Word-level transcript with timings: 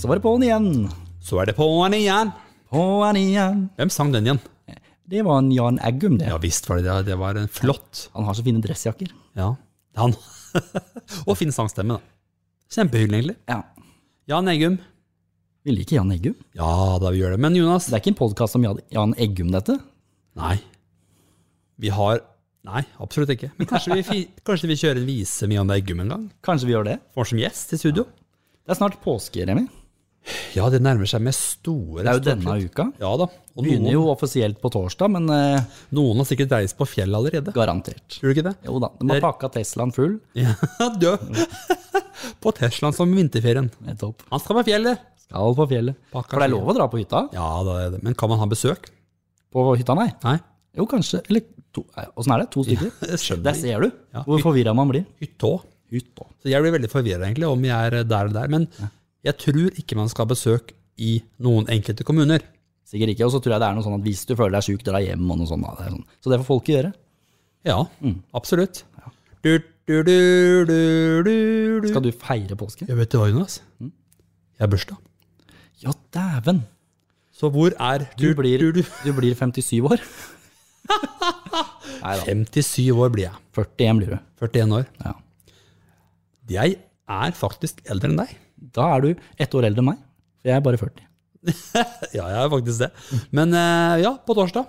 så 0.00 0.08
var 0.10 0.18
det 0.18 0.24
på'n 0.24 0.44
igjen. 0.46 0.68
Så 1.20 1.40
er 1.42 1.50
det 1.50 1.56
på'n 1.58 1.94
igjen. 1.96 2.30
På'n 2.72 3.18
igjen. 3.20 3.66
Hvem 3.78 3.90
sang 3.92 4.12
den 4.14 4.28
igjen? 4.28 4.40
Det 5.10 5.24
var 5.26 5.40
en 5.42 5.50
Jan 5.50 5.80
Eggum, 5.82 6.16
det. 6.20 6.28
Ja 6.30 6.36
visst 6.38 6.68
var 6.70 6.78
det 6.78 6.86
det. 6.86 7.10
Det 7.10 7.16
var 7.18 7.34
en 7.38 7.48
flott. 7.50 8.04
Han 8.14 8.28
har 8.28 8.36
så 8.38 8.44
fine 8.46 8.60
dressjakker. 8.62 9.10
Ja, 9.38 9.48
han. 9.98 10.14
Og 11.28 11.34
fin 11.38 11.50
sangstemme, 11.54 11.96
da. 11.98 12.36
Kjempehyggelig, 12.70 13.18
egentlig. 13.18 13.36
Ja. 13.50 13.60
Jan 14.30 14.48
Eggum. 14.52 14.76
Vi 15.66 15.74
liker 15.74 15.98
Jan 15.98 16.12
Eggum. 16.14 16.36
Ja 16.56 16.70
da, 17.02 17.10
vi 17.10 17.20
gjør 17.24 17.34
det. 17.34 17.40
Men 17.42 17.58
Jonas 17.58 17.88
Det 17.90 17.96
er 17.98 18.04
ikke 18.04 18.12
en 18.14 18.20
podkast 18.22 18.56
om 18.56 18.64
Jan- 18.94 19.16
Eggum, 19.18 19.50
dette. 19.52 19.76
Nei. 20.38 20.56
Vi 21.82 21.90
har 21.92 22.22
Nei, 22.68 22.82
absolutt 23.00 23.30
ikke. 23.32 23.48
Men 23.56 23.66
kanskje 23.70 23.94
vi, 23.96 24.18
kanskje 24.46 24.68
vi 24.68 24.74
kjører 24.76 24.98
en 25.00 25.06
vise 25.08 25.46
med 25.48 25.56
Jan 25.56 25.70
Eggum 25.74 26.02
en 26.04 26.10
gang? 26.12 26.24
Kanskje 26.44 26.68
vi 26.68 26.74
gjør 26.76 26.86
det? 26.90 26.96
Får 27.16 27.30
som 27.32 27.38
gjest 27.40 27.72
i 27.72 27.78
studio? 27.80 28.04
Det 28.60 28.74
er 28.74 28.78
snart 28.78 28.98
påske, 29.02 29.42
Remi. 29.48 29.64
Ja, 30.54 30.66
det 30.70 30.82
nærmer 30.84 31.08
seg 31.08 31.22
med 31.24 31.34
store 31.34 32.02
Det 32.04 32.10
er 32.10 32.18
jo 32.18 32.22
denne 32.26 32.56
uka. 32.62 32.84
Ja 33.00 33.10
da. 33.18 33.26
Og 33.56 33.64
Begynner 33.64 33.86
noen, 33.88 33.94
jo 33.96 34.02
offisielt 34.12 34.60
på 34.62 34.70
torsdag, 34.70 35.10
men 35.16 35.26
eh, 35.34 35.62
noen 35.96 36.20
har 36.20 36.28
sikkert 36.28 36.52
reist 36.54 36.76
på 36.78 36.86
fjellet 36.86 37.16
allerede. 37.18 37.54
garantert. 37.56 38.04
Tror 38.18 38.28
du 38.30 38.34
ikke 38.36 38.44
det? 38.50 38.52
Jo 38.68 38.78
da, 38.84 38.90
de 39.00 39.08
har 39.08 39.16
Det- 39.18 39.24
pakka 39.24 39.50
Teslaen 39.56 39.92
full. 39.96 40.18
Ja, 40.38 40.52
dø. 41.02 41.14
på 42.44 42.52
Teslaen 42.56 42.94
som 42.96 43.10
vinterferien. 43.16 43.70
Nettopp. 43.86 44.22
Han 44.30 44.42
skal 44.44 44.60
på 44.60 44.66
fjellet. 44.68 45.00
Skal 45.24 45.56
på 45.56 45.66
fjellet. 45.72 45.98
Pakka 46.12 46.36
For 46.36 46.44
det 46.44 46.48
er 46.50 46.54
lov 46.54 46.68
å 46.72 46.76
dra 46.76 46.86
på 46.92 47.00
hytta. 47.00 47.24
Ja, 47.36 47.48
da 47.66 47.78
er 47.86 47.90
det. 47.96 48.02
Men 48.06 48.14
kan 48.18 48.30
man 48.32 48.40
ha 48.42 48.46
besøk? 48.50 48.90
På 49.50 49.66
hytta, 49.74 49.96
nei. 49.98 50.10
Nei. 50.26 50.36
Jo, 50.78 50.86
kanskje. 50.90 51.24
Eller 51.30 51.42
to. 51.74 51.84
nei, 51.96 52.06
Åssen 52.20 52.36
er 52.36 52.44
det? 52.44 52.50
To 52.54 52.62
stykker? 52.68 52.92
Jeg 53.08 53.20
skjønner 53.24 53.48
Der 53.50 53.58
ser 53.64 53.84
du 53.86 53.90
Ja. 54.14 54.22
hvor 54.28 54.44
forvirra 54.44 54.76
man 54.76 54.92
blir. 54.92 55.04
Hytta. 55.22 55.56
Hytta. 55.90 56.28
Så 56.44 56.52
jeg 56.52 56.62
blir 56.62 56.76
veldig 56.76 56.90
forvirra 56.92 57.26
egentlig 57.26 57.48
om 57.50 57.64
jeg 57.66 57.74
er 57.74 58.04
der 58.04 58.28
eller 58.28 58.36
der. 58.36 58.52
Men 58.52 58.68
jeg 59.26 59.36
tror 59.40 59.76
ikke 59.80 59.98
man 59.98 60.08
skal 60.12 60.26
ha 60.26 60.32
besøk 60.32 60.72
i 61.00 61.18
noen 61.42 61.68
enkelte 61.72 62.04
kommuner. 62.08 62.44
Sikkert 62.88 63.12
ikke. 63.14 63.26
Og 63.28 63.34
så 63.34 63.40
tror 63.42 63.54
jeg 63.56 63.62
det 63.62 63.68
er 63.68 63.76
noe 63.76 63.86
sånn 63.86 63.98
at 63.98 64.06
hvis 64.06 64.24
du 64.28 64.34
føler 64.34 64.56
deg 64.58 64.66
sjuk, 64.66 64.82
dra 64.86 65.00
hjem 65.02 65.28
og 65.30 65.40
noe 65.40 65.48
sånt. 65.48 65.66
Det 65.78 65.86
er 65.86 65.94
sånn. 65.94 66.06
Så 66.20 66.32
det 66.32 66.40
får 66.40 66.48
folket 66.48 66.74
gjøre. 66.74 66.92
Ja, 67.68 67.76
absolutt. 68.36 68.82
Du, 69.44 69.52
du, 69.88 69.94
du, 70.04 70.16
du, 70.68 70.74
du, 71.24 71.34
du. 71.84 71.88
Skal 71.88 72.04
du 72.04 72.10
feire 72.16 72.56
påske? 72.58 72.88
Jeg 72.88 72.98
vet 72.98 73.12
det 73.12 73.20
hva, 73.20 73.28
Jonas. 73.30 73.60
Jeg 73.80 74.64
har 74.64 74.72
bursdag. 74.72 75.00
Ja, 75.80 75.94
dæven! 76.12 76.64
Så 77.32 77.48
hvor 77.52 77.72
er 77.80 78.04
Du 78.20 78.34
blir, 78.36 78.60
du, 78.60 78.80
du. 78.80 78.82
du 79.06 79.12
blir 79.16 79.36
57 79.36 79.80
år. 79.88 80.02
Nei 82.00 82.16
da. 82.18 82.24
57 82.26 82.90
år 82.92 83.12
blir 83.14 83.28
jeg. 83.28 83.40
41 83.56 84.00
blir 84.00 84.12
du. 84.16 84.18
41 84.44 84.76
år. 84.80 84.86
Ja. 85.04 85.14
Jeg 86.50 86.76
er 87.10 87.36
faktisk 87.36 87.80
eldre 87.90 88.10
enn 88.10 88.20
deg. 88.20 88.34
Da 88.60 88.90
er 88.96 89.06
du 89.06 89.10
ett 89.40 89.54
år 89.56 89.68
eldre 89.70 89.82
enn 89.84 89.90
meg. 89.92 90.02
Jeg 90.46 90.56
er 90.56 90.64
bare 90.64 90.80
40. 90.80 91.06
Ja, 92.16 92.26
jeg 92.28 92.36
er 92.42 92.50
faktisk 92.52 92.82
det. 92.82 92.90
Men 93.32 93.54
eh, 93.56 94.02
ja, 94.04 94.14
på 94.26 94.36
torsdag. 94.36 94.68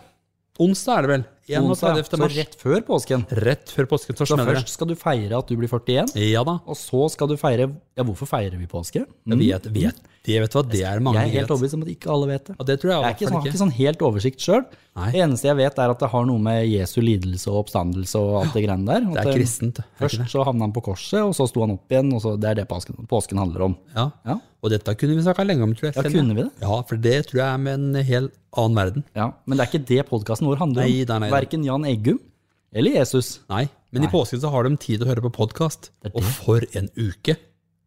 Onsdag 0.61 0.97
er 0.99 1.05
det 1.05 1.11
vel. 1.11 1.23
31. 1.51 1.65
Onsdag, 1.67 1.99
så 2.05 2.27
rett 2.35 2.55
før 2.59 2.83
påsken. 2.87 3.23
Rett 3.41 3.71
før 3.73 3.87
påsken 3.91 4.17
så 4.19 4.27
Så 4.29 4.37
først 4.37 4.73
skal 4.75 4.91
du 4.91 4.95
feire 4.99 5.39
at 5.39 5.49
du 5.49 5.57
blir 5.59 5.71
41. 5.71 6.13
Ja 6.21 6.43
da. 6.47 6.59
og 6.63 6.77
så 6.77 7.07
skal 7.11 7.31
du 7.31 7.35
feire 7.39 7.67
Ja, 7.97 8.05
hvorfor 8.07 8.23
feirer 8.29 8.55
vi 8.55 8.65
påske? 8.71 9.01
Jeg 9.03 9.37
vet, 9.37 9.65
vet, 9.75 9.97
det, 10.23 10.35
vet 10.39 10.53
hva, 10.55 10.61
det 10.63 10.79
er 10.87 11.01
mange 11.03 11.19
Jeg 11.19 11.27
er 11.27 11.41
helt 11.41 11.49
overbevist 11.51 11.75
om 11.75 11.81
at 11.83 11.89
ikke 11.91 12.11
alle 12.13 12.27
vet 12.29 12.45
det. 12.47 12.53
Og 12.55 12.67
det 12.69 12.77
tror 12.79 12.91
jeg, 12.93 13.01
Jeg 13.01 13.09
er 13.09 13.17
ikke 13.17 13.31
sånn, 13.31 13.47
ikke 13.49 13.59
sånn 13.61 13.73
helt 13.75 14.05
oversikt 14.07 14.45
sjøl. 14.45 14.61
Det 14.95 15.19
eneste 15.25 15.49
jeg 15.49 15.57
vet, 15.59 15.81
er 15.83 15.91
at 15.91 15.99
det 15.99 16.09
har 16.13 16.25
noe 16.29 16.39
med 16.45 16.61
Jesu 16.71 17.01
lidelse 17.03 17.51
og 17.51 17.65
oppstandelse 17.65 18.21
og 18.21 18.37
alt 18.41 18.55
det 18.55 18.63
greiene 18.63 18.87
der. 18.87 19.09
Det 19.11 19.19
er 19.25 19.31
eh, 19.33 19.35
kristent. 19.41 19.81
Først 19.99 20.23
så 20.31 20.45
havna 20.47 20.69
han 20.69 20.75
på 20.77 20.85
korset, 20.87 21.19
og 21.19 21.35
så 21.35 21.49
sto 21.51 21.65
han 21.65 21.75
opp 21.75 21.91
igjen, 21.91 22.13
og 22.15 22.23
så 22.23 22.33
det 22.39 22.53
er 22.53 22.61
det 22.61 22.67
påsken, 22.71 23.03
påsken 23.11 23.43
handler 23.43 23.67
om. 23.67 23.75
Ja. 23.97 24.07
Ja, 24.31 24.37
Og 24.63 24.71
dette 24.71 24.95
kunne 24.95 25.19
vi 25.19 25.27
snakka 25.27 25.43
lenge 25.47 25.67
om, 25.67 25.75
tror 25.75 25.91
jeg. 25.91 25.99
Ja, 25.99 26.07
kunne 26.15 26.39
vi 26.39 26.47
det? 26.47 26.51
Ja, 26.63 26.79
for 26.87 26.95
det 27.09 27.17
tror 27.27 27.43
jeg 27.43 27.49
er 27.49 27.61
med 27.67 27.75
en 27.75 28.03
helt 28.13 28.39
annen 28.55 28.79
verden. 28.79 29.07
ja. 29.19 29.33
Men 29.45 29.57
det 29.59 29.67
er 29.67 29.71
ikke 29.73 29.85
det 29.91 30.07
podkasten 30.07 30.47
vår 30.47 30.63
handler 30.63 30.87
om. 30.87 30.87
Nei, 30.87 31.03
nei, 31.11 31.19
nei. 31.27 31.31
Verken 31.35 31.67
Jan 31.67 31.83
Eggum 31.91 32.23
eller 32.71 32.91
Jesus. 33.01 33.41
Nei, 33.51 33.65
men 33.91 34.07
i 34.07 34.11
påsken 34.11 34.39
så 34.39 34.47
har 34.53 34.63
de 34.63 34.77
tid 34.79 35.01
til 35.01 35.07
å 35.09 35.11
høre 35.11 35.27
på 35.27 35.33
podkast. 35.43 35.91
Og 36.15 36.23
for 36.23 36.63
en 36.71 36.87
uke! 36.95 37.35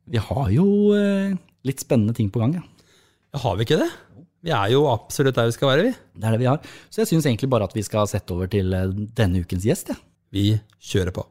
Vi 0.04 0.20
har 0.20 0.48
jo 0.52 0.92
eh, 0.92 1.32
litt 1.64 1.80
spennende 1.80 2.12
ting 2.16 2.28
på 2.28 2.42
gang, 2.42 2.58
ja. 2.58 2.64
Ja, 3.32 3.38
har 3.40 3.54
vi 3.56 3.64
ikke 3.64 3.78
det? 3.80 3.88
Vi 4.44 4.52
er 4.52 4.68
jo 4.74 4.82
absolutt 4.90 5.38
der 5.38 5.48
vi 5.48 5.54
skal 5.56 5.70
være, 5.70 5.86
vi. 5.86 5.92
Det 6.20 6.28
er 6.28 6.34
det 6.34 6.40
vi 6.42 6.48
har. 6.50 6.66
Så 6.92 7.00
jeg 7.00 7.08
syns 7.08 7.24
egentlig 7.24 7.48
bare 7.48 7.64
at 7.64 7.72
vi 7.72 7.84
skal 7.86 8.04
sette 8.10 8.34
over 8.36 8.50
til 8.52 8.74
eh, 8.76 8.92
denne 9.16 9.40
ukens 9.40 9.64
gjest, 9.64 9.94
ja. 9.94 9.96
Vi 10.34 10.58
kjører 10.84 11.14
på. 11.16 11.24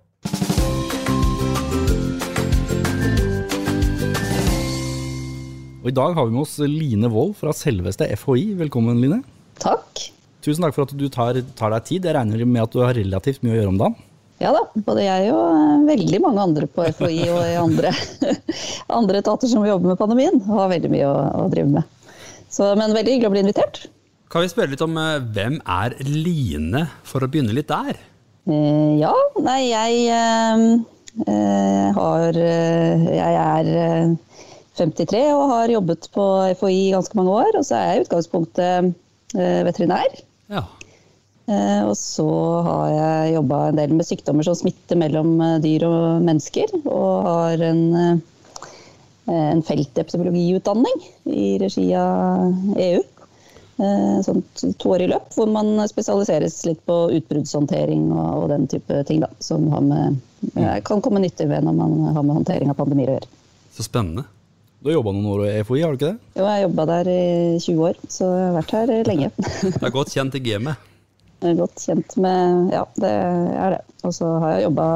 Og 5.83 5.89
i 5.91 5.94
dag 5.94 6.17
har 6.17 6.25
vi 6.25 6.33
med 6.33 6.45
oss 6.47 6.57
Line 6.63 7.12
Wold 7.13 7.35
fra 7.38 7.53
selveste 7.53 8.07
FHI. 8.17 8.56
Velkommen, 8.63 8.97
Line. 9.03 9.22
Takk. 9.62 10.07
Tusen 10.41 10.66
takk 10.66 10.73
for 10.73 10.88
at 10.88 10.95
du 10.97 11.06
tar, 11.13 11.38
tar 11.59 11.75
deg 11.75 11.85
tid. 11.91 12.09
Jeg 12.09 12.17
regner 12.17 12.41
med 12.47 12.66
at 12.66 12.73
du 12.73 12.81
har 12.81 12.97
relativt 12.97 13.45
mye 13.45 13.53
å 13.53 13.59
gjøre 13.59 13.75
om 13.75 13.81
dagen. 13.83 14.01
Ja 14.43 14.51
da, 14.51 14.63
både 14.75 15.05
jeg 15.05 15.31
og 15.31 15.43
eh, 15.47 15.83
veldig 15.87 16.19
mange 16.23 16.43
andre 16.43 16.67
på 16.67 16.85
FHI 16.97 17.19
og 17.31 17.41
i 17.47 17.57
andre, 17.61 17.93
andre 18.99 19.21
etater 19.23 19.47
som 19.47 19.63
jobber 19.67 19.93
med 19.93 19.99
pandemien, 20.01 20.41
har 20.49 20.71
veldig 20.71 20.91
mye 20.91 21.07
å, 21.07 21.19
å 21.45 21.49
drive 21.53 21.77
med. 21.77 22.17
Så, 22.51 22.73
men 22.77 22.95
veldig 22.95 23.15
hyggelig 23.15 23.29
å 23.29 23.33
bli 23.33 23.43
invitert. 23.45 23.85
Kan 24.33 24.43
vi 24.43 24.51
spørre 24.51 24.73
litt 24.73 24.83
om 24.83 24.97
eh, 24.99 25.21
hvem 25.35 25.61
er 25.63 25.95
Line, 26.09 26.87
for 27.07 27.23
å 27.23 27.31
begynne 27.31 27.55
litt 27.55 27.71
der? 27.71 28.01
Eh, 28.49 28.91
ja, 28.99 29.13
nei, 29.45 29.61
jeg 29.69 30.03
eh, 30.11 31.87
har 31.95 32.39
Jeg 32.43 33.33
er 33.39 33.73
eh, 33.79 34.13
53 34.77 35.19
og 35.35 35.51
har 35.51 35.71
jobbet 35.71 36.07
på 36.13 36.23
FHI 36.57 36.93
ganske 36.95 37.17
mange 37.19 37.35
år. 37.43 37.59
Og 37.59 37.67
så 37.67 37.77
er 37.77 37.85
jeg 37.87 37.99
i 38.01 38.05
utgangspunktet 38.07 38.93
eh, 39.37 39.61
veterinær. 39.67 40.17
Ja. 40.51 40.65
Eh, 41.43 41.81
og 41.83 41.95
så 41.99 42.25
har 42.63 42.91
jeg 42.93 43.33
jobba 43.35 43.57
en 43.67 43.79
del 43.81 43.95
med 43.97 44.07
sykdommer 44.07 44.47
som 44.47 44.55
smitter 44.55 44.99
mellom 44.99 45.35
eh, 45.43 45.57
dyr 45.63 45.85
og 45.87 46.23
mennesker. 46.23 46.71
Og 46.83 47.27
har 47.27 47.63
en, 47.67 47.81
eh, 47.99 49.33
en 49.33 49.63
feltepidemiologiutdanning 49.67 51.03
i 51.31 51.49
regi 51.63 51.89
av 51.99 52.77
EU. 52.77 53.01
Sånn 54.23 54.43
toårig 54.79 55.07
løp 55.09 55.31
hvor 55.33 55.47
man 55.49 55.81
spesialiseres 55.89 56.59
litt 56.67 56.83
på 56.85 56.97
utbruddshåndtering 57.17 58.03
og, 58.13 58.43
og 58.43 58.45
den 58.51 58.67
type 58.69 58.99
ting. 59.09 59.23
Da, 59.25 59.31
som 59.43 59.65
med, 59.89 60.21
eh, 60.53 60.77
kan 60.85 61.01
komme 61.03 61.23
nyttig 61.23 61.49
ved 61.49 61.65
når 61.65 61.75
man 61.81 61.97
har 62.13 62.21
med 62.21 62.37
håndtering 62.37 62.71
av 62.71 62.77
pandemier 62.79 63.15
å 63.15 63.17
gjøre. 63.17 63.31
Så 63.73 63.87
spennende. 63.89 64.27
Du 64.83 64.91
har 64.91 64.99
jobba 64.99 65.15
noen 65.15 65.27
år 65.33 65.43
i 65.47 65.51
FHI, 65.65 65.81
har 65.81 65.91
du 65.91 65.99
ikke 65.99 66.13
det? 66.13 66.31
Jo, 66.37 66.43
jeg 66.43 66.53
har 66.53 66.63
jobba 66.67 66.85
der 66.91 67.09
i 67.09 67.21
20 67.65 67.85
år, 67.89 67.99
så 68.11 68.29
jeg 68.29 68.47
har 68.47 68.57
vært 68.59 68.73
her 68.77 68.95
lenge. 69.09 69.29
Du 69.79 69.85
er 69.87 69.95
godt 69.95 70.11
kjent 70.13 70.35
i 70.37 70.43
gamet. 70.43 70.89
Er 71.43 71.57
godt 71.59 71.81
kjent 71.83 72.15
med 72.23 72.71
Ja, 72.73 72.85
det 72.99 73.11
er 73.11 73.75
det. 73.77 73.81
Og 74.07 74.15
så 74.15 74.29
har 74.39 74.55
jeg 74.55 74.67
jobba 74.69 74.87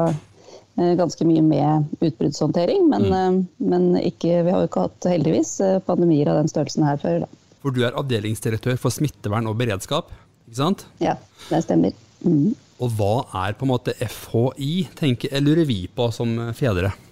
ganske 0.78 1.26
mye 1.26 1.42
med 1.42 1.88
utbruddshåndtering, 2.04 2.86
men, 2.86 3.08
mm. 3.10 3.38
men 3.70 3.88
ikke, 3.98 4.44
vi 4.46 4.52
har 4.52 4.62
jo 4.62 4.68
ikke 4.68 4.84
hatt 4.86 5.08
heldigvis 5.10 5.56
eh, 5.64 5.80
pandemier 5.82 6.30
av 6.30 6.38
den 6.38 6.50
størrelsen 6.50 6.86
her 6.86 7.00
før. 7.02 7.24
Da. 7.24 7.30
For 7.64 7.74
du 7.74 7.82
er 7.86 7.98
avdelingsdirektør 7.98 8.78
for 8.78 8.94
smittevern 8.94 9.48
og 9.50 9.58
beredskap, 9.58 10.12
ikke 10.46 10.60
sant? 10.60 10.86
Ja, 11.02 11.16
det 11.48 11.64
stemmer. 11.66 11.96
Mm. 12.22 12.54
Og 12.78 12.94
hva 12.94 13.12
er 13.42 13.56
på 13.58 13.66
en 13.66 13.72
måte 13.72 13.94
FHI, 13.98 14.86
tenker, 14.98 15.32
eller 15.34 15.58
lurer 15.58 15.68
vi 15.68 15.80
på 15.90 16.10
som 16.14 16.38
fedre? 16.58 16.94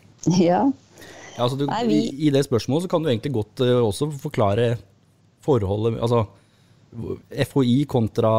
Ja. 0.43 0.65
Ja, 1.37 1.45
altså 1.45 1.59
du, 1.61 1.67
Nei, 1.69 1.83
vi- 1.87 2.15
i, 2.27 2.31
det 2.33 2.41
spørsmålet 2.47 2.87
så 2.87 2.91
kan 2.91 3.05
du 3.05 3.11
egentlig 3.11 3.35
godt 3.35 3.61
eh, 3.63 3.77
også 3.85 4.09
forklare 4.23 4.71
forholdet 5.45 6.01
Altså 6.01 6.23
FHI 7.51 7.85
kontra 7.87 8.31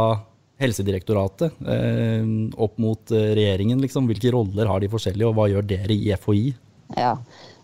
Helsedirektoratet 0.58 1.54
eh, 1.70 2.24
opp 2.58 2.80
mot 2.82 3.12
eh, 3.14 3.34
regjeringen, 3.38 3.82
liksom. 3.84 4.08
Hvilke 4.10 4.32
roller 4.34 4.70
har 4.70 4.82
de 4.82 4.90
forskjellige, 4.90 5.30
og 5.30 5.38
hva 5.38 5.46
gjør 5.52 5.70
dere 5.76 5.94
i 5.94 6.16
FHI? 6.18 6.48
ja. 6.98 7.18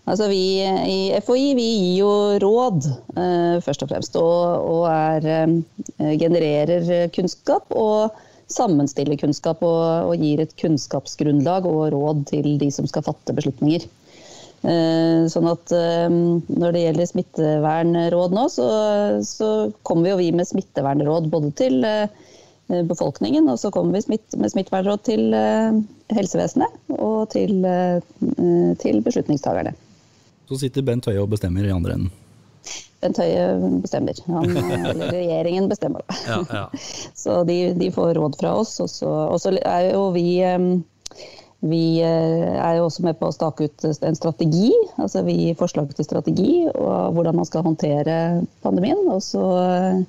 Altså 0.03 0.25
vi 0.27 0.59
i 0.59 1.15
FHI 1.23 1.53
vi 1.55 1.63
gir 1.63 1.99
jo 2.01 2.13
råd, 2.43 2.89
eh, 3.15 3.53
først 3.63 3.85
og 3.85 3.89
fremst, 3.93 4.17
og, 4.19 4.65
og 4.67 4.81
er, 4.91 5.53
genererer 6.19 7.07
kunnskap 7.15 7.71
og 7.71 8.17
sammenstiller 8.51 9.15
kunnskap 9.21 9.63
og, 9.63 10.09
og 10.11 10.19
gir 10.19 10.43
et 10.43 10.51
kunnskapsgrunnlag 10.59 11.69
og 11.69 11.93
råd 11.95 12.25
til 12.33 12.49
de 12.59 12.67
som 12.75 12.89
skal 12.91 13.05
fatte 13.07 13.35
beslutninger. 13.37 13.87
Sånn 14.63 15.47
at 15.51 15.71
når 15.71 16.75
det 16.75 16.83
gjelder 16.83 17.07
smittevernråd 17.09 18.35
nå, 18.35 18.43
så, 18.51 18.67
så 19.27 19.49
kommer 19.87 20.13
vi 20.13 20.27
vi 20.27 20.35
med 20.35 20.47
smittevernråd 20.51 21.31
både 21.31 21.49
til 21.63 21.79
befolkningen, 22.67 23.49
og 23.51 23.59
så 23.59 23.71
kommer 23.71 23.97
vi 23.97 24.01
smitt, 24.05 24.35
med 24.39 24.51
smittevernråd 24.53 25.03
til 25.05 25.33
eh, 25.37 25.79
helsevesenet 26.15 26.93
og 26.95 27.29
til, 27.33 27.59
eh, 27.67 27.99
til 28.81 29.01
beslutningstakerne. 29.03 29.75
Så 30.49 30.59
sitter 30.61 30.85
Bent 30.85 31.07
Høie 31.09 31.21
og 31.23 31.31
bestemmer 31.33 31.65
i 31.65 31.73
andre 31.73 31.97
enden. 31.97 32.11
Bent 33.03 33.19
Høie 33.19 33.45
bestemmer, 33.83 34.17
Han, 34.31 34.57
eh, 34.57 34.73
eller 34.93 35.11
regjeringen 35.11 35.69
bestemmer. 35.71 36.03
da. 36.07 36.17
Ja, 36.27 36.39
ja. 36.49 36.65
Så 37.23 37.43
de, 37.47 37.59
de 37.79 37.91
får 37.91 38.15
råd 38.19 38.39
fra 38.39 38.55
oss. 38.61 38.77
Og 38.83 38.89
så, 38.91 39.09
og 39.09 39.39
så 39.43 39.55
er 39.59 39.91
jo 39.91 40.09
vi 40.15 40.27
eh, 40.43 40.73
Vi 41.63 42.01
eh, 42.03 42.55
er 42.59 42.77
jo 42.77 42.89
også 42.89 43.05
med 43.05 43.15
på 43.19 43.29
å 43.29 43.35
stake 43.35 43.69
ut 43.69 43.85
en 43.87 44.17
strategi, 44.19 44.67
altså 44.99 45.21
vi 45.23 45.37
gir 45.37 45.55
forslag 45.55 45.93
til 45.95 46.03
strategi 46.03 46.65
og 46.67 47.15
hvordan 47.15 47.37
man 47.39 47.47
skal 47.47 47.63
håndtere 47.63 48.17
pandemien. 48.65 48.99
Og 49.07 49.23
så, 49.23 49.45
eh, 49.63 50.01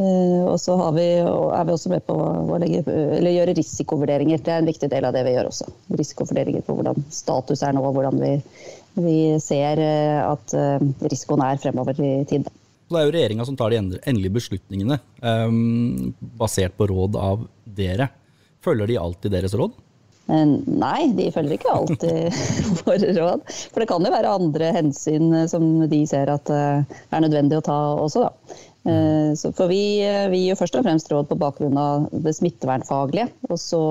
og 0.00 0.56
så 0.60 0.76
vi, 0.96 1.06
er 1.20 1.66
vi 1.68 1.74
også 1.74 1.90
med 1.92 2.04
på 2.06 2.14
å 2.16 2.58
legge, 2.62 2.80
gjøre 2.86 3.56
risikovurderinger. 3.58 4.40
Det 4.40 4.54
er 4.54 4.62
en 4.62 4.70
viktig 4.70 4.88
del 4.92 5.04
av 5.04 5.12
det 5.12 5.24
vi 5.26 5.34
gjør 5.34 5.50
også. 5.50 5.68
Risikovurderinger 6.00 6.64
på 6.64 6.78
hvordan 6.78 7.04
status 7.12 7.64
er 7.66 7.76
nå, 7.76 7.84
og 7.84 7.98
hvordan 7.98 8.16
vi, 8.22 8.32
vi 8.96 9.16
ser 9.42 9.82
eh, 9.84 10.22
at 10.24 10.56
risikoen 11.12 11.44
er 11.44 11.60
fremover 11.60 12.00
i 12.00 12.14
tid. 12.28 12.48
Det 12.92 13.00
er 13.00 13.06
jo 13.08 13.14
regjeringa 13.14 13.44
som 13.48 13.56
tar 13.56 13.72
de 13.72 13.78
endelige 13.80 14.34
beslutningene, 14.34 14.98
basert 16.36 16.74
på 16.76 16.90
råd 16.90 17.16
av 17.16 17.46
dere. 17.64 18.10
Følger 18.62 18.90
de 18.90 18.98
alltid 19.00 19.32
deres 19.32 19.56
råd? 19.56 19.72
Nei, 20.32 21.10
de 21.16 21.30
følger 21.34 21.56
ikke 21.56 21.72
alltid 21.72 22.36
våre 22.86 23.14
råd. 23.16 23.42
For 23.72 23.82
det 23.82 23.88
kan 23.90 24.06
jo 24.06 24.12
være 24.12 24.34
andre 24.38 24.70
hensyn 24.76 25.32
eh, 25.34 25.48
som 25.50 25.66
de 25.90 26.02
ser 26.08 26.30
at 26.32 26.52
eh, 26.52 27.00
er 27.10 27.24
nødvendig 27.24 27.58
å 27.58 27.64
ta 27.66 27.78
også, 28.00 28.28
da. 28.28 28.60
Eh, 28.82 29.34
for 29.54 29.70
vi, 29.70 29.82
vi 30.32 30.40
gir 30.46 30.58
først 30.58 30.78
og 30.78 30.86
fremst 30.86 31.12
råd 31.12 31.28
på 31.30 31.38
bakgrunn 31.40 31.78
av 31.78 32.08
det 32.24 32.34
smittevernfaglige. 32.38 33.28
Og 33.50 33.60
så 33.60 33.84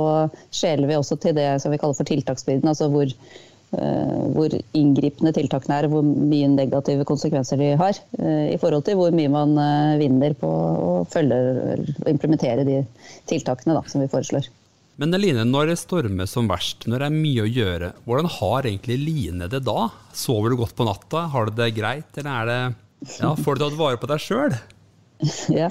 skjeler 0.53 0.91
vi 0.91 0.99
også 0.99 1.19
til 1.21 1.37
det 1.37 1.47
som 1.63 1.73
vi 1.73 1.79
kaller 1.81 1.97
for 1.97 2.09
tiltaksbyrden. 2.09 2.67
Altså 2.71 2.89
hvor, 2.91 3.11
hvor 3.71 4.55
inngripende 4.75 5.31
tiltakene 5.37 5.77
er, 5.79 5.89
hvor 5.91 6.03
mye 6.03 6.49
negative 6.51 7.07
konsekvenser 7.07 7.61
de 7.61 7.73
har. 7.79 7.99
I 8.19 8.57
forhold 8.59 8.83
til 8.87 8.99
hvor 8.99 9.15
mye 9.15 9.31
man 9.31 9.55
vinner 10.01 10.35
på 10.35 10.49
å 10.51 10.95
følge 11.11 11.37
og 12.01 12.09
implementere 12.11 12.67
de 12.67 12.81
tiltakene 13.31 13.77
da, 13.77 13.85
som 13.87 14.03
vi 14.03 14.11
foreslår. 14.11 14.49
Men 15.01 15.15
Line, 15.17 15.47
når 15.47 15.71
det 15.71 15.79
stormer 15.81 16.27
som 16.29 16.49
verst, 16.51 16.83
når 16.85 17.01
det 17.01 17.07
er 17.07 17.15
mye 17.15 17.45
å 17.45 17.49
gjøre, 17.49 17.87
hvordan 18.05 18.27
har 18.35 18.67
egentlig 18.69 18.99
Line 19.01 19.47
det 19.49 19.63
da? 19.65 19.87
Sover 20.13 20.51
du 20.51 20.59
godt 20.59 20.75
på 20.77 20.85
natta? 20.85 21.23
Har 21.31 21.47
du 21.47 21.55
det 21.57 21.71
greit, 21.73 22.11
eller 22.19 22.31
er 22.35 22.51
det 22.51 22.59
ja, 23.17 23.31
Får 23.33 23.57
du 23.57 23.63
tatt 23.63 23.79
vare 23.79 23.97
på 23.97 24.09
deg 24.11 24.21
sjøl? 24.21 24.53
Ja. 25.61 25.67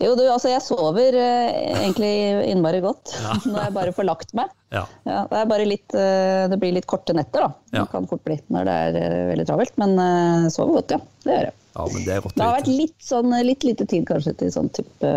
Jo, 0.00 0.14
du, 0.18 0.24
altså 0.30 0.50
jeg 0.50 0.62
sover 0.64 1.16
eh, 1.16 1.60
egentlig 1.82 2.12
innmari 2.50 2.80
godt 2.84 3.14
ja. 3.20 3.36
når 3.50 3.60
jeg 3.62 3.76
bare 3.76 3.94
får 3.96 4.08
lagt 4.08 4.34
meg. 4.36 4.50
Ja. 4.74 4.84
ja 5.08 5.22
det, 5.30 5.38
er 5.40 5.48
bare 5.50 5.68
litt, 5.68 5.94
eh, 5.94 6.44
det 6.50 6.58
blir 6.62 6.74
litt 6.76 6.88
korte 6.90 7.16
netter, 7.16 7.46
da. 7.46 7.52
Det 7.76 7.86
kan 7.92 8.08
fort 8.10 8.24
bli 8.26 8.38
når 8.52 8.68
det 8.68 8.76
er 8.88 9.00
eh, 9.00 9.22
veldig 9.32 9.46
travelt. 9.48 9.78
Men 9.80 9.96
eh, 10.02 10.50
sover 10.52 10.80
godt, 10.80 10.96
ja. 10.96 11.00
Det 11.24 11.36
gjør 11.36 11.48
jeg. 11.50 11.56
Ja, 11.70 11.86
men 11.86 12.04
det, 12.04 12.18
er 12.18 12.28
det 12.34 12.44
har 12.44 12.56
vært 12.58 12.68
litt, 12.72 12.98
sånn, 13.04 13.34
litt 13.46 13.64
lite 13.64 13.86
tid 13.88 14.02
kanskje 14.08 14.34
til 14.40 14.50
sånn 14.50 14.72
type 14.74 15.10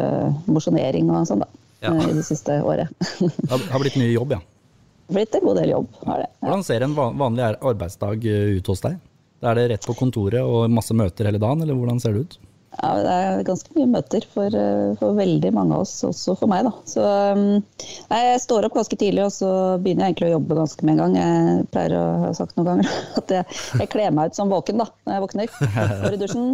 mosjonering 0.46 1.10
og 1.10 1.26
sånn, 1.26 1.42
da 1.42 1.50
ja. 1.84 1.96
Eh, 1.96 2.10
i 2.10 2.14
det 2.14 2.24
siste 2.24 2.62
året. 2.62 2.90
det 3.20 3.72
har 3.72 3.84
blitt 3.84 3.98
mye 4.00 4.12
jobb, 4.14 4.38
ja? 4.38 4.42
Blitt 5.14 5.36
en 5.36 5.44
god 5.44 5.60
del 5.60 5.74
jobb. 5.74 5.90
har 6.06 6.24
det. 6.24 6.30
Ja. 6.30 6.48
Hvordan 6.48 6.64
ser 6.64 6.86
en 6.86 6.96
vanlig 6.96 7.50
arbeidsdag 7.52 8.28
eh, 8.30 8.56
ut 8.58 8.72
hos 8.72 8.84
deg? 8.86 9.00
Er 9.44 9.60
det 9.60 9.68
rett 9.74 9.86
på 9.88 9.96
kontoret 10.00 10.40
og 10.48 10.72
masse 10.72 10.96
møter 10.96 11.28
hele 11.28 11.42
dagen, 11.42 11.66
eller 11.66 11.76
hvordan 11.76 12.00
ser 12.00 12.16
det 12.16 12.24
ut? 12.24 12.38
Ja, 12.82 12.90
det 12.98 13.12
er 13.14 13.44
ganske 13.46 13.74
mye 13.78 13.90
møter 13.92 14.24
for, 14.34 14.56
eh, 14.58 14.94
for, 14.98 15.14
veldig 15.18 15.52
mange 15.54 15.76
av 15.76 15.84
oss, 15.84 15.94
også 16.08 16.34
for 16.40 16.50
meg. 16.50 16.66
Da. 16.66 16.72
Så 16.90 17.04
nei, 17.38 18.22
jeg 18.26 18.42
står 18.44 18.68
opp 18.68 18.78
ganske 18.80 18.98
tidlig, 18.98 19.28
og 19.28 19.34
så 19.36 19.52
begynner 19.84 20.08
jeg 20.08 20.16
egentlig 20.16 20.32
å 20.32 20.34
jobbe 20.38 20.58
ganske 20.58 20.88
med 20.88 20.96
en 20.96 21.04
gang. 21.04 21.18
Jeg 21.20 21.68
pleier 21.76 21.96
å 22.00 22.06
ha 22.24 22.32
sagt 22.38 22.58
noen 22.58 22.70
ganger 22.72 22.96
at 23.22 23.36
jeg, 23.38 23.60
jeg 23.84 23.92
kler 23.94 24.16
meg 24.18 24.32
ut 24.32 24.40
som 24.40 24.54
våken 24.54 24.82
da, 24.82 24.90
når 25.06 25.18
jeg 25.18 25.26
våkner. 25.28 25.54
Går 26.04 26.18
i 26.18 26.22
dusjen, 26.24 26.50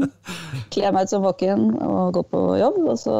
kler 0.75 0.93
meg 0.95 1.07
ut 1.07 1.15
som 1.15 1.23
våken 1.23 1.65
og 1.87 2.19
går 2.19 2.27
på 2.35 2.43
jobb. 2.59 2.81
Og 2.83 2.99
så 2.99 3.15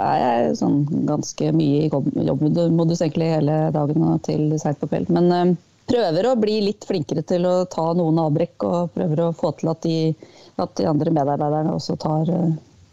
er 0.00 0.24
jeg 0.24 0.58
sånn 0.62 0.80
ganske 1.10 1.52
mye 1.60 1.84
i 1.84 1.92
jobbmodus 1.92 3.04
egentlig 3.04 3.34
hele 3.36 3.60
dagen 3.74 4.08
og 4.08 4.24
til 4.24 4.48
seint 4.62 4.80
på 4.80 4.88
kveld. 4.88 5.12
Men 5.12 5.56
prøver 5.90 6.30
å 6.30 6.36
bli 6.40 6.60
litt 6.64 6.86
flinkere 6.88 7.24
til 7.26 7.46
å 7.48 7.56
ta 7.70 7.90
noen 7.96 8.22
avbrekk, 8.22 8.56
og 8.68 8.94
prøver 8.96 9.26
å 9.26 9.34
få 9.36 9.52
til 9.58 9.72
at 9.72 9.84
de 9.84 9.98
at 10.56 10.76
de 10.78 10.86
andre 10.88 11.12
medarbeiderne 11.14 11.74
også 11.74 11.96
tar, 12.00 12.30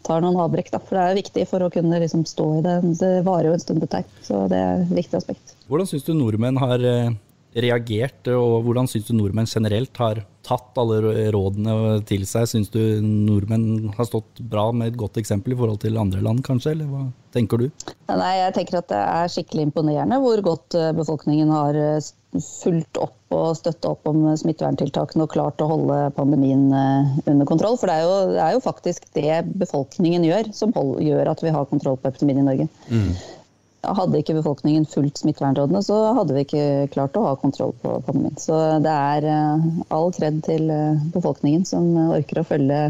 tar 0.06 0.22
noen 0.24 0.40
avbrekk. 0.42 0.72
Da. 0.74 0.80
For 0.82 0.98
det 0.98 1.04
er 1.04 1.20
viktig 1.20 1.44
for 1.50 1.64
å 1.64 1.70
kunne 1.72 2.00
liksom 2.02 2.24
stå 2.28 2.48
i 2.58 2.62
det. 2.64 2.78
Det 3.00 3.12
varer 3.26 3.50
jo 3.50 3.56
en 3.56 3.62
stund, 3.62 3.82
dette 3.84 4.02
her. 4.02 4.22
Så 4.26 4.46
det 4.50 4.58
er 4.58 4.82
et 4.82 4.96
viktig 5.02 5.20
aspekt. 5.20 5.54
Hvordan 5.70 5.90
syns 5.90 6.06
du 6.08 6.14
nordmenn 6.16 6.58
har 6.60 6.82
eh, 6.86 7.12
reagert, 7.54 8.28
og 8.32 8.62
hvordan 8.66 8.88
syns 8.88 9.08
du 9.08 9.16
nordmenn 9.16 9.48
generelt 9.48 9.96
har 10.00 10.22
tatt 10.46 10.78
alle 10.80 11.28
rådene 11.34 12.00
til 12.08 12.24
seg? 12.28 12.48
Syns 12.50 12.72
du 12.72 12.80
nordmenn 13.04 13.92
har 13.96 14.08
stått 14.08 14.40
bra 14.40 14.70
med 14.72 14.92
et 14.92 15.00
godt 15.00 15.20
eksempel 15.20 15.54
i 15.54 15.58
forhold 15.58 15.82
til 15.84 16.00
andre 16.00 16.22
land, 16.24 16.42
kanskje? 16.46 16.74
Eller 16.76 16.88
hva 16.90 17.04
tenker 17.34 17.60
du? 17.60 17.68
Nei, 18.08 18.32
jeg 18.38 18.56
tenker 18.56 18.80
at 18.80 18.90
det 18.92 19.02
er 19.02 19.32
skikkelig 19.32 19.68
imponerende 19.68 20.18
hvor 20.22 20.42
godt 20.44 20.78
eh, 20.78 20.92
befolkningen 20.96 21.52
har 21.52 21.78
fulgt 22.32 22.96
opp 23.00 23.34
og 23.36 23.56
støtta 23.56 23.92
opp 23.92 24.08
om 24.08 24.24
smitteverntiltakene 24.40 25.26
og 25.26 25.32
klart 25.32 25.60
å 25.64 25.68
holde 25.70 25.98
pandemien 26.16 26.66
eh, 26.76 27.12
under 27.26 27.48
kontroll. 27.48 27.76
For 27.80 27.90
det 27.90 27.98
er 28.00 28.08
jo, 28.08 28.16
det 28.32 28.42
er 28.46 28.56
jo 28.56 28.64
faktisk 28.64 29.06
det 29.16 29.42
befolkningen 29.60 30.24
gjør, 30.28 30.50
som 30.56 30.72
hold, 30.76 30.98
gjør 31.04 31.32
at 31.32 31.44
vi 31.44 31.54
har 31.54 31.68
kontroll 31.70 32.00
på 32.00 32.12
epidemien 32.12 32.42
i 32.42 32.48
Norge. 32.48 32.68
Mm. 32.88 33.14
Hadde 33.82 34.20
ikke 34.22 34.36
befolkningen 34.36 34.84
fulgt 34.86 35.18
smittevernrådene, 35.18 35.80
så 35.82 35.96
hadde 36.14 36.36
vi 36.36 36.44
ikke 36.44 36.66
klart 36.94 37.16
å 37.18 37.24
ha 37.24 37.32
kontroll 37.40 37.72
på 37.82 37.96
pandemien. 38.06 38.36
Så 38.38 38.54
det 38.84 38.92
er 38.92 39.26
eh, 39.26 39.64
all 39.94 40.12
kred 40.14 40.38
til 40.46 40.70
eh, 40.70 41.00
befolkningen 41.16 41.64
som 41.66 41.88
orker 42.04 42.42
å 42.42 42.46
følge, 42.46 42.82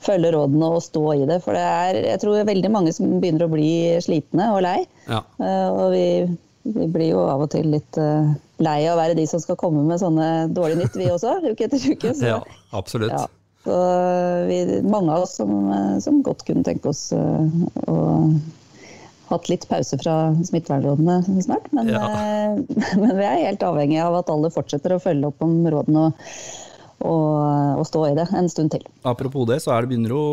følge, 0.00 0.30
rådene 0.32 0.70
og 0.76 0.84
stå 0.86 1.02
i 1.18 1.26
det. 1.28 1.40
For 1.44 1.58
det 1.58 1.64
er 1.64 2.00
jeg 2.12 2.22
tror 2.22 2.48
veldig 2.48 2.70
mange 2.72 2.94
som 2.96 3.18
begynner 3.20 3.44
å 3.44 3.52
bli 3.52 3.72
slitne 4.04 4.48
og 4.54 4.62
lei. 4.64 4.78
Ja. 5.10 5.24
Og 5.40 5.90
vi 5.96 6.06
vi 6.60 6.84
blir 6.92 7.14
jo 7.14 7.20
av 7.24 7.40
og 7.40 7.48
til 7.54 7.70
litt 7.72 7.96
lei 8.60 8.80
av 8.84 8.92
å 8.92 9.00
være 9.00 9.16
de 9.16 9.24
som 9.28 9.40
skal 9.40 9.56
komme 9.56 9.80
med 9.88 10.00
sånne 10.02 10.50
dårlige 10.52 10.82
nytt, 10.82 10.98
vi 11.00 11.08
også, 11.08 11.38
uke 11.50 11.66
etter 11.66 11.86
uke. 11.88 12.12
Så, 12.16 12.26
ja, 12.28 12.40
absolutt. 12.76 13.14
Ja, 13.16 13.24
så 13.64 13.76
vi, 14.48 14.80
mange 14.88 15.12
av 15.12 15.26
oss 15.26 15.36
som, 15.40 15.52
eh, 15.72 15.98
som 16.04 16.22
godt 16.24 16.44
kunne 16.48 16.64
tenke 16.66 16.92
oss 16.92 17.10
å 17.12 17.98
hatt 19.30 19.50
litt 19.50 19.66
pause 19.70 19.98
fra 20.00 20.16
smittevernrådene 20.46 21.42
snart. 21.44 21.68
Men, 21.76 21.92
ja. 21.92 22.02
uh, 22.06 22.80
men, 23.02 23.14
vi 23.18 23.26
er 23.26 23.44
helt 23.46 23.66
avhengig 23.66 24.00
av 24.02 24.20
at 24.22 24.32
alle 24.32 24.52
fortsetter 24.54 24.96
å 24.96 25.02
følge 25.02 25.30
opp 25.30 25.44
om 25.46 25.58
rådene 25.74 26.06
og, 26.08 26.24
og, 27.00 27.36
og 27.80 27.84
stå 27.88 28.06
i 28.10 28.16
det 28.18 28.28
en 28.36 28.50
stund 28.52 28.74
til. 28.76 28.86
Apropos 29.08 29.48
det, 29.50 29.60
så 29.64 29.74
er 29.74 29.84
det 29.84 29.92
begynner 29.92 30.16
å, 30.16 30.24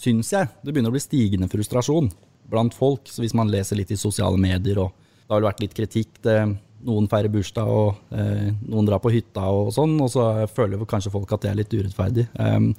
syns 0.00 0.32
jeg, 0.36 0.50
det 0.62 0.74
begynner 0.74 0.92
å 0.92 0.96
bli 0.98 1.04
stigende 1.04 1.50
frustrasjon 1.52 2.10
blant 2.50 2.74
folk. 2.76 3.06
Så 3.10 3.24
hvis 3.24 3.36
man 3.36 3.52
leser 3.52 3.78
litt 3.78 3.94
i 3.94 4.00
sosiale 4.00 4.40
medier 4.40 4.82
og 4.82 4.96
det 5.30 5.36
har 5.36 5.46
vært 5.46 5.62
litt 5.62 5.76
kritikk. 5.78 6.16
Det, 6.24 6.40
noen 6.86 7.06
feirer 7.10 7.32
bursdag, 7.32 7.68
og 7.70 8.16
eh, 8.16 8.50
noen 8.66 8.88
drar 8.88 8.98
på 9.02 9.12
hytta 9.14 9.44
og 9.52 9.70
sånn, 9.76 9.94
og 10.02 10.10
så 10.12 10.26
føler 10.50 10.80
kanskje 10.88 11.12
folk 11.14 11.30
at 11.36 11.44
det 11.44 11.52
er 11.52 11.58
litt 11.60 11.74
urettferdig. 11.76 12.26
Um, 12.40 12.72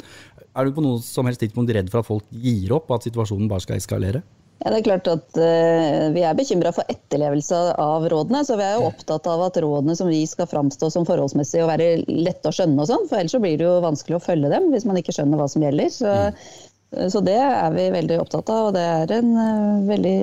er 0.51 0.67
du 0.67 0.75
på 0.75 0.83
noe 0.83 0.99
som 1.05 1.29
helst 1.29 1.43
tidspunkt 1.43 1.71
redd 1.71 1.91
for 1.93 2.01
at 2.01 2.09
folk 2.09 2.25
gir 2.33 2.73
opp, 2.75 2.89
og 2.89 2.97
at 2.97 3.07
situasjonen 3.07 3.47
bare 3.51 3.63
skal 3.63 3.79
eskalere? 3.79 4.23
Ja, 4.61 4.69
det 4.69 4.81
er 4.81 4.85
klart 4.85 5.07
at 5.09 5.37
uh, 5.41 6.11
Vi 6.13 6.21
er 6.21 6.37
bekymra 6.37 6.71
for 6.75 6.89
etterlevelse 6.91 7.59
av 7.81 8.05
rådene. 8.11 8.43
så 8.45 8.57
Vi 8.59 8.65
er 8.65 8.77
jo 8.77 8.89
opptatt 8.91 9.25
av 9.29 9.41
at 9.47 9.57
rådene 9.63 9.95
som 9.97 10.11
vi 10.11 10.21
skal 10.29 10.49
framstå 10.51 10.91
som 10.93 11.07
forholdsmessige 11.07 11.65
og 11.65 11.71
være 11.71 11.87
lette 12.05 12.51
å 12.51 12.53
skjønne. 12.55 12.77
og 12.83 12.89
sånn, 12.91 13.07
for 13.09 13.17
Ellers 13.17 13.33
så 13.33 13.41
blir 13.41 13.57
det 13.57 13.65
jo 13.65 13.79
vanskelig 13.81 14.19
å 14.19 14.25
følge 14.27 14.51
dem 14.53 14.69
hvis 14.73 14.85
man 14.85 15.01
ikke 15.01 15.15
skjønner 15.17 15.41
hva 15.41 15.49
som 15.49 15.65
gjelder. 15.65 15.89
Så, 15.95 16.13
mm. 16.13 17.09
så 17.15 17.23
det 17.25 17.39
er 17.41 17.73
vi 17.73 17.87
veldig 17.97 18.21
opptatt 18.21 18.53
av. 18.53 18.69
og 18.69 18.77
Det 18.77 18.85
er 18.85 19.15
en 19.17 19.33
uh, 19.39 19.81
veldig 19.89 20.15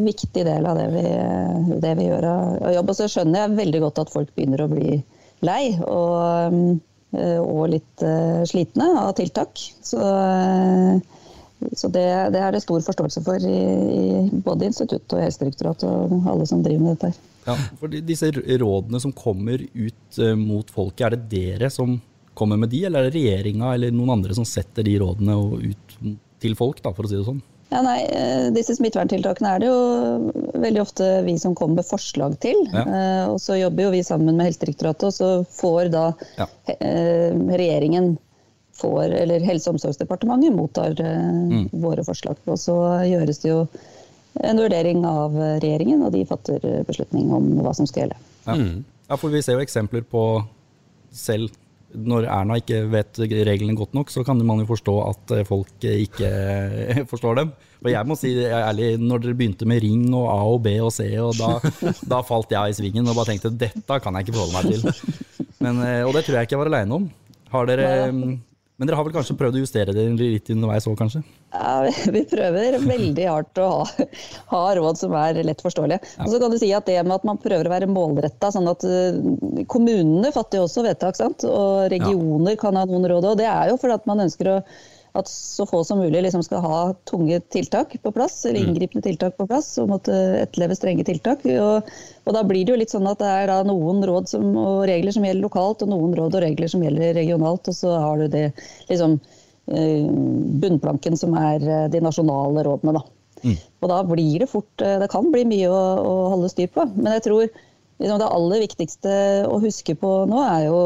viktig 0.00 0.44
del 0.46 0.66
av 0.66 0.78
det 0.78 0.88
vi, 0.90 1.06
det 1.82 1.94
vi 1.98 2.10
gjør 2.10 2.28
av 2.32 2.74
jobb. 2.74 2.90
Og 2.90 2.98
så 2.98 3.08
skjønner 3.12 3.44
jeg 3.44 3.58
veldig 3.62 3.84
godt 3.86 4.02
at 4.02 4.12
folk 4.18 4.34
begynner 4.34 4.66
å 4.66 4.70
bli 4.70 4.98
lei 5.46 5.62
og, 5.86 6.58
og 7.14 7.64
litt 7.70 8.02
uh, 8.02 8.42
slitne 8.50 8.90
av 9.06 9.14
tiltak. 9.18 9.62
Så, 9.86 10.02
uh, 10.02 11.19
så 11.76 11.90
det, 11.92 12.06
det, 12.34 12.40
er 12.40 12.54
det 12.54 12.62
stor 12.64 12.80
forståelse 12.84 13.22
for 13.24 13.46
i, 13.46 13.58
i 13.96 14.40
både 14.44 14.70
institutt 14.70 15.16
og 15.16 15.24
Helsedirektoratet 15.24 15.88
og 15.88 16.30
alle 16.32 16.46
som 16.48 16.62
driver 16.64 16.86
med 16.86 16.96
dette. 16.96 17.10
her. 17.10 17.28
Ja, 17.50 17.56
for 17.80 17.92
Disse 18.10 18.30
rådene 18.32 19.00
som 19.02 19.14
kommer 19.16 19.60
ut 19.60 20.20
uh, 20.20 20.34
mot 20.38 20.72
folket, 20.72 21.06
er 21.06 21.16
det 21.16 21.28
dere 21.32 21.70
som 21.72 21.98
kommer 22.36 22.60
med 22.60 22.72
de, 22.72 22.84
eller 22.86 23.04
er 23.04 23.10
det 23.10 23.18
regjeringa 23.18 23.74
eller 23.76 23.94
noen 23.94 24.14
andre 24.16 24.36
som 24.36 24.46
setter 24.48 24.86
de 24.86 24.96
rådene 25.02 25.36
ut 25.60 25.96
til 26.40 26.56
folk, 26.56 26.80
da, 26.84 26.92
for 26.96 27.04
å 27.04 27.10
si 27.10 27.18
det 27.18 27.26
sånn? 27.26 27.42
Ja, 27.70 27.82
nei, 27.86 27.98
eh, 28.10 28.48
Disse 28.54 28.74
smitteverntiltakene 28.74 29.52
er 29.52 29.60
det 29.62 29.68
jo 29.68 30.32
veldig 30.58 30.80
ofte 30.82 31.10
vi 31.26 31.36
som 31.38 31.54
kommer 31.58 31.80
med 31.80 31.86
forslag 31.86 32.34
til. 32.42 32.58
Ja. 32.72 32.82
Eh, 32.82 33.26
og 33.30 33.38
så 33.42 33.60
jobber 33.60 33.86
jo 33.86 33.92
vi 33.94 34.02
sammen 34.06 34.34
med 34.34 34.48
Helsedirektoratet, 34.48 35.06
og 35.06 35.14
så 35.14 35.30
får 35.60 35.92
da 35.94 36.06
ja. 36.40 36.48
eh, 36.74 37.30
regjeringen 37.30 38.16
får, 38.80 39.14
eller 39.22 39.46
Helse- 39.46 39.70
og 39.70 39.78
omsorgsdepartementet 39.78 40.56
mottar 40.56 40.96
eh, 40.98 41.40
mm. 41.52 41.64
våre 41.82 42.04
forslag. 42.06 42.40
Og 42.50 42.60
så 42.60 42.76
gjøres 43.08 43.42
det 43.44 43.52
jo 43.52 43.64
en 44.40 44.62
vurdering 44.62 45.02
av 45.08 45.34
regjeringen, 45.62 46.04
og 46.06 46.14
de 46.14 46.26
fatter 46.28 46.62
beslutning 46.86 47.32
om 47.34 47.50
hva 47.64 47.74
som 47.76 47.88
skal 47.88 48.06
gjelde. 48.06 48.20
Ja, 48.46 48.56
mm. 48.56 48.76
ja 49.10 49.18
for 49.18 49.34
vi 49.34 49.42
ser 49.44 49.58
jo 49.58 49.64
eksempler 49.64 50.06
på 50.06 50.24
selv 51.10 51.50
når 51.90 52.26
Erna 52.30 52.58
ikke 52.60 52.84
vet 52.90 53.18
reglene 53.18 53.74
godt 53.78 53.96
nok, 53.96 54.10
så 54.12 54.22
kan 54.26 54.38
man 54.46 54.62
jo 54.62 54.68
forstå 54.68 54.94
at 55.08 55.34
eh, 55.34 55.46
folk 55.48 55.86
ikke 55.86 56.30
forstår 57.10 57.40
dem. 57.40 57.52
Og 57.80 57.88
jeg 57.90 58.06
må 58.06 58.16
si 58.18 58.34
ærlig, 58.44 58.92
når 59.00 59.24
dere 59.24 59.38
begynte 59.38 59.68
med 59.68 59.80
ring 59.82 60.04
og 60.12 60.28
A 60.30 60.38
og 60.52 60.60
B 60.66 60.76
og 60.84 60.92
C, 60.94 61.08
og 61.22 61.34
da, 61.38 61.56
da 62.12 62.20
falt 62.26 62.52
jeg 62.54 62.72
i 62.72 62.76
svingen 62.76 63.08
og 63.08 63.16
bare 63.18 63.32
tenkte 63.32 63.52
dette 63.54 64.00
kan 64.04 64.18
jeg 64.18 64.28
ikke 64.28 64.36
forholde 64.36 64.58
meg 64.58 64.70
til. 64.70 65.18
Men, 65.64 65.82
eh, 65.84 66.04
og 66.06 66.14
det 66.16 66.24
tror 66.26 66.38
jeg 66.38 66.48
ikke 66.48 66.56
jeg 66.56 66.62
var 66.62 66.72
aleine 66.72 67.00
om. 67.00 67.10
Har 67.50 67.66
dere, 67.66 67.90
men 68.80 68.88
dere 68.88 68.96
har 68.96 69.04
vel 69.04 69.12
kanskje 69.12 69.34
prøvd 69.36 69.58
å 69.58 69.60
justere 69.60 69.92
det 69.92 70.06
litt 70.16 70.46
underveis 70.54 70.86
òg, 70.88 70.94
kanskje? 70.96 71.20
Ja, 71.52 71.82
vi 72.14 72.22
prøver 72.30 72.78
veldig 72.80 73.26
hardt 73.28 73.60
å 73.60 73.66
ha, 73.74 74.06
ha 74.54 74.60
råd 74.78 74.96
som 74.96 75.12
er 75.20 75.42
lett 75.44 75.60
forståelige. 75.60 76.00
Ja. 76.16 76.24
Og 76.24 76.32
så 76.32 76.40
kan 76.40 76.54
du 76.54 76.56
si 76.62 76.70
at 76.72 76.88
det 76.88 76.96
med 77.04 77.18
at 77.18 77.26
man 77.28 77.40
prøver 77.42 77.68
å 77.68 77.74
være 77.74 77.90
målretta, 77.92 78.48
sånn 78.54 78.70
at 78.72 78.86
uh, 78.88 79.66
kommunene 79.68 80.32
fatter 80.32 80.62
jo 80.62 80.64
også 80.64 80.86
vedtak, 80.88 81.20
sant? 81.20 81.44
og 81.44 81.90
regioner 81.92 82.56
ja. 82.56 82.60
kan 82.62 82.80
ha 82.80 82.86
noen 82.88 83.04
råd. 83.12 83.28
òg. 83.34 83.36
det 83.42 83.50
er 83.52 83.68
jo 83.68 83.76
fordi 83.82 83.98
at 84.00 84.08
man 84.08 84.24
ønsker 84.24 84.54
å 84.54 84.56
at 85.18 85.28
så 85.28 85.66
få 85.66 85.82
som 85.84 85.98
mulig 85.98 86.22
liksom 86.22 86.42
skal 86.46 86.62
ha 86.62 86.78
tunge 87.08 87.40
tiltak 87.50 87.96
på 88.02 88.12
plass, 88.14 88.44
eller 88.44 88.60
mm. 88.60 88.68
inngripende 88.68 89.02
tiltak 89.02 89.36
på 89.36 89.46
plass, 89.50 89.72
og 89.82 89.90
måtte 89.90 90.14
etterleve 90.42 90.76
strenge 90.78 91.06
tiltak. 91.06 91.42
Og, 91.50 91.90
og, 92.24 92.32
da 92.36 92.44
blir 92.46 92.64
det 92.64 92.74
jo 92.74 92.78
litt 92.78 92.94
sånn 92.94 93.08
at 93.10 93.22
det 93.22 93.30
er 93.42 93.54
noen 93.66 94.04
råd 94.06 94.30
som, 94.30 94.50
og 94.54 94.84
regler 94.90 95.16
som 95.16 95.26
gjelder 95.26 95.46
lokalt, 95.46 95.82
og 95.82 95.92
noen 95.92 96.14
råd 96.18 96.38
og 96.38 96.44
regler 96.46 96.70
som 96.70 96.84
gjelder 96.86 97.16
regionalt, 97.18 97.70
og 97.70 97.76
så 97.76 97.96
har 97.98 98.22
du 98.22 98.28
det 98.30 98.44
liksom 98.90 99.18
eh, 99.18 100.06
bunnplanken 100.62 101.18
som 101.18 101.34
er 101.38 101.64
eh, 101.66 101.88
de 101.90 102.04
nasjonale 102.04 102.66
rådene, 102.66 103.00
da. 103.00 103.06
Mm. 103.40 103.56
Og 103.80 103.88
da 103.88 104.02
blir 104.04 104.42
det 104.42 104.50
fort 104.50 104.82
eh, 104.84 104.98
Det 105.00 105.06
kan 105.08 105.30
bli 105.32 105.46
mye 105.48 105.68
å, 105.72 105.80
å 106.04 106.14
holde 106.34 106.50
styr 106.52 106.68
på. 106.74 106.84
Men 106.92 107.14
jeg 107.16 107.24
tror 107.24 107.46
liksom, 107.46 108.18
det 108.20 108.28
aller 108.28 108.64
viktigste 108.66 109.14
å 109.48 109.56
huske 109.62 109.96
på 109.98 110.10
nå 110.30 110.42
er 110.44 110.66
jo 110.68 110.80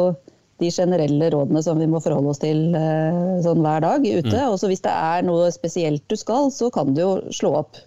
de 0.63 0.71
generelle 0.71 1.31
rådene 1.35 1.63
som 1.67 1.79
vi 1.81 1.89
må 1.91 2.01
forholde 2.03 2.31
oss 2.31 2.43
til 2.43 2.77
eh, 2.79 3.41
sånn 3.45 3.63
hver 3.65 3.83
dag 3.85 4.05
ute. 4.05 4.35
Mm. 4.35 4.53
Og 4.53 4.67
hvis 4.71 4.85
det 4.85 4.93
er 4.95 5.25
noe 5.27 5.49
spesielt 5.55 6.05
du 6.11 6.17
skal, 6.19 6.51
så 6.55 6.71
kan 6.75 6.95
du 6.95 7.03
jo 7.03 7.15
slå 7.35 7.55
opp. 7.65 7.81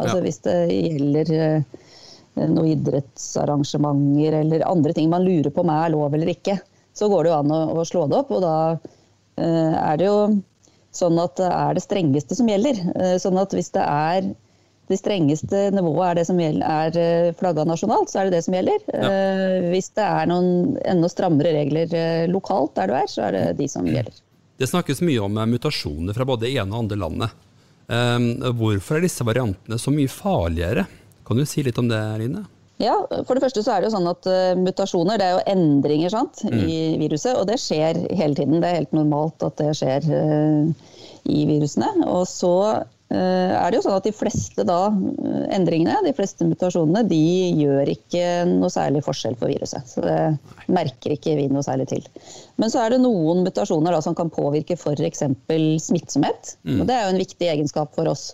Altså 0.00 0.18
ja. 0.18 0.24
Hvis 0.24 0.40
det 0.46 0.56
gjelder 0.72 1.34
eh, 1.36 1.82
noen 2.40 2.70
idrettsarrangementer 2.72 4.40
eller 4.40 4.64
andre 4.66 4.96
ting 4.96 5.12
man 5.12 5.26
lurer 5.26 5.52
på 5.54 5.62
om 5.62 5.74
er 5.74 5.92
lov 5.94 6.16
eller 6.16 6.32
ikke, 6.32 6.58
så 6.94 7.10
går 7.10 7.24
det 7.26 7.32
jo 7.32 7.38
an 7.42 7.54
å, 7.54 7.60
å 7.76 7.86
slå 7.86 8.06
det 8.10 8.18
opp. 8.22 8.32
Og 8.34 8.42
da 8.44 8.56
eh, 8.72 9.76
er 9.76 10.00
det 10.00 10.08
jo 10.08 10.18
sånn 10.94 11.18
at 11.20 11.36
det 11.40 11.50
er 11.50 11.76
det 11.76 11.84
strengeste 11.84 12.38
som 12.38 12.48
gjelder. 12.48 12.80
Eh, 12.94 13.16
sånn 13.22 13.38
at 13.40 13.54
hvis 13.54 13.72
det 13.74 13.84
er 13.84 14.32
det 14.90 14.98
strengeste 15.00 15.70
nivået 15.72 16.10
er 16.10 16.18
det 16.18 16.26
som 16.28 16.40
gjelder, 16.40 16.64
er 16.84 16.98
eh, 17.00 17.34
flagga 17.38 17.64
nasjonalt, 17.64 18.10
så 18.12 18.20
er 18.20 18.28
det 18.28 18.36
det 18.36 18.44
som 18.44 18.56
gjelder. 18.56 18.82
Ja. 18.92 19.08
Eh, 19.08 19.68
hvis 19.72 19.88
det 19.96 20.04
er 20.04 20.28
noen 20.28 20.76
enda 20.84 21.08
strammere 21.08 21.54
regler 21.56 21.94
eh, 21.96 22.24
lokalt 22.28 22.74
der 22.76 22.90
du 22.90 22.96
er, 22.98 23.08
så 23.08 23.28
er 23.28 23.36
det 23.36 23.44
de 23.62 23.68
som 23.70 23.88
gjelder. 23.88 24.18
Det 24.60 24.68
snakkes 24.70 25.00
mye 25.02 25.22
om 25.24 25.40
mutasjoner 25.50 26.16
fra 26.16 26.26
både 26.28 26.46
det 26.46 26.52
ene 26.58 26.68
og 26.70 26.84
andre 26.84 27.00
landet. 27.00 27.40
Hvorfor 27.84 28.96
er 28.96 29.02
disse 29.04 29.24
variantene 29.26 29.76
så 29.82 29.92
mye 29.92 30.08
farligere? 30.08 30.86
Kan 31.26 31.40
du 31.40 31.44
si 31.48 31.64
litt 31.66 31.80
om 31.80 31.88
det, 31.90 31.98
Line? 32.20 32.44
Ja, 32.80 32.94
for 33.26 33.34
det 33.34 33.42
første 33.42 33.64
så 33.66 33.74
er 33.74 33.82
det 33.82 33.90
jo 33.90 33.96
sånn 33.96 34.08
at 34.08 34.28
mutasjoner 34.56 35.18
det 35.20 35.26
er 35.26 35.34
jo 35.34 35.42
endringer 35.52 36.14
sant, 36.14 36.40
mm. 36.46 36.62
i 36.70 36.78
viruset, 37.02 37.34
og 37.34 37.48
det 37.50 37.58
skjer 37.60 37.98
hele 38.14 38.38
tiden. 38.38 38.62
Det 38.62 38.70
er 38.70 38.78
helt 38.78 38.96
normalt 38.96 39.42
at 39.44 39.58
det 39.58 39.74
skjer 39.80 40.06
i 41.34 41.44
virusene. 41.50 41.90
Og 42.06 42.24
så 42.30 42.54
er 43.16 43.70
det 43.70 43.78
jo 43.78 43.84
sånn 43.86 43.96
at 43.98 44.06
de 44.06 44.12
fleste 44.14 44.64
da, 44.66 44.78
eh, 44.88 45.42
endringene, 45.56 46.00
de 46.04 46.14
fleste 46.16 46.46
mutasjonene, 46.48 47.04
de 47.08 47.20
gjør 47.62 47.90
ikke 47.94 48.24
noe 48.50 48.72
særlig 48.72 49.04
forskjell 49.06 49.36
for 49.40 49.52
viruset. 49.52 49.86
Så 49.90 50.04
det 50.04 50.18
merker 50.72 51.14
ikke 51.16 51.36
vi 51.38 51.48
noe 51.52 51.64
særlig 51.66 51.88
til. 51.90 52.08
Men 52.60 52.72
så 52.72 52.84
er 52.84 52.94
det 52.94 53.02
noen 53.04 53.44
mutasjoner 53.46 53.94
da, 53.94 54.00
som 54.04 54.16
kan 54.18 54.32
påvirke 54.32 54.78
f.eks. 54.78 55.26
smittsomhet. 55.88 56.56
Mm. 56.64 56.80
Og 56.80 56.88
det 56.88 56.96
er 56.96 57.06
jo 57.06 57.14
en 57.14 57.22
viktig 57.24 57.52
egenskap 57.54 57.94
for 57.96 58.10
oss. 58.12 58.32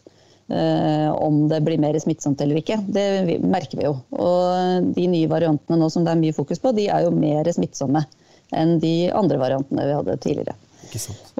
Eh, 0.51 1.11
om 1.15 1.45
det 1.49 1.61
blir 1.63 1.79
mer 1.79 1.95
smittsomt 2.03 2.41
eller 2.43 2.59
ikke. 2.59 2.81
Det 2.91 3.39
merker 3.45 3.79
vi 3.79 3.87
jo. 3.87 3.93
Og 4.19 4.89
de 4.97 5.05
nye 5.13 5.31
variantene 5.31 5.79
nå 5.79 5.91
som 5.95 6.07
det 6.07 6.17
er 6.17 6.25
mye 6.25 6.35
fokus 6.35 6.59
på, 6.59 6.75
de 6.75 6.89
er 6.91 7.07
jo 7.07 7.15
mer 7.15 7.47
smittsomme 7.55 8.03
enn 8.51 8.81
de 8.83 9.13
andre 9.15 9.39
variantene 9.39 9.87
vi 9.87 9.95
hadde 9.95 10.19
tidligere. 10.25 10.57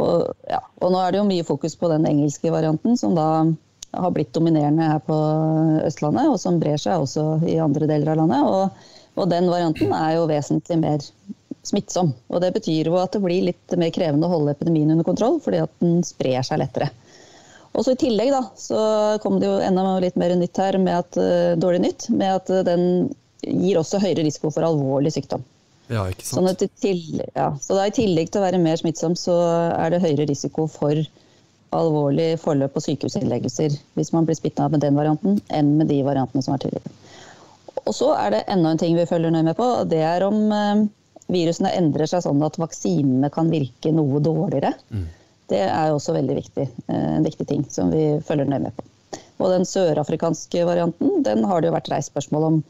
Og, 0.01 0.31
ja, 0.49 0.61
og, 0.81 0.87
nå 0.93 1.01
er 1.01 1.13
det 1.13 1.21
jo 1.21 1.27
mye 1.29 1.47
fokus 1.47 1.77
på 1.79 1.91
den 1.93 2.07
engelske 2.09 2.53
varianten, 2.53 2.97
som 3.01 3.17
da 3.19 3.27
har 3.91 4.15
blitt 4.15 4.33
dominerende 4.37 4.87
her 4.87 5.03
på 5.03 5.17
Østlandet, 5.87 6.31
og 6.31 6.39
som 6.39 6.61
brer 6.63 6.79
seg 6.79 7.03
også 7.03 7.41
i 7.49 7.59
andre 7.63 7.89
deler 7.91 8.13
av 8.13 8.21
landet. 8.23 8.47
Og, 8.47 9.19
og 9.19 9.31
den 9.33 9.51
varianten 9.51 9.95
er 9.97 10.15
jo 10.17 10.29
vesentlig 10.31 10.79
mer 10.79 11.05
smittsom. 11.67 12.13
Og 12.31 12.41
det 12.45 12.53
betyr 12.55 12.89
jo 12.89 12.97
at 13.01 13.17
det 13.17 13.23
blir 13.25 13.49
litt 13.51 13.79
mer 13.79 13.93
krevende 13.95 14.29
å 14.29 14.35
holde 14.37 14.55
epidemien 14.55 14.93
under 14.95 15.07
kontroll, 15.07 15.41
fordi 15.43 15.63
at 15.65 15.73
den 15.83 16.01
sprer 16.07 16.45
seg 16.47 16.63
lettere. 16.63 16.91
Og 17.71 17.85
så 17.87 17.95
I 17.95 18.01
tillegg 18.01 18.33
da, 18.35 18.43
så 18.59 18.81
kom 19.23 19.39
det 19.39 19.47
jo 19.47 19.59
enda 19.63 19.85
litt 20.03 20.17
mer 20.19 20.35
nytt 20.39 20.59
her, 20.59 20.79
med 20.83 21.05
at, 21.05 21.19
uh, 21.21 21.59
dårlig 21.61 21.85
nytt, 21.85 22.09
med 22.11 22.41
at 22.41 22.51
den 22.67 22.85
gir 23.47 23.79
også 23.81 24.01
høyere 24.03 24.27
risiko 24.27 24.51
for 24.53 24.67
alvorlig 24.67 25.13
sykdom. 25.15 25.45
Ja, 25.91 26.05
ikke 26.07 26.27
sant. 26.27 26.47
Sånn 26.47 26.71
til, 26.79 27.01
ja, 27.35 27.49
så 27.59 27.75
da 27.75 27.89
I 27.89 27.95
tillegg 27.95 28.31
til 28.31 28.41
å 28.41 28.45
være 28.47 28.61
mer 28.63 28.79
smittsom, 28.79 29.17
så 29.19 29.35
er 29.75 29.91
det 29.91 30.03
høyere 30.05 30.29
risiko 30.31 30.69
for 30.71 31.01
alvorlig 31.75 32.33
forløp 32.43 32.79
og 32.79 32.85
sykehusinnleggelser 32.85 33.75
hvis 33.99 34.13
man 34.15 34.27
blir 34.27 34.39
smittet 34.39 34.63
av 34.65 34.75
med 34.75 34.83
den 34.85 34.97
varianten, 34.99 35.39
enn 35.55 35.77
med 35.79 35.91
de 35.91 36.01
variantene 36.07 36.43
som 36.47 36.55
er 36.55 36.63
tidligere. 36.65 36.95
Og 37.87 37.95
så 37.97 38.11
er 38.17 38.35
det 38.35 38.47
enda 38.51 38.73
en 38.73 38.81
ting 38.81 38.97
vi 38.99 39.07
følger 39.09 39.35
nøye 39.35 39.47
med 39.51 39.59
på, 39.59 39.67
og 39.81 39.91
det 39.91 40.03
er 40.07 40.27
om 40.27 40.41
eh, 40.55 40.85
virusene 41.31 41.73
endrer 41.79 42.11
seg 42.11 42.25
sånn 42.27 42.43
at 42.47 42.59
vaksinene 42.61 43.31
kan 43.35 43.51
virke 43.53 43.93
noe 43.95 44.23
dårligere. 44.23 44.75
Mm. 44.91 45.07
Det 45.51 45.63
er 45.67 45.91
også 45.91 46.15
veldig 46.15 46.37
viktig, 46.39 46.67
eh, 46.87 47.07
en 47.17 47.27
viktig 47.27 47.47
ting 47.51 47.65
som 47.73 47.91
vi 47.95 48.05
følger 48.27 48.51
nøye 48.51 48.67
med 48.69 48.77
på. 48.77 48.87
Og 49.41 49.55
den 49.55 49.65
sørafrikanske 49.67 50.67
varianten 50.69 51.25
den 51.27 51.47
har 51.49 51.63
det 51.63 51.71
jo 51.71 51.77
vært 51.79 51.91
reist 51.91 52.13
spørsmål 52.13 52.47
om 52.51 52.61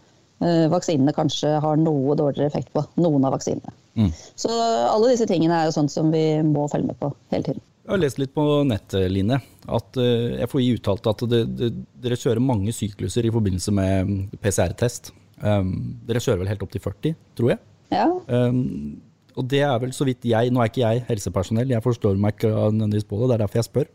vaksinene 0.40 1.12
kanskje 1.12 1.50
har 1.60 1.76
noe 1.76 2.14
dårligere 2.16 2.48
effekt 2.48 2.70
på. 2.72 2.80
Noen 3.02 3.26
av 3.28 3.34
vaksinene. 3.34 3.74
Mm. 3.98 4.12
Så 4.38 4.50
alle 4.50 5.10
disse 5.12 5.26
tingene 5.28 5.58
er 5.58 5.68
jo 5.68 5.74
sånt 5.76 5.92
som 5.92 6.08
vi 6.14 6.24
må 6.46 6.64
følge 6.72 6.92
med 6.92 7.00
på 7.00 7.10
hele 7.34 7.50
tiden. 7.50 7.64
Jeg 7.90 7.96
har 7.96 8.02
lest 8.04 8.20
litt 8.20 8.32
på 8.36 8.44
nettlinje 8.68 9.40
at 9.74 9.98
uh, 9.98 10.04
eh, 10.04 10.44
FHI 10.46 10.68
uttalte 10.76 11.10
at 11.10 11.24
det, 11.30 11.40
det, 11.58 11.70
dere 11.98 12.18
kjører 12.20 12.42
mange 12.44 12.70
sykluser 12.76 13.26
i 13.26 13.32
forbindelse 13.34 13.74
med 13.74 14.36
PCR-test. 14.44 15.10
Um, 15.42 15.72
dere 16.06 16.22
kjører 16.22 16.44
vel 16.44 16.50
helt 16.52 16.62
opp 16.62 16.70
til 16.70 16.84
40, 16.84 17.16
tror 17.38 17.54
jeg? 17.54 17.60
Ja. 17.90 18.06
Um, 18.30 19.00
og 19.34 19.48
det 19.50 19.64
er 19.66 19.74
vel 19.82 19.94
så 19.96 20.04
vidt 20.06 20.26
jeg 20.28 20.52
Nå 20.52 20.60
er 20.62 20.70
ikke 20.70 20.84
jeg 20.84 21.02
helsepersonell, 21.08 21.72
jeg 21.72 21.82
forstår 21.82 22.18
meg 22.20 22.36
ikke 22.36 22.52
nødvendigvis 22.52 23.08
på 23.10 23.18
det, 23.18 23.30
det 23.30 23.36
er 23.36 23.42
derfor 23.42 23.60
jeg 23.60 23.68
spør. 23.70 23.90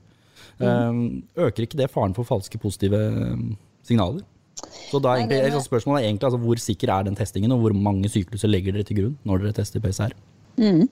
Mm. 0.55 0.67
Um, 0.67 1.01
øker 1.47 1.67
ikke 1.67 1.79
det 1.79 1.91
faren 1.93 2.15
for 2.17 2.27
falske 2.27 2.59
positive 2.59 2.99
signaler? 3.87 4.25
Så 4.91 5.01
da 5.03 5.15
egentlig, 5.17 5.41
Nei, 5.43 5.63
spørsmålet 5.63 6.03
er 6.03 6.09
egentlig 6.09 6.29
altså, 6.29 6.39
hvor 6.45 6.61
sikker 6.61 6.91
er 6.93 7.07
den 7.07 7.17
testingen, 7.17 7.51
og 7.55 7.63
hvor 7.63 7.75
mange 7.75 8.09
sykluser 8.11 8.51
legger 8.51 8.75
dere 8.75 8.87
til 8.87 9.01
grunn 9.01 9.17
når 9.27 9.43
dere 9.43 9.57
tester 9.59 9.83
PCR? 9.83 10.15
Mm. 10.55 10.85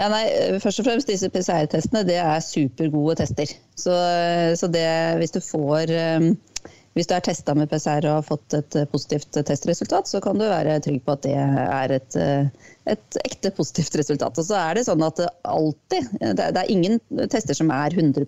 Ja, 0.00 0.08
nei, 0.10 0.24
først 0.62 0.82
og 0.82 0.88
fremst 0.88 1.10
disse 1.10 1.30
PCR-testene 1.30 2.02
det 2.08 2.16
er 2.18 2.42
supergode 2.42 3.14
tester. 3.20 3.52
Så, 3.78 3.94
så 4.58 4.70
det, 4.72 4.88
hvis 5.20 5.36
du 5.36 5.40
får 5.44 5.92
um, 6.18 6.32
hvis 6.96 7.10
du 7.10 7.12
er 7.12 7.24
testa 7.24 7.52
med 7.52 7.68
PCR 7.68 8.06
og 8.08 8.14
har 8.14 8.24
fått 8.24 8.54
et 8.56 8.76
eh, 8.78 8.86
positivt 8.88 9.36
testresultat, 9.36 10.08
så 10.08 10.20
kan 10.24 10.38
du 10.40 10.46
være 10.48 10.78
trygg 10.84 11.02
på 11.04 11.12
at 11.12 11.26
det 11.26 11.34
er 11.36 11.92
et, 11.92 12.16
eh, 12.16 12.70
et 12.88 13.18
ekte 13.20 13.50
positivt 13.52 13.98
resultat. 14.00 14.40
Og 14.40 14.46
så 14.48 14.56
er 14.56 14.78
det 14.78 14.86
sånn 14.86 15.04
at 15.04 15.20
det 15.20 15.26
alltid 15.44 16.08
Det 16.38 16.46
er 16.48 16.72
ingen 16.72 16.96
tester 17.32 17.58
som 17.58 17.68
er 17.74 17.92
100 17.92 18.24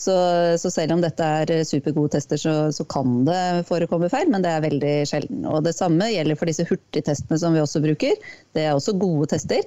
så, 0.00 0.16
så 0.58 0.72
selv 0.72 0.96
om 0.96 1.04
dette 1.04 1.30
er 1.44 1.52
supergode 1.68 2.16
tester, 2.16 2.40
så, 2.42 2.56
så, 2.74 2.86
kan 2.90 3.22
det 3.28 3.68
forekomme 3.70 4.10
feil, 4.10 4.26
men 4.34 4.42
det 4.42 4.50
er 4.50 4.66
veldig 4.66 4.96
sjelden. 5.06 5.46
Og 5.46 5.62
det 5.62 5.76
samme 5.78 6.10
gjelder 6.10 6.40
for 6.40 6.50
disse 6.50 6.66
hurtigtestene 6.66 7.38
som 7.38 7.54
vi 7.54 7.62
også 7.62 7.84
bruker. 7.86 8.18
Det 8.56 8.66
er 8.66 8.74
også 8.74 8.98
gode 8.98 9.30
tester. 9.30 9.62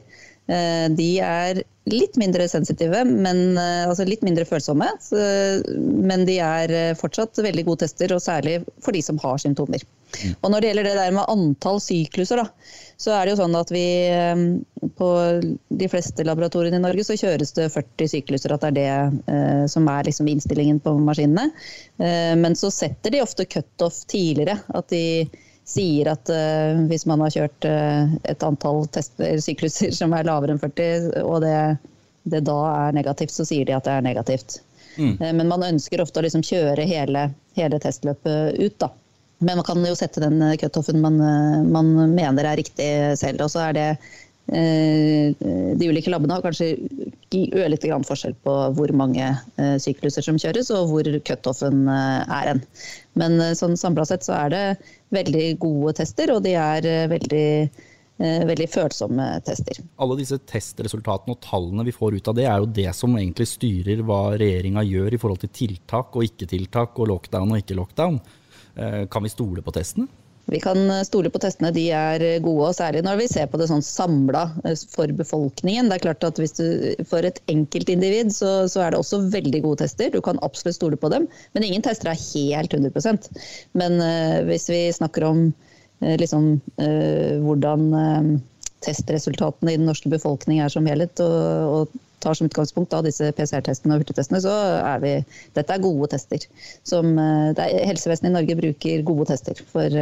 Eh, 0.51 0.89
de 0.91 1.09
er 1.23 1.61
litt 1.87 2.17
mindre 2.19 2.45
sensitive, 2.51 3.03
men, 3.07 3.57
eh, 3.57 3.87
altså 3.87 4.05
litt 4.07 4.23
mindre 4.23 4.45
følsomme. 4.47 4.89
Men 5.79 6.25
de 6.27 6.37
er 6.43 6.71
eh, 6.71 6.95
fortsatt 6.99 7.39
veldig 7.43 7.65
gode 7.67 7.83
tester, 7.85 8.11
og 8.15 8.23
særlig 8.23 8.61
for 8.83 8.95
de 8.95 9.03
som 9.03 9.19
har 9.23 9.39
symptomer. 9.39 9.83
Mm. 10.13 10.33
Og 10.41 10.51
Når 10.51 10.61
det 10.61 10.69
gjelder 10.69 10.89
det 10.89 10.97
der 10.99 11.15
med 11.15 11.29
antall 11.31 11.79
sykluser, 11.83 12.43
da, 12.43 12.73
så 13.01 13.15
er 13.15 13.25
det 13.25 13.33
jo 13.33 13.39
sånn 13.39 13.55
at 13.57 13.71
vi 13.73 13.85
på 14.99 15.07
de 15.73 15.87
fleste 15.89 16.25
laboratoriene 16.27 16.77
i 16.77 16.83
Norge 16.83 17.07
så 17.07 17.17
kjøres 17.17 17.55
det 17.57 17.71
40 17.73 18.11
sykluser. 18.11 18.53
At 18.53 18.67
det 18.67 18.83
er 18.85 19.09
det 19.09 19.71
som 19.73 19.89
er 19.89 20.05
liksom 20.05 20.29
innstillingen 20.29 20.77
på 20.83 20.93
maskinene. 21.01 21.49
Men 21.97 22.55
så 22.55 22.69
setter 22.71 23.15
de 23.15 23.23
ofte 23.25 23.47
cutoff 23.49 24.03
tidligere. 24.05 24.59
At 24.77 24.93
de 24.93 25.25
sier 25.65 26.09
at 26.11 26.29
uh, 26.29 26.83
hvis 26.89 27.05
man 27.09 27.23
har 27.23 27.33
kjørt 27.33 27.67
uh, 27.67 28.13
et 28.29 28.43
antall 28.43 28.85
tester, 28.93 29.39
sykluser 29.43 29.93
som 29.95 30.13
er 30.15 30.27
lavere 30.27 30.55
enn 30.55 30.61
40, 30.61 31.13
og 31.23 31.39
det, 31.45 31.57
det, 32.23 32.43
da 32.49 32.57
er 32.71 32.97
negativt, 32.97 33.33
så 33.35 33.47
sier 33.47 33.67
de 33.67 33.75
at 33.77 33.87
det 33.87 33.95
er 33.95 34.05
negativt. 34.05 34.59
Mm. 34.97 35.15
Uh, 35.21 35.31
men 35.31 35.47
man 35.51 35.67
ønsker 35.71 36.03
ofte 36.03 36.19
å 36.19 36.25
liksom 36.25 36.43
kjøre 36.45 36.87
hele, 36.89 37.29
hele, 37.59 37.79
testløpet 37.83 38.59
ut, 38.59 38.77
da. 38.83 38.91
Men 39.43 39.59
man 39.59 39.67
kan 39.67 39.83
jo 39.83 39.95
sette 39.97 40.21
den 40.23 40.39
cutoffen 40.61 41.01
man, 41.03 41.17
man 41.67 41.89
mener 42.13 42.47
er 42.47 42.59
riktig 42.61 42.85
selv. 43.19 43.41
Og 43.43 43.51
så 43.51 43.65
er 43.65 43.73
det 43.75 43.87
de 44.43 45.87
ulike 45.87 46.11
labbene 46.11 46.35
har 46.35 46.43
kanskje 46.43 46.73
ørlite 47.31 47.87
grann 47.87 48.03
forskjell 48.05 48.35
på 48.43 48.55
hvor 48.75 48.91
mange 48.93 49.29
sykluser 49.81 50.25
som 50.25 50.35
kjøres 50.41 50.67
og 50.75 50.91
hvor 50.91 51.07
cutoffen 51.25 51.87
er 51.87 52.49
hen. 52.51 52.59
Men 53.17 53.39
sånn 53.55 53.79
samla 53.79 54.03
sett 54.09 54.27
så 54.27 54.35
er 54.41 54.53
det 54.53 54.65
veldig 55.15 55.47
gode 55.63 55.95
tester, 56.01 56.35
og 56.35 56.43
de 56.43 56.57
er 56.59 56.89
veldig 57.09 57.47
Eh, 58.21 58.43
veldig 58.45 58.67
følsomme 58.69 59.25
tester. 59.41 59.79
Alle 60.03 60.15
disse 60.19 60.37
testresultatene 60.45 61.33
og 61.33 61.41
tallene 61.41 61.85
vi 61.87 61.95
får 61.95 62.19
ut 62.19 62.27
av 62.29 62.35
det, 62.37 62.45
er 62.45 62.61
jo 62.61 62.69
det 62.69 62.91
som 62.93 63.15
egentlig 63.17 63.47
styrer 63.49 64.03
hva 64.05 64.35
regjeringa 64.37 64.83
gjør 64.85 65.15
i 65.15 65.19
forhold 65.19 65.41
til 65.41 65.51
tiltak 65.57 66.13
og 66.13 66.27
ikke-tiltak 66.27 67.01
og 67.01 67.09
lockdown 67.09 67.55
og 67.55 67.63
ikke-lockdown. 67.63 68.19
Eh, 68.77 68.99
kan 69.09 69.25
vi 69.25 69.33
stole 69.33 69.65
på 69.65 69.73
testene? 69.73 70.05
Vi 70.51 70.59
kan 70.59 70.91
stole 71.07 71.31
på 71.31 71.39
testene, 71.39 71.71
de 71.71 71.85
er 71.95 72.23
gode. 72.43 72.67
og 72.67 72.75
Særlig 72.75 73.03
når 73.05 73.21
vi 73.21 73.27
ser 73.31 73.47
på 73.47 73.59
det 73.59 73.69
sånn 73.69 73.83
samla 73.85 74.43
eh, 74.67 74.75
for 74.91 75.11
befolkningen. 75.15 75.87
Det 75.89 75.97
er 75.97 76.05
klart 76.07 76.27
at 76.27 76.41
hvis 76.41 76.57
du, 76.59 76.65
For 77.09 77.25
et 77.25 77.39
enkeltindivid 77.51 78.33
så, 78.35 78.65
så 78.71 78.83
er 78.83 78.93
det 78.93 78.99
også 78.99 79.23
veldig 79.33 79.63
gode 79.63 79.83
tester. 79.85 80.11
Du 80.11 80.19
kan 80.25 80.41
absolutt 80.45 80.79
stole 80.79 80.99
på 80.99 81.11
dem. 81.13 81.29
Men 81.55 81.67
ingen 81.67 81.85
tester 81.85 82.11
er 82.11 82.19
helt 82.19 82.75
100% 82.75 83.29
Men 83.79 83.99
uh, 84.03 84.43
hvis 84.49 84.67
vi 84.71 84.83
snakker 84.95 85.27
om 85.29 85.45
uh, 86.03 86.15
liksom, 86.19 86.57
uh, 86.81 87.39
hvordan 87.43 87.87
eh, 87.99 88.33
testresultatene 88.83 89.73
i 89.73 89.79
den 89.79 89.87
norske 89.89 90.11
befolkning 90.11 90.61
er 90.63 90.71
som 90.73 90.87
helhet, 90.89 91.21
og, 91.23 91.73
og 91.73 92.03
tar 92.23 92.37
som 92.39 92.47
utgangspunkt 92.47 92.93
da, 92.93 93.01
disse 93.03 93.31
PCR-testene 93.35 93.95
og 93.95 94.03
hurtigtestene, 94.03 94.39
så 94.43 94.53
er 94.79 95.01
vi 95.03 95.15
Dette 95.57 95.75
er 95.75 95.83
gode 95.83 96.11
tester. 96.13 96.45
Som, 96.87 97.17
er, 97.19 97.73
helsevesenet 97.89 98.31
i 98.31 98.35
Norge 98.37 98.59
bruker 98.59 99.03
gode 99.07 99.27
tester 99.33 99.59
for, 99.73 99.97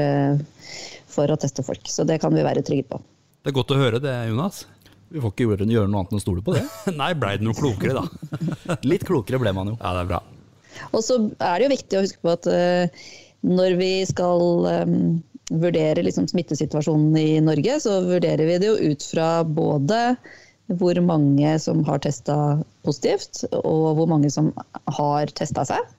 for, 1.09 1.33
å 1.33 1.39
teste 1.41 1.65
folk. 1.65 1.89
Så 1.89 2.05
det 2.09 2.19
kan 2.21 2.35
vi 2.35 2.45
være 2.45 2.65
trygge 2.67 2.91
på. 2.91 3.01
Det 3.41 3.49
er 3.49 3.57
godt 3.57 3.73
å 3.73 3.79
høre 3.79 4.03
det, 4.03 4.13
Jonas. 4.29 4.65
Vi 5.11 5.19
får 5.19 5.33
ikke 5.33 5.47
gjøre, 5.47 5.67
gjøre 5.67 5.89
noe 5.91 6.03
annet 6.03 6.13
enn 6.13 6.21
å 6.21 6.23
stole 6.23 6.43
på 6.45 6.53
det. 6.55 6.61
Nei, 7.01 7.09
blei 7.19 7.33
det 7.39 7.47
noe 7.47 7.57
klokere, 7.57 8.03
da? 8.03 8.77
Litt 8.91 9.03
klokere 9.07 9.41
ble 9.41 9.51
man 9.57 9.73
jo. 9.73 9.79
Ja, 9.81 9.95
det 9.97 10.05
er 10.05 10.13
bra. 10.13 10.21
Og 10.95 11.03
så 11.03 11.17
er 11.35 11.57
det 11.57 11.65
jo 11.65 11.73
viktig 11.73 11.97
å 11.97 12.05
huske 12.05 12.21
på 12.23 12.31
at 12.31 12.47
uh, 12.47 13.09
når 13.43 13.75
vi 13.79 13.91
skal 14.07 14.45
um, 14.85 15.01
vurdere 15.49 16.03
liksom 16.05 16.27
smittesituasjonen 16.31 17.17
i 17.17 17.41
Norge, 17.43 17.79
så 17.83 17.99
vurderer 18.05 18.45
vi 18.47 18.57
det 18.61 18.69
jo 18.69 18.91
ut 18.91 19.03
fra 19.03 19.29
både 19.43 20.01
hvor 20.79 20.95
mange 21.03 21.57
som 21.59 21.81
har 21.83 21.99
testa 22.03 22.35
positivt, 22.85 23.43
og 23.51 23.97
hvor 23.97 24.07
mange 24.07 24.29
som 24.31 24.53
har 24.87 25.33
testa 25.35 25.65
seg. 25.67 25.89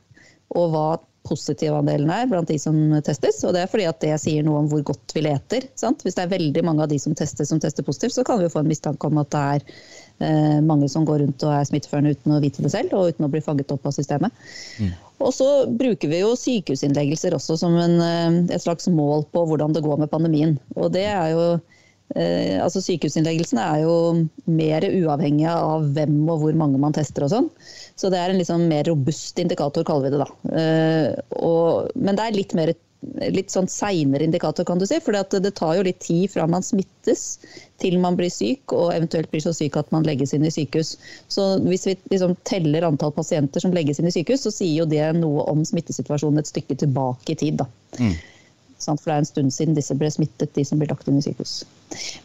Og 0.56 0.70
hva 0.72 0.86
positivandelen 1.28 2.10
er 2.10 2.26
blant 2.30 2.50
de 2.50 2.58
som 2.58 2.76
testes. 3.06 3.40
Og 3.46 3.54
det 3.54 3.62
er 3.62 3.70
fordi 3.70 3.86
at 3.88 4.00
det 4.02 4.14
sier 4.22 4.44
noe 4.46 4.62
om 4.62 4.70
hvor 4.70 4.82
godt 4.92 5.14
vi 5.14 5.24
leter. 5.26 5.68
Sant? 5.78 6.02
Hvis 6.04 6.16
det 6.18 6.24
er 6.24 6.32
veldig 6.34 6.64
mange 6.66 6.84
av 6.84 6.90
de 6.90 6.98
som 7.02 7.14
tester 7.18 7.46
som 7.48 7.60
tester 7.62 7.86
positivt, 7.86 8.16
så 8.16 8.24
kan 8.26 8.40
vi 8.42 8.50
få 8.52 8.62
en 8.62 8.70
mistanke 8.70 9.08
om 9.08 9.20
at 9.22 9.30
det 9.34 9.44
er 9.56 9.66
eh, 10.26 10.58
mange 10.66 10.90
som 10.92 11.06
går 11.08 11.22
rundt 11.24 11.46
og 11.46 11.54
er 11.54 11.68
smitteførende 11.68 12.16
uten 12.16 12.36
å 12.36 12.42
vite 12.42 12.64
det 12.64 12.72
selv, 12.74 12.94
og 12.98 13.14
uten 13.14 13.28
å 13.28 13.32
bli 13.32 13.44
fanget 13.44 13.74
opp 13.74 13.86
av 13.88 13.96
systemet. 13.96 14.44
Mm. 14.82 14.92
Og 15.20 15.34
så 15.34 15.48
bruker 15.68 16.10
vi 16.10 16.22
jo 16.22 16.32
sykehusinnleggelser 16.38 17.36
også 17.36 17.58
som 17.60 17.76
en, 17.78 17.98
eh, 18.00 18.54
et 18.54 18.64
slags 18.64 18.88
mål 18.88 19.26
på 19.34 19.44
hvordan 19.48 19.74
det 19.76 19.84
går 19.84 20.00
med 20.00 20.10
pandemien. 20.10 20.56
Og 20.76 20.92
det 20.94 21.04
er 21.10 21.32
jo 21.34 21.44
eh, 22.16 22.58
altså 22.62 22.82
Sykehusinnleggelsene 22.84 23.62
er 23.62 23.82
jo 23.84 23.96
mer 24.46 24.86
uavhengig 24.88 25.48
av 25.50 25.86
hvem 25.94 26.16
og 26.26 26.42
hvor 26.44 26.58
mange 26.58 26.80
man 26.82 26.96
tester 26.96 27.26
og 27.26 27.34
sånn. 27.34 27.50
Så 27.96 28.10
det 28.12 28.20
er 28.20 28.32
en 28.32 28.40
liksom 28.40 28.66
mer 28.70 28.88
robust 28.88 29.38
indikator, 29.42 29.86
kaller 29.86 30.08
vi 30.08 30.14
det 30.16 30.24
da. 30.24 30.30
Eh, 30.62 31.20
og, 31.38 31.92
men 31.94 32.18
det 32.18 32.26
er 32.26 32.40
litt 32.40 32.56
mer 32.58 32.74
litt 33.34 33.50
sånn 33.50 33.68
seinere 33.70 34.24
indikator, 34.26 34.66
kan 34.66 34.80
du 34.80 34.86
si. 34.86 34.98
For 35.02 35.14
det 35.14 35.54
tar 35.58 35.76
jo 35.78 35.84
litt 35.86 36.00
tid 36.04 36.30
fra 36.32 36.46
man 36.50 36.64
smittes 36.66 37.24
til 37.82 37.98
man 38.02 38.16
blir 38.18 38.30
syk, 38.30 38.74
og 38.76 38.92
eventuelt 38.94 39.30
blir 39.32 39.42
så 39.42 39.54
syk 39.56 39.76
at 39.80 39.90
man 39.94 40.06
legges 40.06 40.34
inn 40.36 40.46
i 40.46 40.52
sykehus. 40.54 40.94
Så 41.32 41.48
hvis 41.66 41.86
vi 41.88 41.96
liksom 42.12 42.36
teller 42.48 42.86
antall 42.86 43.14
pasienter 43.16 43.64
som 43.64 43.74
legges 43.74 44.00
inn 44.00 44.10
i 44.10 44.14
sykehus, 44.14 44.46
så 44.46 44.54
sier 44.54 44.82
jo 44.82 44.90
det 44.90 45.04
noe 45.18 45.46
om 45.50 45.64
smittesituasjonen 45.66 46.42
et 46.42 46.52
stykke 46.52 46.78
tilbake 46.84 47.34
i 47.34 47.40
tid. 47.42 47.62
da. 47.64 47.68
Mm. 47.98 48.14
For 48.86 49.10
det 49.10 49.14
er 49.14 49.22
en 49.22 49.28
stund 49.28 49.54
siden 49.54 49.76
disse 49.78 49.94
ble 49.98 50.10
smittet, 50.12 50.52
de 50.56 50.64
som 50.66 50.80
ble 50.80 50.88
lagt 50.90 51.08
inn 51.08 51.20
i 51.20 51.24
sykehus. 51.24 51.62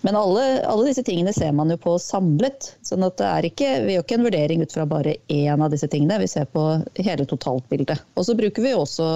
Men 0.06 0.16
alle, 0.16 0.44
alle, 0.64 0.86
disse 0.88 1.04
tingene 1.04 1.34
ser 1.36 1.52
man 1.56 1.72
jo 1.72 1.78
på 1.82 1.98
samlet. 2.02 2.72
sånn 2.88 3.06
at 3.08 3.18
det 3.20 3.28
er 3.28 3.48
ikke, 3.50 3.72
Vi 3.86 3.96
gjør 3.96 4.06
ikke 4.06 4.18
en 4.18 4.28
vurdering 4.28 4.64
ut 4.64 4.74
fra 4.74 4.86
bare 4.90 5.16
én 5.34 5.64
av 5.64 5.72
disse 5.74 5.90
tingene, 5.92 6.20
vi 6.22 6.30
ser 6.32 6.48
på 6.52 6.66
hele 6.96 7.28
totaltbildet. 7.28 8.04
Og 8.16 8.28
så 8.28 8.38
bruker 8.38 8.64
vi 8.64 8.76
også 8.76 9.10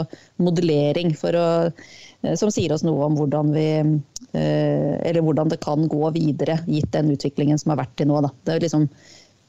modellering 0.43 1.15
å, 1.15 1.47
eh, 2.23 2.36
som 2.36 2.51
sier 2.51 2.73
oss 2.73 2.84
noe 2.84 3.06
om 3.06 3.17
hvordan, 3.19 3.54
vi, 3.56 3.69
eh, 4.34 5.21
hvordan 5.21 5.49
det 5.49 5.62
kan 5.62 5.88
gå 5.88 6.12
videre, 6.12 6.60
gitt 6.67 6.91
den 6.91 7.12
utviklingen 7.15 7.60
som 7.60 7.71
har 7.71 7.86
vært 7.86 7.95
til 7.97 8.08
nå. 8.08 8.21
Da. 8.21 8.32
Det 8.45 8.56
er 8.56 8.67
liksom 8.67 8.89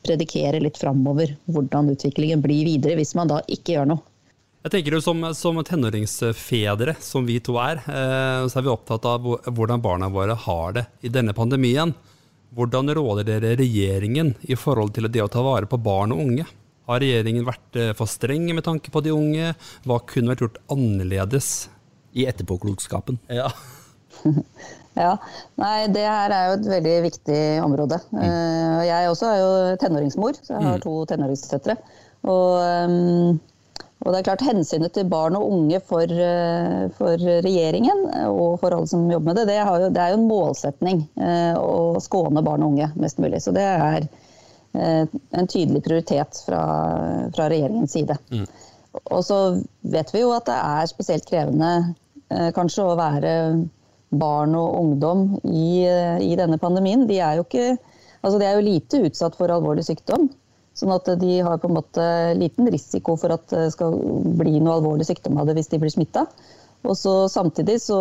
predikere 0.02 0.60
litt 0.62 0.78
framover 0.78 1.36
hvordan 1.46 1.92
utviklingen 1.94 2.42
blir 2.42 2.64
videre, 2.66 2.96
hvis 2.98 3.14
man 3.14 3.30
da 3.30 3.42
ikke 3.46 3.76
gjør 3.76 3.92
noe. 3.94 4.11
Jeg 4.62 4.70
tenker 4.70 4.94
jo 4.94 5.02
som, 5.02 5.24
som, 5.34 5.58
tenåringsfedre, 5.66 6.94
som 7.02 7.24
vi 7.26 7.40
to 7.42 7.56
er, 7.58 7.80
eh, 7.82 8.44
så 8.46 8.60
er 8.60 8.62
vi 8.62 8.70
opptatt 8.70 9.08
av 9.10 9.24
hvordan 9.26 9.82
barna 9.82 10.06
våre 10.12 10.36
har 10.38 10.76
det 10.76 10.84
i 11.02 11.10
denne 11.10 11.34
pandemien. 11.34 11.90
Hvordan 12.54 12.92
råder 12.94 13.26
dere 13.26 13.56
regjeringen 13.58 14.36
i 14.46 14.54
forhold 14.54 14.94
til 14.94 15.10
det 15.10 15.24
å 15.24 15.30
ta 15.32 15.42
vare 15.42 15.66
på 15.66 15.80
barn 15.82 16.14
og 16.14 16.22
unge? 16.22 16.46
Har 16.86 17.02
regjeringen 17.02 17.48
vært 17.48 17.80
eh, 17.80 17.90
for 17.98 18.06
streng 18.06 18.46
med 18.54 18.62
tanke 18.68 18.94
på 18.94 19.02
de 19.02 19.10
unge? 19.10 19.50
Hva 19.82 19.98
kunne 20.06 20.30
vært 20.30 20.46
gjort 20.46 20.62
annerledes? 20.70 21.52
I 22.12 22.28
etterpåklokskapen. 22.28 23.16
Ja. 23.32 23.48
ja. 25.02 25.14
Nei, 25.58 25.76
det 25.90 26.06
her 26.06 26.34
er 26.36 26.50
jo 26.50 26.58
et 26.60 26.74
veldig 26.76 26.98
viktig 27.08 27.44
område. 27.64 27.98
Mm. 28.12 28.26
Eh, 28.28 28.82
jeg 28.92 29.10
også 29.10 29.30
er 29.32 29.40
jo 29.40 29.54
tenåringsmor, 29.82 30.38
så 30.38 30.54
jeg 30.54 30.66
har 30.68 30.76
mm. 30.78 30.84
to 30.84 30.98
tenåringsdøtre. 31.10 31.82
Og 32.30 32.60
um, 32.92 33.40
og 34.02 34.10
det 34.10 34.18
er 34.18 34.26
klart 34.26 34.42
Hensynet 34.42 34.94
til 34.96 35.06
barn 35.10 35.36
og 35.38 35.46
unge 35.54 35.78
for, 35.86 36.10
eh, 36.10 36.88
for 36.96 37.22
regjeringen 37.22 38.08
og 38.32 38.58
for 38.58 38.74
alle 38.74 38.90
som 38.90 39.04
jobber 39.10 39.30
med 39.30 39.38
det, 39.38 39.44
det, 39.52 39.58
jo, 39.62 39.90
det 39.94 40.02
er 40.02 40.10
jo 40.10 40.18
en 40.18 40.30
målsetning 40.30 41.04
eh, 41.22 41.54
å 41.58 42.00
skåne 42.02 42.42
barn 42.42 42.64
og 42.66 42.74
unge 42.74 42.90
mest 42.98 43.22
mulig. 43.22 43.38
Så 43.44 43.54
det 43.54 43.62
er 43.62 44.08
eh, 44.74 45.04
en 45.06 45.50
tydelig 45.50 45.84
prioritet 45.86 46.42
fra, 46.48 46.64
fra 47.36 47.46
regjeringens 47.52 47.94
side. 47.94 48.18
Mm. 48.34 48.48
Og 49.04 49.22
så 49.24 49.38
vet 49.94 50.10
vi 50.12 50.24
jo 50.24 50.34
at 50.34 50.50
det 50.50 50.58
er 50.58 50.90
spesielt 50.90 51.28
krevende 51.28 51.94
kanskje 52.56 52.84
å 52.88 52.96
være 52.96 53.32
barn 54.08 54.54
og 54.56 54.76
ungdom 54.78 55.24
i, 55.44 55.84
i 55.84 56.36
denne 56.36 56.56
pandemien. 56.60 57.04
De 57.08 57.18
er, 57.20 57.36
jo 57.36 57.44
ikke, 57.44 57.76
altså 58.22 58.38
de 58.40 58.46
er 58.48 58.56
jo 58.56 58.64
lite 58.64 59.00
utsatt 59.04 59.36
for 59.36 59.52
alvorlig 59.52 59.84
sykdom. 59.84 60.30
Sånn 60.78 60.92
at 60.94 61.08
de 61.20 61.38
har 61.44 61.60
på 61.60 61.68
en 61.68 61.76
måte 61.76 62.04
liten 62.38 62.68
risiko 62.72 63.16
for 63.20 63.34
at 63.34 63.44
det 63.52 63.70
skal 63.74 63.96
bli 64.38 64.56
noe 64.56 64.78
alvorlig 64.78 65.04
sykdom 65.08 65.40
av 65.40 65.48
det 65.48 65.58
hvis 65.58 65.68
de 65.72 65.80
blir 65.82 65.92
smitta. 65.92 66.26
Og 66.82 66.96
så 66.98 67.28
Samtidig 67.30 67.78
så 67.84 67.98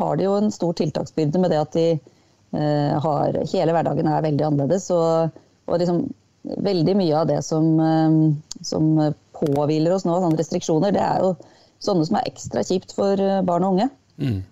har 0.00 0.16
de 0.16 0.28
jo 0.28 0.36
en 0.38 0.52
stor 0.54 0.76
tiltaksbyrde 0.78 1.42
med 1.42 1.52
det 1.52 1.60
at 1.60 1.74
de 1.76 1.88
eh, 1.94 2.94
har 3.06 3.40
Hele 3.50 3.74
hverdagen 3.74 4.08
er 4.08 4.24
veldig 4.24 4.46
annerledes. 4.46 4.86
Og, 4.94 5.34
og 5.66 5.82
liksom, 5.82 6.04
veldig 6.44 6.94
mye 7.00 7.18
av 7.18 7.28
det 7.32 7.40
som, 7.44 7.68
eh, 7.82 8.62
som 8.62 8.94
påhviler 9.34 9.96
oss 9.96 10.06
nå, 10.06 10.14
sånne 10.22 10.40
restriksjoner, 10.40 10.94
det 10.94 11.02
er 11.02 11.26
jo 11.26 11.34
sånne 11.84 12.06
som 12.08 12.18
er 12.18 12.30
ekstra 12.30 12.64
kjipt 12.64 12.94
for 12.96 13.20
eh, 13.20 13.42
barn 13.46 13.66
og 13.66 13.76
unge. 13.76 13.90
Mm. 14.16 14.42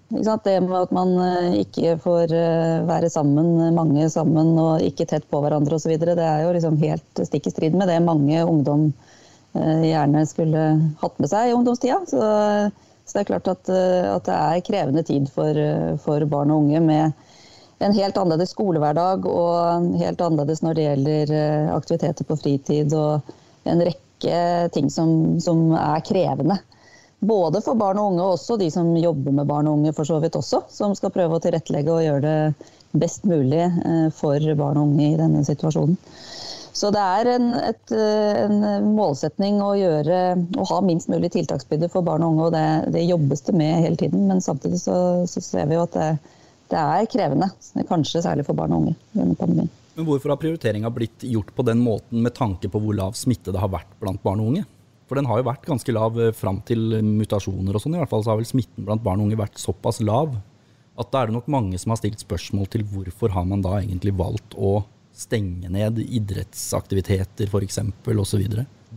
Det 0.45 0.61
med 0.61 0.75
at 0.75 0.91
man 0.91 1.13
eh, 1.23 1.61
ikke 1.63 1.95
får 2.03 2.33
eh, 2.35 2.83
være 2.87 3.11
sammen, 3.11 3.75
mange 3.75 4.09
sammen 4.11 4.57
og 4.59 4.83
ikke 4.83 5.07
tett 5.07 5.29
på 5.31 5.39
hverandre 5.43 5.79
osv. 5.79 5.95
Det 6.03 6.19
er 6.19 6.43
jo 6.43 6.55
liksom 6.57 6.79
helt 6.83 7.23
stikk 7.29 7.47
i 7.47 7.53
strid 7.55 7.77
med 7.79 7.89
det 7.89 8.01
mange 8.03 8.43
ungdom 8.43 8.89
eh, 9.55 9.85
gjerne 9.87 10.25
skulle 10.27 10.65
hatt 11.03 11.21
med 11.23 11.31
seg 11.31 11.51
i 11.51 11.55
ungdomstida. 11.55 12.01
Så, 12.11 12.23
så 13.07 13.15
det 13.15 13.23
er 13.23 13.31
klart 13.31 13.53
at, 13.55 13.71
at, 13.71 14.27
det 14.27 14.41
er 14.41 14.67
krevende 14.67 15.07
tid 15.07 15.31
for, 15.31 15.63
for 16.03 16.27
barn 16.27 16.51
og 16.51 16.67
unge 16.67 16.83
med 16.83 17.29
en 17.83 17.95
helt 17.95 18.19
annerledes 18.19 18.55
skolehverdag 18.55 19.27
og 19.27 19.95
helt 19.99 20.21
annerledes 20.23 20.63
når 20.63 20.79
det 20.79 20.89
gjelder 20.89 21.33
aktiviteter 21.75 22.27
på 22.27 22.39
fritid 22.39 22.95
og 22.95 23.33
en 23.67 23.83
rekke 23.83 24.43
ting 24.75 24.91
som, 24.91 25.41
som 25.43 25.71
er 25.79 26.03
krevende. 26.07 26.59
Både 27.23 27.61
for 27.63 27.79
barn 27.79 28.01
og 28.03 28.13
unge, 28.13 28.23
og 28.25 28.37
også 28.37 28.57
de 28.59 28.67
som 28.75 28.89
jobber 28.99 29.35
med 29.37 29.47
barn 29.47 29.69
og 29.71 29.79
unge, 29.79 29.93
for 29.95 30.09
så 30.09 30.19
vidt 30.23 30.35
også. 30.35 30.65
Som 30.75 30.97
skal 30.99 31.13
prøve 31.15 31.39
å 31.39 31.43
tilrettelegge 31.43 31.93
og 31.95 32.03
gjøre 32.03 32.23
det 32.27 32.71
best 32.99 33.29
mulig 33.29 33.63
eh, 33.63 34.09
for 34.17 34.43
barn 34.59 34.81
og 34.81 34.89
unge 34.91 35.13
i 35.13 35.21
denne 35.21 35.45
situasjonen. 35.47 35.95
Så 36.73 36.89
det 36.91 37.03
er 37.05 37.29
en, 37.37 37.47
et, 37.61 37.93
eh, 37.95 38.41
en 38.43 38.89
målsetning 38.97 39.61
å, 39.63 39.71
gjøre, 39.79 40.19
å, 40.57 40.67
ha 40.73 40.81
minst 40.83 41.11
mulig 41.13 41.31
tiltaksbyrde 41.37 41.91
for 41.93 42.03
barn 42.03 42.25
og 42.27 42.35
unge. 42.35 42.49
Og 42.49 42.57
det, 42.57 42.67
det, 42.97 43.05
jobbes 43.07 43.47
det 43.47 43.57
med 43.61 43.85
hele 43.85 44.01
tiden, 44.01 44.27
men 44.27 44.43
samtidig 44.43 44.83
så, 44.83 44.97
så 45.31 45.45
ser 45.45 45.71
vi 45.71 45.79
jo 45.79 45.87
at 45.87 45.95
det, 45.95 46.11
det, 46.73 46.83
er 46.83 47.11
krevende. 47.13 47.53
Kanskje 47.87 48.25
særlig 48.27 48.49
for 48.49 48.59
barn 48.59 48.75
og 48.75 48.83
unge 48.83 48.99
denne 49.15 49.39
pandemien. 49.39 49.71
Men 49.95 50.09
hvorfor 50.09 50.33
har 50.33 50.41
prioriteringa 50.41 50.91
blitt 50.91 51.23
gjort 51.29 51.55
på 51.55 51.71
den 51.71 51.83
måten 51.85 52.25
med 52.25 52.35
tanke 52.35 52.67
på 52.73 52.81
hvor 52.83 52.97
lav 52.97 53.15
smitte 53.15 53.53
det 53.53 53.61
har 53.61 53.71
vært 53.71 53.99
blant 54.01 54.25
barn 54.25 54.41
og 54.41 54.55
unge? 54.55 54.67
For 55.13 55.21
den 55.21 55.29
har 55.29 55.43
jo 55.43 55.45
vært 55.45 55.67
ganske 55.69 55.93
lav 55.93 56.17
eh, 56.17 56.33
fram 56.33 56.63
til 56.65 56.97
mutasjoner 57.05 57.77
og 57.77 57.85
sånn. 57.85 57.99
I 57.99 58.01
hvert 58.01 58.09
fall 58.09 58.25
så 58.25 58.33
har 58.33 58.39
vel 58.41 58.49
smitten 58.49 58.87
blant 58.87 59.03
barn 59.05 59.21
og 59.21 59.29
unge 59.29 59.37
vært 59.43 59.61
såpass 59.61 60.01
lav 60.01 60.39
at 60.97 61.11
da 61.13 61.21
er 61.21 61.29
det 61.29 61.37
nok 61.37 61.51
mange 61.53 61.77
som 61.81 61.93
har 61.93 62.01
stilt 62.01 62.23
spørsmål 62.25 62.71
til 62.73 62.85
hvorfor 62.89 63.33
har 63.37 63.45
man 63.49 63.61
da 63.65 63.75
egentlig 63.83 64.15
valgt 64.17 64.57
å 64.57 64.79
stenge 65.13 65.69
ned 65.69 66.01
idrettsaktiviteter 66.01 67.49
f.eks. 67.49 67.79
osv. 68.09 68.47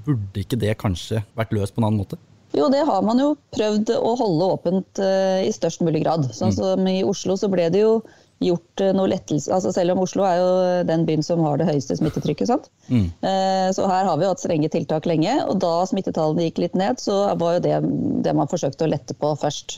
Burde 0.08 0.39
ikke 0.39 0.60
det 0.60 0.78
kanskje 0.80 1.19
vært 1.36 1.51
løst 1.56 1.75
på 1.75 1.84
en 1.84 1.89
annen 1.89 2.04
måte? 2.06 2.19
Jo, 2.56 2.69
det 2.71 2.86
har 2.88 3.04
man 3.04 3.19
jo 3.19 3.34
prøvd 3.51 3.91
å 3.99 4.12
holde 4.15 4.47
åpent 4.56 5.04
uh, 5.04 5.43
i 5.43 5.51
størst 5.51 5.84
mulig 5.84 6.06
grad. 6.06 6.30
Sånn 6.32 6.54
mm. 6.54 6.60
som 6.62 6.88
I 6.88 7.01
Oslo 7.04 7.36
så 7.39 7.51
ble 7.51 7.67
det 7.73 7.84
jo 7.84 7.97
gjort 8.43 8.82
uh, 8.84 8.91
noe 8.95 9.10
lettelse 9.10 9.52
altså 9.54 9.71
Selv 9.76 9.95
om 9.95 10.04
Oslo 10.04 10.26
er 10.28 10.39
jo 10.39 10.52
den 10.88 11.06
byen 11.08 11.24
som 11.26 11.43
har 11.45 11.60
det 11.60 11.69
høyeste 11.69 11.98
smittetrykket. 12.00 12.69
Mm. 12.89 13.08
Uh, 13.24 13.69
så 13.76 13.88
her 13.89 14.08
har 14.10 14.19
vi 14.19 14.28
jo 14.28 14.32
hatt 14.34 14.43
strenge 14.43 14.69
tiltak 14.74 15.08
lenge. 15.10 15.38
Og 15.48 15.60
da 15.63 15.74
smittetallene 15.89 16.50
gikk 16.50 16.63
litt 16.65 16.78
ned, 16.80 17.02
så 17.02 17.21
var 17.39 17.58
jo 17.58 17.65
det 17.65 17.82
det 18.26 18.34
man 18.36 18.50
forsøkte 18.52 18.88
å 18.88 18.91
lette 18.91 19.15
på 19.17 19.36
først. 19.39 19.78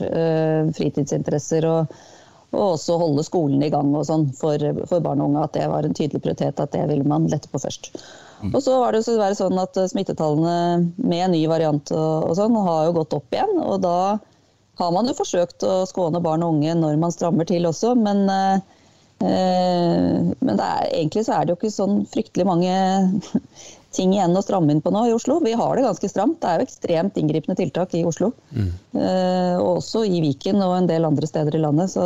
Fritidsinteresser 0.78 1.66
og, 1.68 1.92
og 2.54 2.62
også 2.64 2.96
holde 3.00 3.24
skolen 3.26 3.62
i 3.62 3.70
gang 3.72 3.90
og 3.92 4.06
sånn 4.08 4.28
for, 4.36 4.62
for 4.88 5.04
barn 5.04 5.22
og 5.22 5.30
unge. 5.32 5.44
At 5.44 5.58
det 5.58 5.68
var 5.70 5.86
en 5.86 5.96
tydelig 5.96 6.22
prioritet 6.24 6.62
at 6.62 6.72
det 6.74 6.86
ville 6.90 7.06
man 7.08 7.28
lette 7.30 7.50
på 7.52 7.60
først. 7.62 7.92
Mm. 8.42 8.52
Og 8.54 8.62
så 8.62 8.78
var 8.78 8.94
det 8.94 9.02
jo 9.02 9.18
sånn 9.38 9.60
at 9.60 9.78
smittetallene 9.92 10.90
med 10.96 11.34
ny 11.34 11.44
variant 11.50 11.92
og, 11.94 12.30
og 12.30 12.34
sånn 12.38 12.58
har 12.66 12.88
jo 12.88 12.98
gått 13.00 13.16
opp 13.18 13.34
igjen. 13.34 13.54
Og 13.64 13.80
da 13.84 13.98
har 14.78 14.94
man 14.94 15.10
jo 15.10 15.16
forsøkt 15.18 15.66
å 15.66 15.82
skåne 15.90 16.22
barn 16.24 16.44
og 16.46 16.56
unge 16.56 16.76
når 16.78 16.98
man 17.02 17.14
strammer 17.14 17.48
til 17.48 17.66
også, 17.68 17.94
men, 17.98 18.24
eh, 18.30 20.30
men 20.38 20.54
er, 20.54 20.86
egentlig 20.92 21.26
så 21.26 21.36
er 21.36 21.46
det 21.46 21.54
jo 21.54 21.60
ikke 21.60 21.74
sånn 21.74 22.00
fryktelig 22.10 22.46
mange 22.48 22.72
ting 23.96 24.14
igjen 24.14 24.38
å 24.38 24.44
stramme 24.44 24.74
inn 24.74 24.84
på 24.84 24.92
nå 24.94 25.06
i 25.08 25.14
Oslo. 25.16 25.40
Vi 25.44 25.56
har 25.58 25.74
det 25.74 25.86
ganske 25.86 26.10
stramt. 26.12 26.38
Det 26.42 26.48
er 26.48 26.60
jo 26.60 26.68
ekstremt 26.68 27.18
inngripende 27.18 27.58
tiltak 27.58 27.94
i 27.98 28.04
Oslo. 28.06 28.30
Mm. 28.52 28.72
Eh, 29.00 29.54
og 29.58 29.80
også 29.80 30.04
i 30.06 30.20
Viken 30.22 30.60
og 30.62 30.76
en 30.76 30.90
del 30.90 31.08
andre 31.08 31.30
steder 31.30 31.56
i 31.56 31.64
landet. 31.64 31.94
Så 31.94 32.04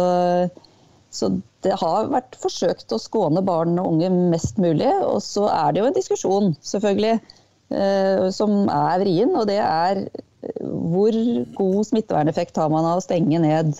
så 1.12 1.28
det 1.64 1.76
har 1.76 2.08
vært 2.08 2.38
forsøkt 2.40 2.92
å 2.94 3.00
skåne 3.00 3.42
barn 3.44 3.76
og 3.80 3.90
unge 3.92 4.08
mest 4.32 4.56
mulig. 4.62 4.88
Og 5.04 5.20
så 5.24 5.44
er 5.52 5.72
det 5.72 5.82
jo 5.82 5.88
en 5.90 5.96
diskusjon, 5.96 6.52
selvfølgelig, 6.64 7.18
eh, 7.76 8.28
som 8.32 8.64
er 8.72 9.02
vrien. 9.04 9.34
Og 9.36 9.44
det 9.50 9.58
er 9.60 10.06
hvor 10.42 11.16
god 11.54 11.86
smitteverneffekt 11.86 12.58
har 12.58 12.70
man 12.72 12.86
av 12.88 13.00
å 13.00 13.04
stenge 13.04 13.38
ned 13.42 13.76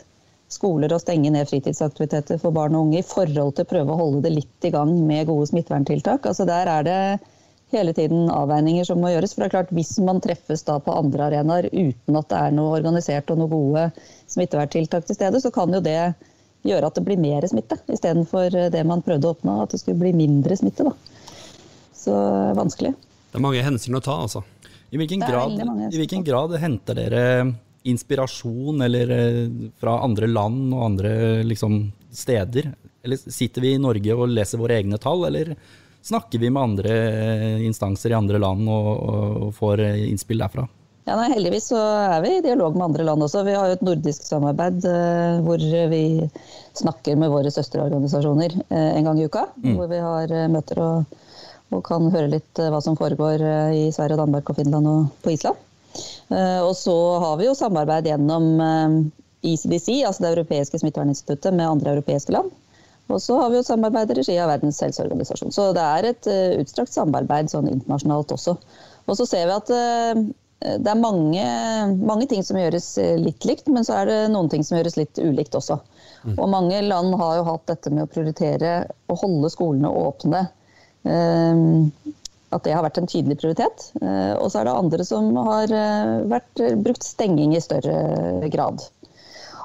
skoler 0.52 0.92
og 0.92 1.00
stenge 1.00 1.30
ned 1.32 1.48
fritidsaktiviteter 1.48 2.40
for 2.40 2.54
barn 2.54 2.76
og 2.76 2.88
unge 2.88 3.00
i 3.00 3.06
forhold 3.06 3.56
til 3.56 3.64
å 3.64 3.70
prøve 3.70 3.94
å 3.94 4.00
holde 4.00 4.24
det 4.26 4.34
litt 4.36 4.68
i 4.68 4.72
gang 4.74 4.92
med 5.06 5.28
gode 5.30 5.48
smitteverntiltak. 5.50 6.26
Altså 6.28 6.46
der 6.48 6.70
er 6.70 6.86
det 6.86 6.98
hele 7.72 7.94
tiden 7.96 8.28
avveininger 8.30 8.84
som 8.84 9.00
må 9.00 9.14
gjøres. 9.14 9.32
For 9.32 9.42
det 9.42 9.48
er 9.48 9.54
klart, 9.56 9.72
Hvis 9.72 9.96
man 10.04 10.20
treffes 10.20 10.64
da 10.68 10.78
på 10.78 10.92
andre 10.94 11.30
arenaer 11.30 11.70
uten 11.72 12.18
at 12.20 12.28
det 12.28 12.40
er 12.40 12.58
noe 12.58 12.76
organisert 12.76 13.32
og 13.32 13.40
noen 13.40 13.52
gode 13.52 13.86
smitteverntiltak 14.28 15.08
til 15.08 15.16
stede, 15.16 15.40
så 15.40 15.50
kan 15.54 15.72
jo 15.72 15.80
det 15.80 16.12
gjøre 16.68 16.86
at 16.86 16.98
det 16.98 17.06
blir 17.06 17.18
mer 17.18 17.46
smitte, 17.48 17.80
istedenfor 17.90 18.70
det 18.70 18.84
man 18.86 19.02
prøvde 19.02 19.26
å 19.26 19.32
oppnå, 19.34 19.56
at 19.64 19.72
det 19.72 19.80
skulle 19.80 19.98
bli 20.04 20.12
mindre 20.14 20.56
smitte. 20.56 20.86
Da. 20.86 20.92
Så 21.96 22.14
vanskelig. 22.58 22.92
Det 23.32 23.40
er 23.40 23.42
mange 23.42 23.64
hensyn 23.64 23.96
å 23.98 24.04
ta, 24.04 24.20
altså. 24.20 24.44
I 24.92 24.98
hvilken, 25.00 25.22
grad, 25.24 25.54
I 25.88 25.96
hvilken 25.96 26.24
grad, 26.24 26.52
henter 26.60 26.98
dere 26.98 27.22
inspirasjon 27.88 28.82
eller 28.84 29.12
eh, 29.14 29.46
fra 29.80 29.94
andre 30.04 30.28
land 30.28 30.66
og 30.74 30.82
andre 30.90 31.12
liksom, 31.48 31.78
steder? 32.12 32.68
Eller 33.02 33.16
sitter 33.16 33.64
vi 33.64 33.72
i 33.72 33.80
Norge 33.80 34.14
og 34.14 34.28
leser 34.28 34.60
våre 34.60 34.76
egne 34.76 35.00
tall, 35.00 35.24
eller 35.30 35.54
snakker 36.04 36.42
vi 36.42 36.50
med 36.52 36.62
andre 36.62 36.98
instanser 37.64 38.12
i 38.12 38.18
andre 38.18 38.38
land 38.42 38.68
og, 38.68 38.90
og 39.48 39.56
får 39.56 39.82
innspill 40.10 40.44
derfra? 40.44 40.68
Ja, 41.08 41.16
nei, 41.18 41.32
Heldigvis 41.32 41.72
så 41.72 41.80
er 41.80 42.20
vi 42.22 42.36
i 42.36 42.44
dialog 42.44 42.76
med 42.76 42.90
andre 42.90 43.08
land 43.08 43.24
også. 43.24 43.46
Vi 43.48 43.56
har 43.56 43.72
jo 43.72 43.78
et 43.78 43.88
nordisk 43.88 44.28
samarbeid 44.28 44.84
eh, 44.92 45.40
hvor 45.42 45.64
vi 45.90 46.04
snakker 46.78 47.16
med 47.18 47.32
våre 47.32 47.50
søsterorganisasjoner 47.50 48.60
eh, 48.60 48.90
en 49.00 49.08
gang 49.08 49.18
i 49.18 49.26
uka. 49.26 49.48
Mm. 49.56 49.74
Hvor 49.80 49.90
vi 49.90 50.04
har 50.04 50.36
møter 50.52 50.84
og, 50.84 51.21
og, 51.72 51.82
kan 51.86 52.10
høre 52.12 52.30
litt 52.32 52.60
hva 52.60 52.80
som 52.84 52.96
foregår 52.98 53.42
i 53.74 53.86
Sverige, 53.94 54.20
Danmark, 54.20 54.50
og 54.50 54.58
Finland 54.58 54.88
og 54.90 55.06
på 55.24 55.32
Island. 55.34 55.56
og 56.32 56.72
så 56.76 56.96
har 57.20 57.36
vi 57.40 57.46
jo 57.48 57.54
samarbeid 57.56 58.06
gjennom 58.08 58.46
ICDC, 59.42 59.88
altså 60.06 60.24
det 60.24 60.30
europeiske 60.34 60.78
smitteverninstituttet, 60.80 61.52
med 61.54 61.68
andre 61.68 61.96
europeiske 61.96 62.32
land. 62.32 62.52
Og 63.12 63.20
så 63.20 63.36
har 63.40 63.50
vi 63.50 63.58
jo 63.58 63.64
samarbeid 63.66 64.12
i 64.12 64.18
regi 64.20 64.38
av 64.40 64.52
Verdens 64.52 64.80
helseorganisasjon. 64.84 65.52
Så 65.52 65.72
det 65.76 65.84
er 65.84 66.08
et 66.12 66.30
utstrakt 66.62 66.94
samarbeid 66.94 67.50
sånn 67.52 67.68
internasjonalt 67.72 68.36
også. 68.36 68.56
Og 69.08 69.18
så 69.18 69.26
ser 69.28 69.50
vi 69.50 69.58
at 69.58 69.74
det 70.62 70.90
er 70.90 70.98
mange, 70.98 71.44
mange, 72.06 72.26
ting 72.30 72.42
som 72.46 72.58
gjøres 72.58 72.86
eh, 73.00 73.16
litt 73.20 73.44
likt, 73.48 73.68
men 73.72 73.86
så 73.86 74.02
er 74.02 74.10
det 74.10 74.18
noen 74.32 74.50
ting 74.52 74.64
som 74.66 74.78
gjøres 74.78 74.98
litt 74.98 75.18
ulikt 75.18 75.56
også. 75.58 75.78
Mm. 76.22 76.36
Og 76.36 76.50
mange 76.52 76.80
land 76.86 77.14
har 77.18 77.38
jo 77.38 77.46
hatt 77.48 77.64
dette 77.70 77.92
med 77.92 78.04
å 78.04 78.10
prioritere 78.10 78.74
å 79.10 79.16
holde 79.18 79.50
skolene 79.52 79.90
åpne. 79.90 80.44
Um, 81.02 81.90
at 82.52 82.66
det 82.66 82.74
har 82.76 82.84
vært 82.84 82.98
en 83.00 83.08
tydelig 83.08 83.38
prioritet. 83.40 83.88
Uh, 84.02 84.34
og 84.36 84.50
så 84.52 84.60
er 84.60 84.68
det 84.68 84.74
andre 84.76 85.06
som 85.08 85.30
har 85.48 85.72
uh, 85.72 86.18
vært, 86.30 86.64
brukt 86.84 87.06
stenging 87.06 87.56
i 87.56 87.62
større 87.64 88.50
grad. 88.52 88.84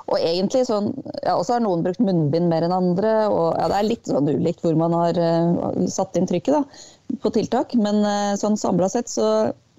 Og 0.08 0.24
egentlig 0.24 0.64
sånn, 0.70 0.94
ja, 1.20 1.36
også 1.36 1.58
har 1.58 1.64
noen 1.66 1.84
brukt 1.84 2.00
munnbind 2.00 2.48
mer 2.48 2.64
enn 2.64 2.76
andre. 2.76 3.14
og 3.28 3.58
ja, 3.60 3.68
Det 3.68 3.80
er 3.80 3.90
litt 3.90 4.08
sånn 4.08 4.30
ulikt 4.32 4.64
hvor 4.64 4.78
man 4.80 4.96
har 4.96 5.18
satt 5.92 6.16
inn 6.16 6.30
trykket 6.30 6.56
da, 6.56 6.62
på 7.20 7.32
tiltak. 7.36 7.76
Men 7.76 8.00
sånn 8.40 8.56
samla 8.56 8.88
sett 8.94 9.12
så 9.12 9.28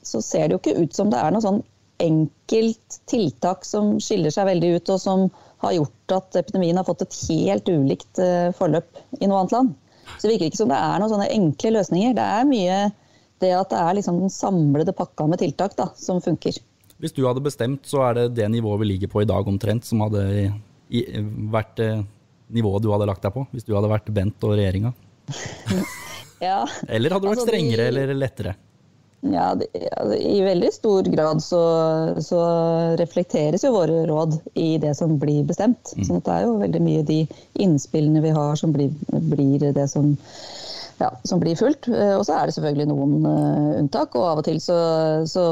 så 0.08 0.22
ser 0.24 0.48
det 0.48 0.56
jo 0.56 0.62
ikke 0.62 0.84
ut 0.84 0.96
som 0.96 1.10
det 1.12 1.20
er 1.20 1.34
noe 1.34 1.44
sånn 1.44 1.60
enkelt 2.02 3.00
tiltak 3.10 3.66
som 3.66 3.96
skiller 4.02 4.32
seg 4.34 4.48
veldig 4.48 4.76
ut, 4.76 4.92
og 4.94 5.00
som 5.02 5.26
har 5.64 5.74
gjort 5.74 6.14
at 6.14 6.38
epidemien 6.38 6.78
har 6.78 6.86
fått 6.86 7.02
et 7.02 7.16
helt 7.26 7.68
ulikt 7.68 8.20
eh, 8.22 8.50
forløp 8.54 9.00
i 9.18 9.26
noe 9.26 9.42
annet 9.42 9.56
land. 9.56 9.72
Så 10.16 10.26
det 10.26 10.34
virker 10.34 10.50
ikke 10.50 10.60
som 10.62 10.72
det 10.72 10.78
er 10.80 11.02
noen 11.02 11.12
sånne 11.12 11.28
enkle 11.34 11.74
løsninger. 11.76 12.16
Det 12.16 12.24
er 12.24 12.48
mye 12.48 12.78
det 13.42 13.52
at 13.54 13.70
det 13.70 13.80
er 13.80 13.98
liksom 13.98 14.18
den 14.22 14.32
samlede 14.32 14.94
pakka 14.96 15.28
med 15.30 15.42
tiltak 15.42 15.76
da, 15.78 15.90
som 15.98 16.22
funker. 16.22 16.58
Hvis 16.98 17.14
du 17.14 17.22
hadde 17.28 17.44
bestemt, 17.44 17.84
så 17.86 18.02
er 18.08 18.16
det 18.18 18.24
det 18.40 18.48
nivået 18.50 18.82
vi 18.82 18.92
ligger 18.92 19.12
på 19.12 19.22
i 19.22 19.28
dag 19.28 19.46
omtrent, 19.46 19.86
som 19.86 20.02
hadde 20.02 20.24
vært 21.52 21.82
eh, 21.84 22.00
nivået 22.54 22.82
du 22.82 22.90
hadde 22.90 23.06
lagt 23.06 23.22
deg 23.22 23.34
på, 23.36 23.44
hvis 23.52 23.66
du 23.66 23.74
hadde 23.76 23.90
vært 23.92 24.10
Bent 24.14 24.46
og 24.48 24.56
regjeringa? 24.56 24.90
ja. 26.48 26.64
Eller 26.88 27.14
hadde 27.14 27.28
det 27.28 27.30
vært 27.30 27.36
altså, 27.36 27.46
strengere 27.46 27.90
eller 27.92 28.14
lettere? 28.16 28.56
Ja, 29.20 29.54
det, 29.58 29.66
altså, 29.96 30.14
I 30.14 30.42
veldig 30.46 30.68
stor 30.72 31.08
grad 31.10 31.42
så, 31.42 31.62
så, 32.22 32.38
reflekteres 33.00 33.64
jo 33.66 33.74
våre 33.74 34.04
råd 34.06 34.36
i 34.54 34.76
det 34.78 34.94
som 34.98 35.16
blir 35.18 35.42
bestemt. 35.48 35.92
Mm. 35.96 36.04
Så 36.06 36.20
det 36.22 36.36
er 36.36 36.46
jo 36.46 36.60
veldig 36.60 36.82
mye 36.84 37.06
de 37.08 37.24
innspillene 37.58 38.22
vi 38.22 38.34
har 38.36 38.54
som 38.60 38.72
blir, 38.74 38.94
blir 39.10 39.72
det 39.74 39.88
som, 39.90 40.12
ja, 41.02 41.10
som 41.26 41.42
blir 41.42 41.58
fulgt. 41.58 41.90
Eh, 41.90 42.14
og 42.14 42.22
så 42.28 42.38
er 42.38 42.46
det 42.46 42.54
selvfølgelig 42.58 42.88
noen 42.92 43.26
uh, 43.26 43.74
unntak, 43.80 44.14
og 44.14 44.30
av 44.30 44.44
og 44.44 44.46
til 44.46 44.62
så, 44.62 44.78
så 45.26 45.48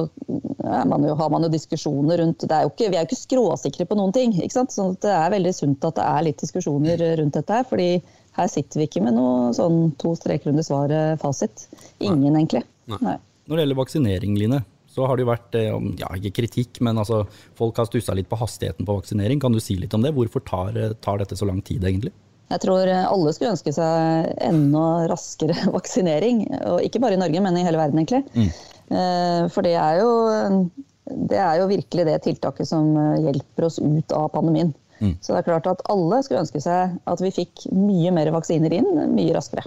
man 0.63 1.03
jo, 1.07 1.19
har 1.19 1.35
man 1.35 1.47
jo 1.47 1.51
diskusjoner 1.51 2.23
rundt 2.23 2.47
er 2.47 2.71
ikke, 2.71 2.91
Vi 2.91 2.95
er 2.95 3.03
jo 3.03 3.11
ikke 3.11 3.25
skråsikre 3.25 3.91
på 3.91 3.99
noen 3.99 4.15
ting. 4.15 4.35
ikke 4.39 4.61
sant? 4.61 4.75
Så 4.75 4.93
det 5.03 5.11
er 5.11 5.35
veldig 5.35 5.55
sunt 5.59 5.91
at 5.91 5.99
det 5.99 6.07
er 6.07 6.27
litt 6.31 6.43
diskusjoner 6.43 7.03
rundt 7.19 7.39
dette 7.39 7.61
her. 7.61 7.67
fordi 7.67 7.91
her 8.37 8.51
sitter 8.53 8.83
vi 8.83 8.87
ikke 8.87 9.01
med 9.03 9.17
noe 9.17 9.53
sånn 9.57 9.95
to 9.99 10.13
streker 10.19 10.53
under 10.53 10.67
svaret-fasit. 10.67 11.71
Ingen, 12.05 12.29
Nei. 12.29 12.43
egentlig. 12.43 12.67
Nei. 12.93 12.99
Nei. 13.01 13.17
Når 13.47 13.57
det 13.57 13.65
gjelder 13.65 13.79
vaksinering, 13.79 14.37
Line, 14.41 14.61
så 14.91 15.07
har 15.07 15.19
det 15.19 15.27
jo 15.27 15.31
vært 15.31 15.57
eh, 15.59 15.75
ja, 16.01 16.09
ikke 16.19 16.35
kritikk, 16.41 16.81
men 16.87 16.99
altså, 16.99 17.25
folk 17.59 17.77
har 17.79 17.89
stussa 17.89 18.15
litt 18.17 18.31
på 18.31 18.39
hastigheten 18.41 18.87
på 18.89 18.97
vaksinering. 18.97 19.43
Kan 19.43 19.55
du 19.55 19.61
si 19.61 19.77
litt 19.79 19.95
om 19.97 20.05
det? 20.05 20.15
Hvorfor 20.17 20.43
tar, 20.47 20.73
eh, 20.81 20.95
tar 21.05 21.21
dette 21.21 21.37
så 21.39 21.49
lang 21.49 21.61
tid, 21.65 21.85
egentlig? 21.85 22.15
Jeg 22.47 22.63
tror 22.63 22.87
alle 22.87 23.33
skulle 23.35 23.53
ønske 23.57 23.73
seg 23.75 24.31
enda 24.47 24.87
raskere 25.11 25.57
vaksinering. 25.77 26.47
Og 26.73 26.81
ikke 26.87 27.03
bare 27.03 27.19
i 27.19 27.21
Norge, 27.21 27.43
men 27.45 27.59
i 27.59 27.65
hele 27.67 27.81
verden, 27.81 28.01
egentlig. 28.01 28.23
Mm. 28.33 28.49
Eh, 28.97 29.43
for 29.53 29.67
det 29.67 29.75
er, 29.77 30.01
jo, 30.01 30.11
det 31.33 31.41
er 31.43 31.61
jo 31.61 31.71
virkelig 31.75 32.07
det 32.09 32.19
tiltaket 32.27 32.71
som 32.71 32.95
hjelper 33.21 33.69
oss 33.69 33.81
ut 33.83 34.17
av 34.17 34.31
pandemien. 34.35 34.73
Mm. 35.01 35.19
Så 35.21 35.35
det 35.35 35.43
er 35.43 35.49
klart 35.51 35.69
at 35.69 35.85
alle 35.93 36.23
skulle 36.25 36.41
ønske 36.47 36.63
seg 36.65 36.97
at 37.05 37.21
vi 37.21 37.35
fikk 37.35 37.67
mye 37.75 38.15
mer 38.17 38.33
vaksiner 38.33 38.73
inn 38.79 38.89
mye 39.13 39.37
raskere. 39.37 39.67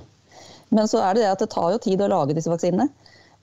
Men 0.74 0.90
så 0.90 1.02
er 1.04 1.14
det 1.14 1.26
det 1.26 1.32
at 1.36 1.44
det 1.44 1.52
tar 1.54 1.74
jo 1.74 1.82
tid 1.82 2.02
å 2.02 2.10
lage 2.10 2.34
disse 2.38 2.50
vaksinene. 2.50 2.90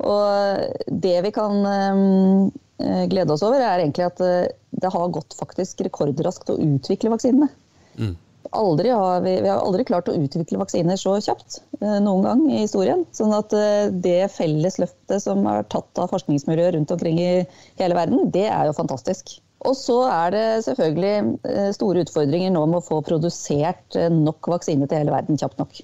Og 0.04 0.60
det 0.86 1.16
vi 1.24 1.32
kan 1.32 1.64
eh, 1.66 3.04
glede 3.08 3.32
oss 3.32 3.44
over, 3.46 3.62
er 3.62 3.80
egentlig 3.80 4.06
at 4.10 4.20
eh, 4.24 4.52
det 4.76 4.92
har 4.92 5.14
gått 5.14 5.36
faktisk 5.38 5.80
rekordraskt 5.86 6.52
å 6.52 6.60
utvikle 6.60 7.14
vaksinene. 7.14 7.48
Mm. 7.96 8.14
Har 8.46 9.20
vi, 9.24 9.32
vi, 9.42 9.48
har 9.48 9.58
aldri 9.58 9.84
klart 9.88 10.08
å 10.08 10.14
utvikle 10.14 10.60
vaksiner 10.60 11.00
så 11.00 11.16
kjapt 11.24 11.58
eh, 11.80 11.96
noen 12.04 12.28
gang 12.28 12.44
i 12.50 12.60
historien. 12.62 13.02
Sånn 13.16 13.34
at 13.36 13.54
det 14.04 14.20
felles 14.36 14.78
løftet 14.82 15.24
som 15.24 15.42
er 15.50 15.66
tatt 15.72 15.98
av 15.98 16.12
forskningsmiljøer 16.12 16.76
rundt 16.76 16.94
omkring 16.94 17.18
i 17.20 17.32
hele 17.80 17.98
verden, 17.98 18.30
det 18.30 18.46
er 18.52 18.68
jo 18.68 18.76
fantastisk. 18.76 19.38
Og 19.66 19.74
så 19.74 20.02
er 20.12 20.30
det 20.34 20.46
selvfølgelig 20.68 21.72
store 21.74 22.04
utfordringer 22.04 22.52
nå 22.54 22.66
med 22.68 22.82
å 22.82 22.86
få 22.86 23.00
produsert 23.02 23.96
nok 24.12 24.52
vaksine 24.52 24.86
til 24.86 25.00
hele 25.00 25.14
verden 25.16 25.40
kjapt 25.40 25.58
nok. 25.58 25.80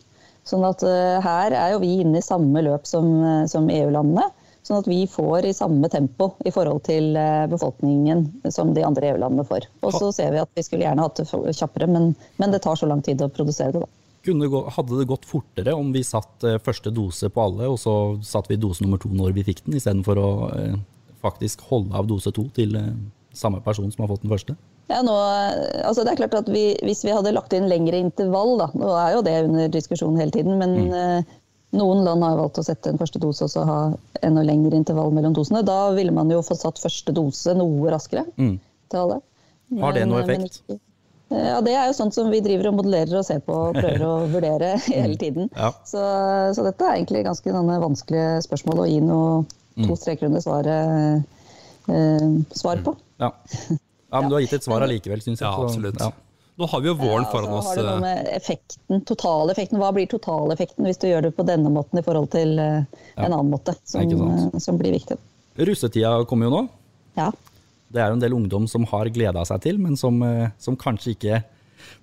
Sånn 0.49 0.65
at 0.67 0.83
uh, 0.83 1.19
her 1.23 1.55
er 1.55 1.75
jo 1.75 1.83
vi 1.85 2.01
inne 2.03 2.19
i 2.19 2.25
samme 2.25 2.65
løp 2.65 2.89
som, 2.89 3.09
uh, 3.23 3.45
som 3.51 3.71
EU-landene. 3.71 4.31
Sånn 4.63 4.79
at 4.79 4.87
vi 4.87 5.01
får 5.11 5.49
i 5.49 5.55
samme 5.57 5.89
tempo 5.91 6.29
i 6.47 6.53
forhold 6.55 6.85
til 6.87 7.17
eh, 7.19 7.49
befolkningen 7.51 8.29
som 8.55 8.71
de 8.77 8.85
andre 8.87 9.09
EU-landene 9.11 9.45
får. 9.49 9.67
Og 9.83 9.97
så 9.97 10.13
ser 10.15 10.31
vi 10.35 10.39
at 10.43 10.51
vi 10.55 10.63
skulle 10.63 10.87
gjerne 10.87 11.03
hatt 11.03 11.19
det 11.19 11.57
kjappere, 11.59 11.89
men, 11.91 12.13
men, 12.39 12.55
det 12.55 12.63
tar 12.63 12.79
så 12.79 12.87
lang 12.87 13.03
tid 13.03 13.25
å 13.25 13.31
produsere 13.33 13.75
det. 13.75 13.83
da. 13.83 13.91
hadde 14.77 15.01
det 15.01 15.09
gått 15.11 15.27
fortere 15.27 15.75
om 15.75 15.91
vi 15.95 16.05
satt 16.07 16.47
eh, 16.47 16.61
første 16.63 16.95
dose 16.95 17.31
på 17.35 17.43
alle, 17.43 17.67
og 17.73 17.81
så 17.83 17.97
satt 18.23 18.47
vi 18.53 18.61
dose 18.63 18.87
nummer 18.87 19.03
to 19.03 19.11
når 19.11 19.35
vi 19.35 19.49
fikk 19.51 19.65
den, 19.67 19.81
istedenfor 19.81 20.23
å 20.23 20.31
eh, 20.55 20.79
faktisk 21.27 21.67
holde 21.73 21.99
av 21.99 22.07
dose 22.07 22.31
to 22.31 22.47
til 22.55 22.79
eh, 22.79 22.93
samme 23.35 23.59
person 23.67 23.91
som 23.91 24.07
har 24.07 24.15
fått 24.15 24.23
den 24.23 24.31
første? 24.31 24.55
Ja, 24.91 24.99
nå, 25.07 25.15
altså 25.87 26.03
det 26.05 26.13
er 26.13 26.19
klart 26.19 26.35
at 26.37 26.49
vi, 26.53 26.73
Hvis 26.85 27.05
vi 27.07 27.13
hadde 27.15 27.33
lagt 27.33 27.55
inn 27.57 27.69
lengre 27.71 28.01
intervall, 28.03 28.57
da, 28.61 28.67
nå 28.77 28.91
er 28.99 29.15
jo 29.15 29.23
det 29.25 29.37
under 29.47 29.71
diskusjon 29.73 30.19
hele 30.21 30.35
tiden, 30.35 30.59
men 30.61 30.75
mm. 30.89 30.93
eh, 30.99 31.37
noen 31.79 32.03
land 32.05 32.25
har 32.27 32.37
valgt 32.37 32.61
å 32.61 32.67
sette 32.67 32.93
en 32.93 33.01
første 33.01 33.21
dose 33.23 33.47
og 33.47 33.53
så 33.53 33.65
ha 33.69 33.81
enda 34.27 34.45
lengre 34.45 34.77
intervall 34.77 35.13
mellom 35.15 35.37
dosene. 35.37 35.63
Da 35.65 35.93
ville 35.97 36.13
man 36.13 36.31
jo 36.33 36.43
få 36.45 36.59
satt 36.59 36.83
første 36.83 37.15
dose 37.17 37.55
noe 37.57 37.93
raskere 37.95 38.27
mm. 38.37 38.57
til 38.93 39.05
alle. 39.05 39.21
Har 39.81 39.95
det 39.97 40.03
noe 40.11 40.21
effekt? 40.27 40.61
Ikke, 40.67 40.81
ja, 41.33 41.61
Det 41.65 41.73
er 41.73 41.87
jo 41.89 41.97
sånt 41.97 42.13
som 42.13 42.29
vi 42.29 42.43
driver 42.45 42.69
og 42.69 42.79
modellerer 42.83 43.23
og 43.23 43.25
ser 43.25 43.41
på 43.45 43.57
og 43.57 43.79
prøver 43.79 44.05
å 44.05 44.13
vurdere 44.35 44.75
hele 44.85 45.17
tiden. 45.21 45.49
Ja. 45.57 45.71
Så, 45.89 46.03
så, 46.57 46.67
dette 46.67 46.89
er 46.89 46.99
egentlig 46.99 47.25
ganske 47.25 47.55
vanskelige 47.57 48.43
spørsmål 48.45 48.83
å 48.83 48.91
gi 48.91 48.99
noe 49.05 49.31
mm. 49.47 49.87
to 49.87 49.97
streker 49.97 50.29
under 50.29 50.45
svaret 50.45 51.25
eh, 51.89 52.29
svar 52.59 52.85
på. 52.85 52.97
Ja. 53.23 53.33
ja. 54.13 54.21
men 54.21 54.29
du 54.29 54.37
har 54.37 54.45
gitt 54.45 54.59
et 54.59 54.67
svar 54.67 54.85
allikevel, 54.85 55.25
syns 55.25 55.41
jeg. 55.41 55.49
Ja, 55.49 55.65
absolutt. 55.65 56.01
Ja. 56.01 56.13
Nå 56.61 56.67
har 56.69 56.83
vi 56.85 56.91
jo 56.91 56.95
våren 57.01 57.25
foran 57.31 57.55
oss. 57.57 57.65
Så 57.65 57.71
har 57.71 57.79
du 57.79 57.89
noe 57.89 58.01
med 58.03 58.29
effekten, 58.37 59.01
totaleffekten. 59.09 59.81
Hva 59.81 59.89
blir 59.97 60.09
totaleffekten 60.11 60.85
hvis 60.85 61.01
du 61.01 61.09
gjør 61.09 61.27
det 61.29 61.33
på 61.39 61.47
denne 61.49 61.73
måten 61.73 61.99
i 62.01 62.05
forhold 62.05 62.29
til 62.35 62.61
uh, 62.61 62.85
en 63.17 63.31
annen 63.31 63.49
måte, 63.55 63.75
som, 63.89 64.05
uh, 64.05 64.59
som, 64.61 64.81
blir 64.81 64.93
viktig. 64.93 65.17
Russetida 65.57 66.13
kommer 66.29 66.51
jo 66.51 66.53
nå. 66.53 66.61
Ja. 67.17 67.31
Det 67.93 68.05
er 68.05 68.13
jo 68.13 68.19
en 68.19 68.25
del 68.25 68.37
ungdom 68.37 68.69
som 68.69 68.85
har 68.93 69.09
gleda 69.13 69.47
seg 69.49 69.65
til, 69.65 69.81
men 69.81 69.97
som, 70.01 70.21
som, 70.61 70.77
kanskje 70.81 71.17
ikke 71.17 71.43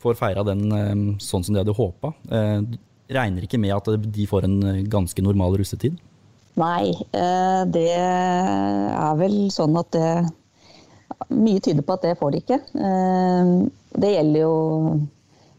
får 0.02 0.18
feira 0.20 0.44
den 0.46 1.18
sånn 1.18 1.46
som 1.46 1.56
de 1.56 1.64
hadde 1.64 1.74
håpa. 1.74 2.12
Regner 3.10 3.48
ikke 3.48 3.58
med 3.58 3.74
at 3.74 3.90
de 4.06 4.28
får 4.30 4.46
en 4.46 4.60
ganske 4.86 5.24
normal 5.26 5.58
russetid? 5.58 5.98
Nei, 6.62 6.94
det 7.74 7.88
er 7.96 9.18
vel 9.18 9.40
sånn 9.56 9.82
at 9.82 9.90
det 9.96 10.12
Mye 11.28 11.60
tyder 11.60 11.84
på 11.84 11.96
at 11.98 12.06
det 12.08 12.18
får 12.20 12.32
de 12.32 12.40
ikke. 12.40 12.58
Det 14.00 14.12
gjelder 14.14 14.40
jo 14.40 14.54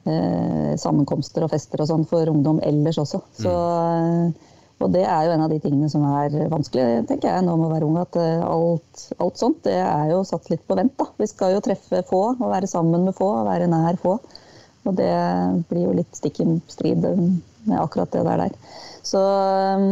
eh, 0.08 0.76
sammenkomster 0.80 1.44
og 1.44 1.52
fester 1.52 1.82
og 1.82 1.90
sånn 1.90 2.06
for 2.08 2.30
ungdom 2.32 2.60
ellers 2.64 3.00
også. 3.02 3.20
Så, 3.36 3.52
mm. 3.52 4.32
Og 4.80 4.92
det 4.94 5.02
er 5.04 5.26
jo 5.26 5.32
en 5.34 5.44
av 5.44 5.52
de 5.52 5.58
tingene 5.60 5.90
som 5.92 6.04
er 6.08 6.32
vanskelig, 6.48 7.02
tenker 7.08 7.28
jeg, 7.28 7.44
nå 7.44 7.56
med 7.60 7.68
å 7.68 7.72
være 7.74 7.88
ung. 7.88 7.98
At 8.00 8.16
eh, 8.20 8.44
alt, 8.44 9.06
alt, 9.18 9.40
sånt 9.40 9.62
det 9.66 9.76
er 9.82 10.14
jo 10.14 10.22
satt 10.28 10.48
litt 10.52 10.64
på 10.66 10.78
vent. 10.78 10.96
da. 11.00 11.10
Vi 11.20 11.28
skal 11.30 11.56
jo 11.56 11.64
treffe 11.64 12.04
få 12.08 12.22
og 12.32 12.46
være 12.48 12.70
sammen 12.70 13.04
med 13.08 13.16
få 13.18 13.28
og 13.42 13.50
være 13.50 13.68
nær 13.70 14.00
få. 14.00 14.16
Og 14.88 14.96
det 14.96 15.12
blir 15.68 15.84
jo 15.84 15.98
litt 15.98 16.16
stikk 16.16 16.40
i 16.40 16.48
strid 16.72 17.04
med 17.04 17.76
akkurat 17.76 18.12
det 18.14 18.24
der. 18.24 18.46
der. 18.46 18.78
Så 19.04 19.20
eh, 19.20 19.90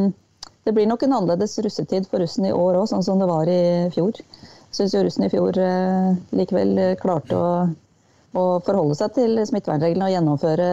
det 0.65 0.75
blir 0.77 0.89
nok 0.89 1.05
en 1.05 1.17
annerledes 1.17 1.59
russetid 1.65 2.09
for 2.09 2.21
russen 2.25 2.49
i 2.49 2.53
år 2.53 2.81
òg, 2.81 2.89
sånn 2.91 3.05
som 3.05 3.21
det 3.21 3.29
var 3.29 3.49
i 3.49 3.89
fjor. 3.93 4.17
Syns 4.75 4.95
russen 4.95 5.27
i 5.27 5.33
fjor 5.33 5.59
eh, 5.63 6.17
likevel 6.37 6.97
klarte 7.01 7.37
å 7.39 7.53
å 8.37 8.45
forholde 8.65 8.97
seg 8.99 9.15
til 9.17 9.41
smittevernreglene 9.49 10.09
og 10.09 10.13
gjennomføre 10.13 10.69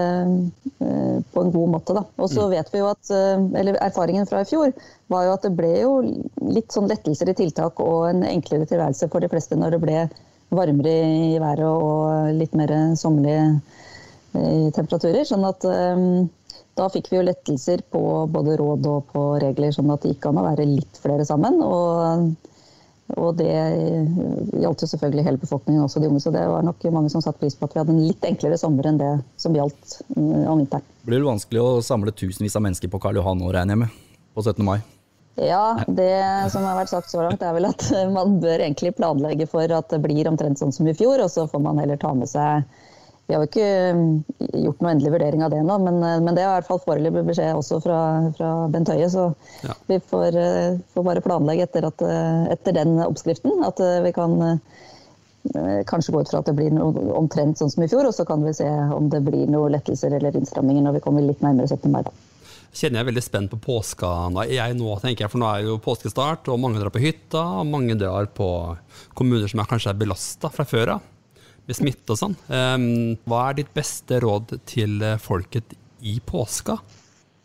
eh, 0.84 1.18
på 1.32 1.44
en 1.44 1.54
god 1.54 1.72
måte. 1.72 1.96
Og 2.20 2.30
så 2.32 2.46
mm. 2.46 2.52
vet 2.52 2.72
vi 2.74 2.82
jo 2.82 2.90
at, 2.92 3.12
eh, 3.16 3.46
eller 3.62 3.80
Erfaringen 3.86 4.28
fra 4.30 4.44
i 4.44 4.50
fjor 4.50 4.74
var 5.14 5.28
jo 5.28 5.36
at 5.38 5.46
det 5.48 5.54
ble 5.56 5.72
jo 5.80 5.94
litt 6.44 6.76
sånn 6.76 6.90
lettelser 6.92 7.32
i 7.32 7.38
tiltak 7.38 7.80
og 7.84 8.10
en 8.10 8.26
enklere 8.28 8.68
tilværelse 8.70 9.10
for 9.12 9.24
de 9.24 9.32
fleste 9.32 9.58
når 9.60 9.76
det 9.76 9.84
ble 9.86 10.00
varmere 10.56 10.96
i 11.34 11.38
været 11.42 11.66
og 11.66 12.34
litt 12.38 12.56
mer 12.58 12.74
sommerlige 13.00 13.46
eh, 14.36 14.68
temperaturer. 14.76 15.24
Sånn 15.28 15.48
at 15.48 15.64
da 16.76 16.90
fikk 16.92 17.08
vi 17.08 17.22
jo 17.22 17.24
lettelser 17.24 17.86
på 17.88 18.02
både 18.28 18.58
råd 18.60 18.88
og 18.92 19.14
på 19.14 19.24
regler, 19.40 19.72
sånn 19.72 19.94
at 19.94 20.04
det 20.04 20.12
gikk 20.12 20.28
an 20.28 20.42
å 20.42 20.50
være 20.50 20.68
litt 20.68 21.00
flere 21.00 21.24
sammen. 21.28 21.62
og 21.64 22.36
og 23.14 23.36
det 23.38 23.54
gjaldt 24.58 24.82
jo 24.82 24.88
selvfølgelig 24.90 25.26
hele 25.28 25.38
befolkningen, 25.42 25.84
også 25.86 26.02
de 26.02 26.10
unge. 26.10 26.24
Så 26.24 26.34
det 26.34 26.42
var 26.50 26.66
nok 26.66 26.82
mange 26.90 27.12
som 27.14 27.22
satte 27.22 27.42
pris 27.44 27.54
på 27.58 27.68
at 27.68 27.76
vi 27.76 27.82
hadde 27.84 27.94
en 27.94 28.02
litt 28.08 28.26
enklere 28.26 28.58
sommer 28.58 28.90
enn 28.90 28.98
det 28.98 29.12
som 29.42 29.54
gjaldt 29.54 30.00
mm, 30.16 30.48
om 30.50 30.64
vinteren. 30.64 30.88
Blir 31.06 31.22
det 31.22 31.30
vanskelig 31.30 31.62
å 31.62 31.70
samle 31.86 32.16
tusenvis 32.18 32.58
av 32.58 32.66
mennesker 32.66 32.90
på 32.90 33.02
Karl 33.04 33.22
Johan 33.22 33.38
nå, 33.42 33.52
regner 33.54 33.78
jeg 33.78 33.84
med? 33.86 34.02
På 34.34 34.42
17. 34.42 34.66
mai? 34.66 34.80
Ja, 35.36 35.84
det 35.86 36.16
som 36.54 36.64
har 36.64 36.80
vært 36.80 36.94
sagt 36.94 37.12
så 37.12 37.22
langt 37.22 37.44
er 37.44 37.54
vel 37.54 37.68
at 37.68 37.86
man 38.16 38.40
bør 38.42 38.64
egentlig 38.64 38.96
planlegge 38.96 39.48
for 39.52 39.70
at 39.78 39.92
det 39.92 40.00
blir 40.02 40.30
omtrent 40.32 40.62
sånn 40.62 40.74
som 40.74 40.88
i 40.88 40.96
fjor, 40.96 41.20
og 41.22 41.30
så 41.32 41.46
får 41.52 41.62
man 41.62 41.82
heller 41.84 42.00
ta 42.02 42.14
med 42.16 42.32
seg 42.32 42.64
vi 43.28 43.34
har 43.34 43.42
jo 43.42 43.50
ikke 43.50 43.70
mm, 43.98 44.10
gjort 44.66 44.82
noe 44.84 44.92
endelig 44.94 45.12
vurdering 45.16 45.44
av 45.46 45.54
det 45.54 45.62
ennå, 45.64 45.78
men, 45.82 45.96
eh, 46.06 46.20
men, 46.22 46.36
det 46.38 46.44
er 46.44 46.50
i 46.50 46.58
hvert 46.60 46.68
fall 46.68 46.82
foreløpig 46.84 47.24
beskjed 47.32 47.58
også 47.58 47.80
fra, 47.82 48.00
fra 48.38 48.50
Bent 48.74 48.92
Høie. 48.94 49.08
Så 49.10 49.32
ja. 49.66 49.78
vi 49.90 49.98
får, 50.12 50.38
eh, 50.38 50.76
får, 50.94 51.06
bare 51.08 51.24
planlegge 51.26 51.66
etter, 51.66 51.88
at, 51.90 52.04
eh, 52.06 52.44
etter, 52.54 52.76
den 52.78 53.00
oppskriften. 53.06 53.64
At 53.66 53.82
vi 54.06 54.12
kan 54.14 54.60
kanskje 55.86 56.14
gå 56.14 56.22
ut 56.26 56.30
fra 56.32 56.40
at 56.42 56.48
det 56.50 56.56
blir 56.58 56.72
noe, 56.74 57.02
omtrent 57.18 57.60
sånn 57.60 57.70
som 57.70 57.84
i 57.86 57.90
fjor, 57.90 58.08
og 58.10 58.16
så 58.18 58.26
kan 58.26 58.42
vi 58.46 58.54
se 58.58 58.66
om 58.66 59.12
det 59.14 59.22
blir 59.26 59.46
noen 59.50 59.76
lettelser 59.76 60.16
eller 60.18 60.34
innstramminger 60.38 60.88
når 60.88 60.98
vi 60.98 61.04
kommer 61.06 61.26
litt 61.26 61.44
nærmere 61.46 61.70
17. 61.70 61.86
mai. 61.94 62.02
kjenner 62.76 63.00
jeg 63.00 63.10
veldig 63.12 63.24
spent 63.24 63.54
på 63.54 63.62
påska. 63.68 64.10
Jeg 64.50 64.78
nå, 64.78 64.98
tenker 65.02 65.26
jeg, 65.26 65.34
for 65.34 65.42
nå 65.42 65.50
er 65.50 65.68
jo 65.70 65.78
påskestart, 65.82 66.50
og 66.50 66.62
mange 66.62 66.82
drar 66.82 66.94
på 66.94 67.02
hytta. 67.02 67.42
og 67.62 67.70
Mange 67.70 67.98
drar 67.98 68.30
på 68.34 68.50
kommuner 69.18 69.50
som 69.50 69.62
er 69.62 69.70
kanskje 69.70 69.94
er 69.94 70.02
belasta 70.02 70.54
fra 70.54 70.66
før 70.66 70.98
av 70.98 71.12
med 71.66 71.78
smitte 71.78 72.14
og 72.14 72.20
sånn. 72.20 72.36
Um, 72.50 73.16
hva 73.26 73.50
er 73.50 73.60
ditt 73.62 73.72
beste 73.76 74.20
råd 74.24 74.58
til 74.70 75.00
eh, 75.04 75.20
folket 75.22 75.76
i 76.06 76.20
påska? 76.26 76.78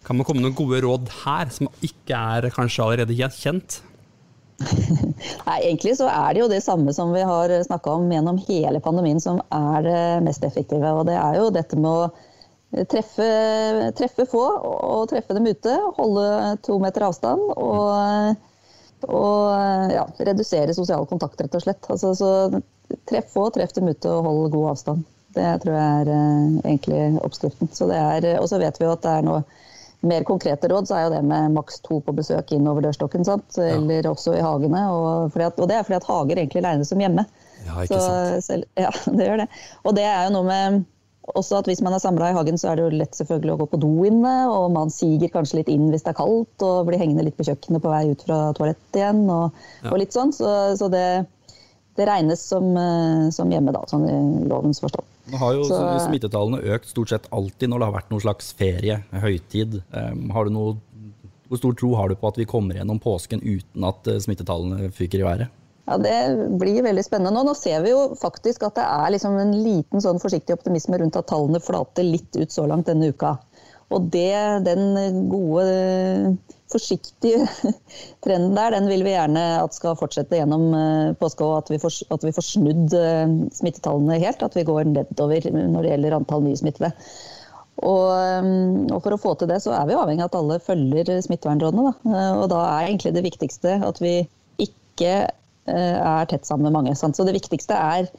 Kan 0.05 0.17
man 0.17 0.27
komme 0.27 0.41
med 0.41 0.51
noen 0.51 0.59
gode 0.59 0.81
råd 0.85 1.13
her, 1.23 1.53
som 1.53 1.69
ikke 1.85 2.17
er 2.17 2.49
kanskje 2.55 2.85
allerede 2.85 3.31
kjent? 3.37 3.81
Nei, 5.47 5.59
Egentlig 5.59 5.97
så 5.97 6.09
er 6.13 6.35
det 6.35 6.43
jo 6.43 6.51
det 6.53 6.63
samme 6.65 6.93
som 6.97 7.13
vi 7.17 7.25
har 7.25 7.53
snakka 7.65 7.97
om 7.97 8.11
gjennom 8.13 8.41
hele 8.49 8.81
pandemien, 8.85 9.21
som 9.21 9.41
er 9.53 9.87
det 9.87 10.03
mest 10.27 10.45
effektive. 10.45 10.93
Og 10.93 11.07
det 11.09 11.17
er 11.17 11.41
jo 11.41 11.49
dette 11.55 11.81
med 11.81 11.91
å 11.91 12.85
treffe, 12.93 13.29
treffe 13.99 14.29
få 14.29 14.45
og 14.69 15.09
treffe 15.13 15.37
dem 15.37 15.49
ute. 15.49 15.77
Holde 15.97 16.57
to 16.67 16.79
meter 16.83 17.09
avstand. 17.09 17.53
og 17.57 18.37
og 19.09 19.93
ja, 19.95 20.05
redusere 20.19 20.75
sosial 20.77 21.07
kontakt, 21.09 21.41
rett 21.41 21.57
og 21.57 21.65
slett. 21.65 21.89
Altså, 21.93 22.13
så 22.19 23.01
treff 23.09 23.33
få, 23.33 23.49
treff 23.55 23.73
dem 23.77 23.91
ute 23.91 24.13
og 24.13 24.27
hold 24.27 24.53
god 24.55 24.71
avstand. 24.75 25.09
Det 25.35 25.51
tror 25.63 25.77
jeg 25.77 26.05
er 26.05 26.13
eh, 26.15 26.47
egentlig 26.73 27.03
oppskriften. 27.23 27.71
Og 27.71 28.49
så 28.51 28.59
vet 28.59 28.81
vi 28.81 28.87
jo 28.89 28.95
at 28.95 29.05
det 29.05 29.17
er 29.19 29.27
noe 29.27 29.43
mer 30.01 30.25
konkrete 30.25 30.69
råd, 30.69 30.89
så 30.89 30.97
er 30.97 31.03
jo 31.05 31.13
det 31.13 31.21
med 31.29 31.53
maks 31.55 31.83
to 31.85 32.01
på 32.05 32.15
besøk 32.17 32.55
inn 32.57 32.69
over 32.69 32.85
dørstokken. 32.85 33.25
Sant? 33.29 33.59
Eller 33.61 34.07
ja. 34.07 34.15
også 34.15 34.35
i 34.39 34.45
hagene. 34.45 34.87
Og, 34.91 35.37
at, 35.37 35.61
og, 35.61 35.69
det 35.69 35.77
er 35.77 35.85
fordi 35.87 36.01
at 36.01 36.09
hager 36.09 36.41
egentlig 36.41 36.65
regnes 36.65 36.91
som 36.93 37.03
hjemme. 37.03 37.27
Ja, 37.67 37.83
ikke 37.85 38.01
sant. 38.01 38.47
Selv, 38.47 38.71
ja, 38.81 38.93
det 39.19 39.29
gjør 39.29 39.45
det. 39.45 39.51
Og 39.85 39.97
det 39.99 40.07
er 40.09 40.25
jo 40.27 40.35
noe 40.39 40.49
med 40.49 40.81
også 41.39 41.61
at 41.61 41.69
hvis 41.71 41.83
man 41.85 41.95
er 41.97 42.03
samla 42.03 42.31
i 42.31 42.37
hagen, 42.37 42.59
så 42.61 42.71
er 42.71 42.79
det 42.79 42.85
jo 42.87 43.01
lett 43.01 43.17
selvfølgelig 43.19 43.53
å 43.55 43.59
gå 43.63 43.67
på 43.73 43.81
do 43.83 43.91
inne. 44.09 44.35
Og 44.53 44.71
man 44.75 44.93
siger 44.95 45.33
kanskje 45.33 45.61
litt 45.61 45.71
inn 45.73 45.91
hvis 45.93 46.07
det 46.07 46.15
er 46.15 46.21
kaldt, 46.21 46.65
og 46.67 46.89
blir 46.89 47.01
hengende 47.01 47.27
litt 47.27 47.37
på 47.39 47.47
kjøkkenet 47.49 47.85
på 47.85 47.93
vei 47.93 48.05
ut 48.13 48.25
fra 48.27 48.41
toalettet 48.57 49.01
igjen. 49.01 49.23
Og, 49.29 49.63
ja. 49.83 49.93
og 49.93 50.01
litt 50.03 50.17
sånn. 50.17 50.35
Så, 50.37 50.51
så 50.81 50.91
det, 50.93 51.05
det, 51.99 52.09
regnes 52.09 52.43
som, 52.53 52.71
eh, 52.77 53.29
som, 53.35 53.53
hjemme, 53.53 53.75
da, 53.77 53.85
sånn 53.91 54.09
i 54.09 54.19
lovens 54.51 54.83
forstand. 54.83 55.07
Nå 55.31 55.39
har 55.39 55.55
jo 55.55 55.67
så, 55.69 55.81
smittetallene 56.09 56.63
økt 56.75 56.91
stort 56.91 57.13
sett 57.13 57.29
alltid 57.35 57.71
når 57.71 57.83
det 57.83 57.91
har 57.91 57.99
vært 58.01 58.15
noen 58.15 58.25
slags 58.25 58.51
ferie, 58.59 59.03
høytid. 59.13 59.79
Um, 59.95 60.27
har 60.35 60.49
du 60.49 60.57
noe, 60.57 60.75
hvor 61.51 61.61
stor 61.61 61.77
tro 61.79 61.95
har 61.99 62.11
du 62.11 62.19
på 62.19 62.31
at 62.31 62.41
vi 62.41 62.49
kommer 62.51 62.79
gjennom 62.79 62.99
påsken 63.03 63.45
uten 63.45 63.87
at 63.87 64.11
eh, 64.11 64.23
smittetallene 64.23 64.91
fyker 64.97 65.23
i 65.23 65.27
været? 65.29 65.60
Ja, 65.91 65.99
Det 65.99 66.49
blir 66.61 66.85
veldig 66.87 67.03
spennende 67.03 67.35
nå. 67.35 67.43
Nå 67.49 67.57
ser 67.59 67.83
vi 67.83 67.91
jo 67.91 68.13
faktisk 68.19 68.63
at 68.69 68.77
det 68.79 68.87
er 68.87 69.11
liksom 69.11 69.35
en 69.41 69.57
liten 69.65 70.03
sånn 70.03 70.21
forsiktig 70.23 70.55
optimisme 70.55 71.01
rundt 71.01 71.19
at 71.19 71.27
tallene 71.27 71.59
flater 71.63 72.07
litt 72.07 72.37
ut 72.39 72.55
så 72.55 72.69
langt 72.71 72.87
denne 72.87 73.11
uka. 73.11 73.35
Og 73.91 74.07
det, 74.15 74.63
den 74.69 75.25
gode, 75.33 76.37
forsiktige 76.71 77.43
trenden 78.25 78.55
der, 78.55 78.77
den 78.77 78.87
vil 78.87 79.03
vi 79.03 79.17
gjerne 79.17 79.43
at 79.65 79.75
skal 79.75 79.99
fortsette 79.99 80.39
gjennom 80.39 80.69
eh, 80.79 81.11
påske. 81.19 81.43
Og 81.43 81.57
at 81.65 81.75
vi, 81.75 81.81
får, 81.83 81.97
at 82.15 82.29
vi 82.29 82.35
får 82.37 82.47
snudd 82.53 82.95
eh, 82.95 83.35
smittetallene 83.59 84.21
helt. 84.23 84.47
At 84.47 84.55
vi 84.55 84.67
går 84.69 84.93
nedover 84.93 85.51
når 85.59 85.83
det 85.83 85.95
gjelder 85.97 86.19
antall 86.21 86.47
nysmittede. 86.47 86.93
Og, 87.81 88.07
eh, 88.15 88.55
og, 88.93 89.01
for 89.01 89.17
å 89.17 89.23
få 89.27 89.35
til 89.41 89.51
det, 89.51 89.59
så 89.67 89.75
er 89.75 89.91
vi 89.91 89.99
avhengig 89.99 90.23
av 90.23 90.31
at 90.31 90.39
alle 90.45 90.63
følger 90.63 91.17
smittevernrådene. 91.27 91.91
Da. 91.91 92.25
Og 92.45 92.47
da 92.55 92.63
er 92.69 92.93
egentlig 92.93 93.17
det 93.19 93.27
viktigste 93.27 93.81
at 93.91 93.99
vi 93.99 94.21
ikke 94.63 95.19
er 95.71 96.29
tett 96.31 96.49
sammen 96.49 96.69
med 96.69 96.77
mange. 96.79 96.97
Sant? 96.99 97.17
Så 97.17 97.27
det 97.27 97.37
viktigste 97.37 97.77
er 97.77 98.11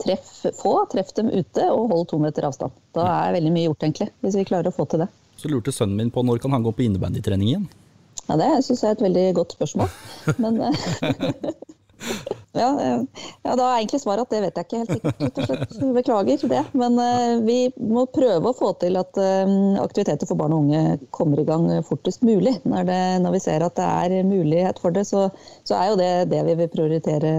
treff 0.00 0.30
få, 0.56 0.74
treff 0.92 1.12
dem 1.16 1.30
ute 1.30 1.66
og 1.72 1.90
hold 1.92 2.06
to 2.10 2.20
meter 2.22 2.46
avstand. 2.48 2.72
Da 2.96 3.06
er 3.26 3.36
veldig 3.36 3.52
mye 3.54 3.66
gjort, 3.68 3.84
egentlig, 3.84 4.10
hvis 4.24 4.38
vi 4.40 4.46
klarer 4.48 4.70
å 4.70 4.76
få 4.76 4.86
til 4.90 5.04
det. 5.04 5.10
Så 5.40 5.50
lurte 5.52 5.72
sønnen 5.72 5.96
min 5.96 6.12
på 6.12 6.24
når 6.26 6.40
kan 6.42 6.52
han 6.56 6.64
gå 6.64 6.72
på 6.76 6.84
innebandytrening 6.86 7.52
igjen? 7.52 7.68
Ja, 8.26 8.36
Det 8.36 8.50
syns 8.64 8.82
jeg 8.84 8.92
er 8.92 8.98
et 8.98 9.04
veldig 9.08 9.26
godt 9.40 9.56
spørsmål. 9.56 9.92
Men 10.42 10.60
eh, 10.68 10.88
ja, 12.52 12.68
eh, 12.82 13.00
ja, 13.42 13.54
da 13.54 13.66
er 13.66 13.78
egentlig 13.78 14.00
svaret 14.02 14.26
at 14.26 14.34
det 14.34 14.42
vet 14.44 14.58
jeg 14.58 14.66
ikke 14.66 14.80
helt 14.80 14.92
sikkert. 14.96 15.74
Beklager 15.98 16.44
det. 16.50 16.62
Men 16.76 16.98
uh, 16.98 17.40
vi 17.46 17.58
må 17.78 18.06
prøve 18.10 18.50
å 18.50 18.56
få 18.56 18.72
til 18.82 18.98
at 19.00 19.20
uh, 19.20 19.54
aktiviteter 19.82 20.28
for 20.28 20.40
barn 20.40 20.54
og 20.56 20.66
unge 20.66 20.98
kommer 21.14 21.40
i 21.40 21.46
gang 21.48 21.68
fortest 21.86 22.24
mulig. 22.26 22.56
Når, 22.64 22.86
det, 22.90 23.00
når 23.24 23.36
vi 23.36 23.42
ser 23.46 23.66
at 23.66 23.78
det 23.78 23.88
er 23.88 24.28
mulighet 24.28 24.80
for 24.82 24.94
det, 24.96 25.06
så, 25.08 25.28
så 25.68 25.78
er 25.78 25.90
jo 25.90 26.00
det 26.00 26.12
det 26.32 26.44
vi 26.48 26.56
vil 26.62 26.72
prioritere 26.72 27.34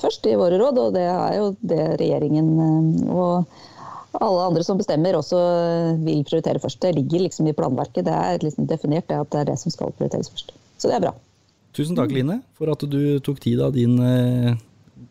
først 0.00 0.26
i 0.28 0.34
våre 0.36 0.58
råd. 0.60 0.80
Og 0.82 0.96
det 0.96 1.06
er 1.08 1.38
jo 1.38 1.52
det 1.64 1.84
regjeringen 2.00 2.50
og 3.08 3.46
alle 4.22 4.42
andre 4.46 4.62
som 4.66 4.78
bestemmer, 4.78 5.16
også 5.18 5.38
vil 6.04 6.22
prioritere 6.26 6.60
først. 6.62 6.82
Det 6.82 6.94
ligger 6.98 7.24
liksom 7.24 7.48
i 7.48 7.56
planverket. 7.56 8.04
Det 8.06 8.14
er 8.14 8.44
liksom 8.44 8.68
definert 8.70 9.08
det 9.10 9.22
at 9.22 9.30
det 9.32 9.40
er 9.40 9.52
det 9.52 9.60
som 9.62 9.74
skal 9.74 9.94
prioriteres 9.96 10.30
først. 10.30 10.52
Så 10.76 10.90
det 10.90 10.98
er 10.98 11.06
bra. 11.08 11.14
Tusen 11.74 11.96
takk, 11.98 12.12
Line, 12.14 12.38
for 12.54 12.70
at 12.70 12.84
du 12.86 13.18
tok 13.24 13.40
tid 13.42 13.60
av 13.64 13.72
din, 13.74 13.96
eh, 13.98 14.54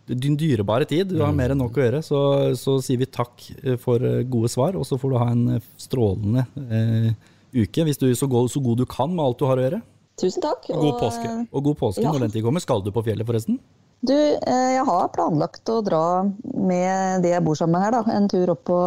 din 0.07 0.37
dyrebare 0.39 0.87
tid. 0.87 1.09
Du 1.11 1.19
har 1.23 1.33
mer 1.35 1.51
enn 1.51 1.59
nok 1.59 1.75
å 1.75 1.83
gjøre. 1.83 1.99
Så, 2.05 2.19
så 2.59 2.77
sier 2.83 3.01
vi 3.01 3.09
takk 3.11 3.43
eh, 3.63 3.75
for 3.81 3.99
eh, 3.99 4.23
gode 4.23 4.51
svar, 4.53 4.77
og 4.79 4.87
så 4.87 4.99
får 5.01 5.11
du 5.11 5.19
ha 5.19 5.29
en 5.33 5.45
strålende 5.81 6.45
eh, 6.63 7.09
uke. 7.53 7.83
Hvis 7.83 7.99
du 7.99 8.07
er 8.09 8.15
så 8.15 8.29
god, 8.31 8.47
så 8.53 8.63
god 8.63 8.79
du 8.79 8.87
kan 8.87 9.11
med 9.11 9.25
alt 9.25 9.41
du 9.41 9.47
har 9.49 9.59
å 9.59 9.65
gjøre. 9.67 9.81
Tusen 10.23 10.43
takk. 10.45 10.69
Og 10.71 10.81
god 10.87 10.99
påske. 11.01 11.29
Og 11.51 11.63
god 11.67 11.79
påske 11.79 12.03
ja. 12.05 12.11
når 12.13 12.27
den 12.27 12.35
tid 12.37 12.45
kommer. 12.45 12.63
Skal 12.63 12.83
du 12.85 12.91
på 12.95 13.03
fjellet, 13.03 13.27
forresten? 13.27 13.59
Du, 14.03 14.13
jeg 14.13 14.83
har 14.83 15.05
planlagt 15.15 15.69
å 15.71 15.77
dra 15.83 16.25
med 16.43 17.23
de 17.23 17.29
jeg 17.31 17.43
bor 17.45 17.55
sammen 17.55 17.77
med 17.77 17.85
her, 17.85 17.95
da, 17.95 18.01
en 18.11 18.25
tur 18.31 18.51
opp 18.51 18.65
på, 18.67 18.79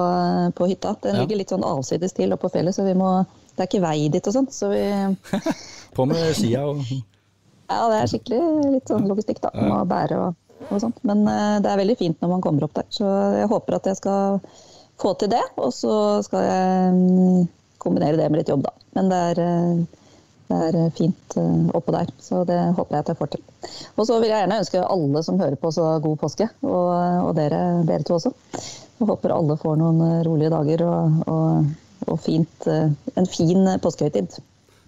på 0.58 0.68
hytta. 0.68 0.92
Den 1.02 1.16
Ja. 1.16 1.22
ligger 1.24 1.40
litt 1.40 1.52
sånn 1.52 1.64
avsides 1.64 2.12
til 2.16 2.36
oppe 2.36 2.50
på 2.50 2.58
fjellet, 2.58 2.76
så 2.76 2.84
vi 2.84 2.92
må 2.96 3.24
Det 3.56 3.64
er 3.64 3.68
ikke 3.70 3.80
vei 3.86 4.08
dit 4.12 4.26
og 4.28 4.34
sånn, 4.36 4.48
så 4.52 4.68
vi 4.68 4.82
På 5.96 6.04
med 6.04 6.20
skia 6.36 6.66
og 6.68 6.84
Ja, 7.66 7.86
det 7.90 7.98
er 7.98 8.10
skikkelig 8.10 8.40
litt 8.76 8.90
sånn 8.90 9.08
logistikk, 9.10 9.42
da. 9.42 9.50
Må 9.58 9.80
bære 9.90 10.18
og, 10.22 10.38
og 10.68 10.80
sånt. 10.82 11.02
Men 11.06 11.24
uh, 11.26 11.58
det 11.62 11.70
er 11.70 11.82
veldig 11.82 11.98
fint 11.98 12.22
når 12.22 12.32
man 12.36 12.44
kommer 12.44 12.66
opp 12.66 12.76
der. 12.78 12.88
Så 12.94 13.10
jeg 13.40 13.50
håper 13.50 13.78
at 13.78 13.90
jeg 13.90 13.98
skal 14.00 14.40
få 15.02 15.12
til 15.18 15.32
det. 15.34 15.42
Og 15.58 15.74
så 15.74 15.94
skal 16.26 16.46
jeg 16.46 16.94
um, 16.94 17.46
kombinere 17.82 18.20
det 18.20 18.30
med 18.30 18.42
litt 18.42 18.52
jobb, 18.52 18.66
da. 18.68 18.74
Men 18.98 19.10
det 19.12 19.20
er, 19.32 19.42
uh, 19.42 20.02
det 20.46 20.62
er 20.68 20.96
fint 20.96 21.38
uh, 21.40 21.68
oppå 21.76 21.94
der. 21.96 22.14
Så 22.22 22.44
det 22.48 22.60
håper 22.78 22.98
jeg 22.98 23.04
at 23.04 23.12
jeg 23.12 23.20
får 23.20 23.34
til. 23.34 23.46
Og 23.96 24.06
så 24.06 24.20
vil 24.20 24.30
jeg 24.30 24.44
gjerne 24.44 24.60
ønske 24.62 24.86
alle 24.86 25.26
som 25.26 25.42
hører 25.42 25.60
på, 25.60 25.74
så 25.74 25.90
god 26.06 26.18
påske. 26.22 26.50
Og, 26.62 26.90
og 27.26 27.32
dere, 27.38 27.62
dere 27.88 28.06
to 28.06 28.20
også. 28.20 28.34
Jeg 28.96 29.10
håper 29.10 29.34
alle 29.34 29.58
får 29.60 29.80
noen 29.82 30.20
rolige 30.24 30.54
dager 30.54 30.86
og, 30.86 31.24
og, 31.28 31.72
og 32.06 32.20
fint, 32.22 32.68
en 32.70 33.26
fin 33.28 33.74
påskehøytid. 33.82 34.38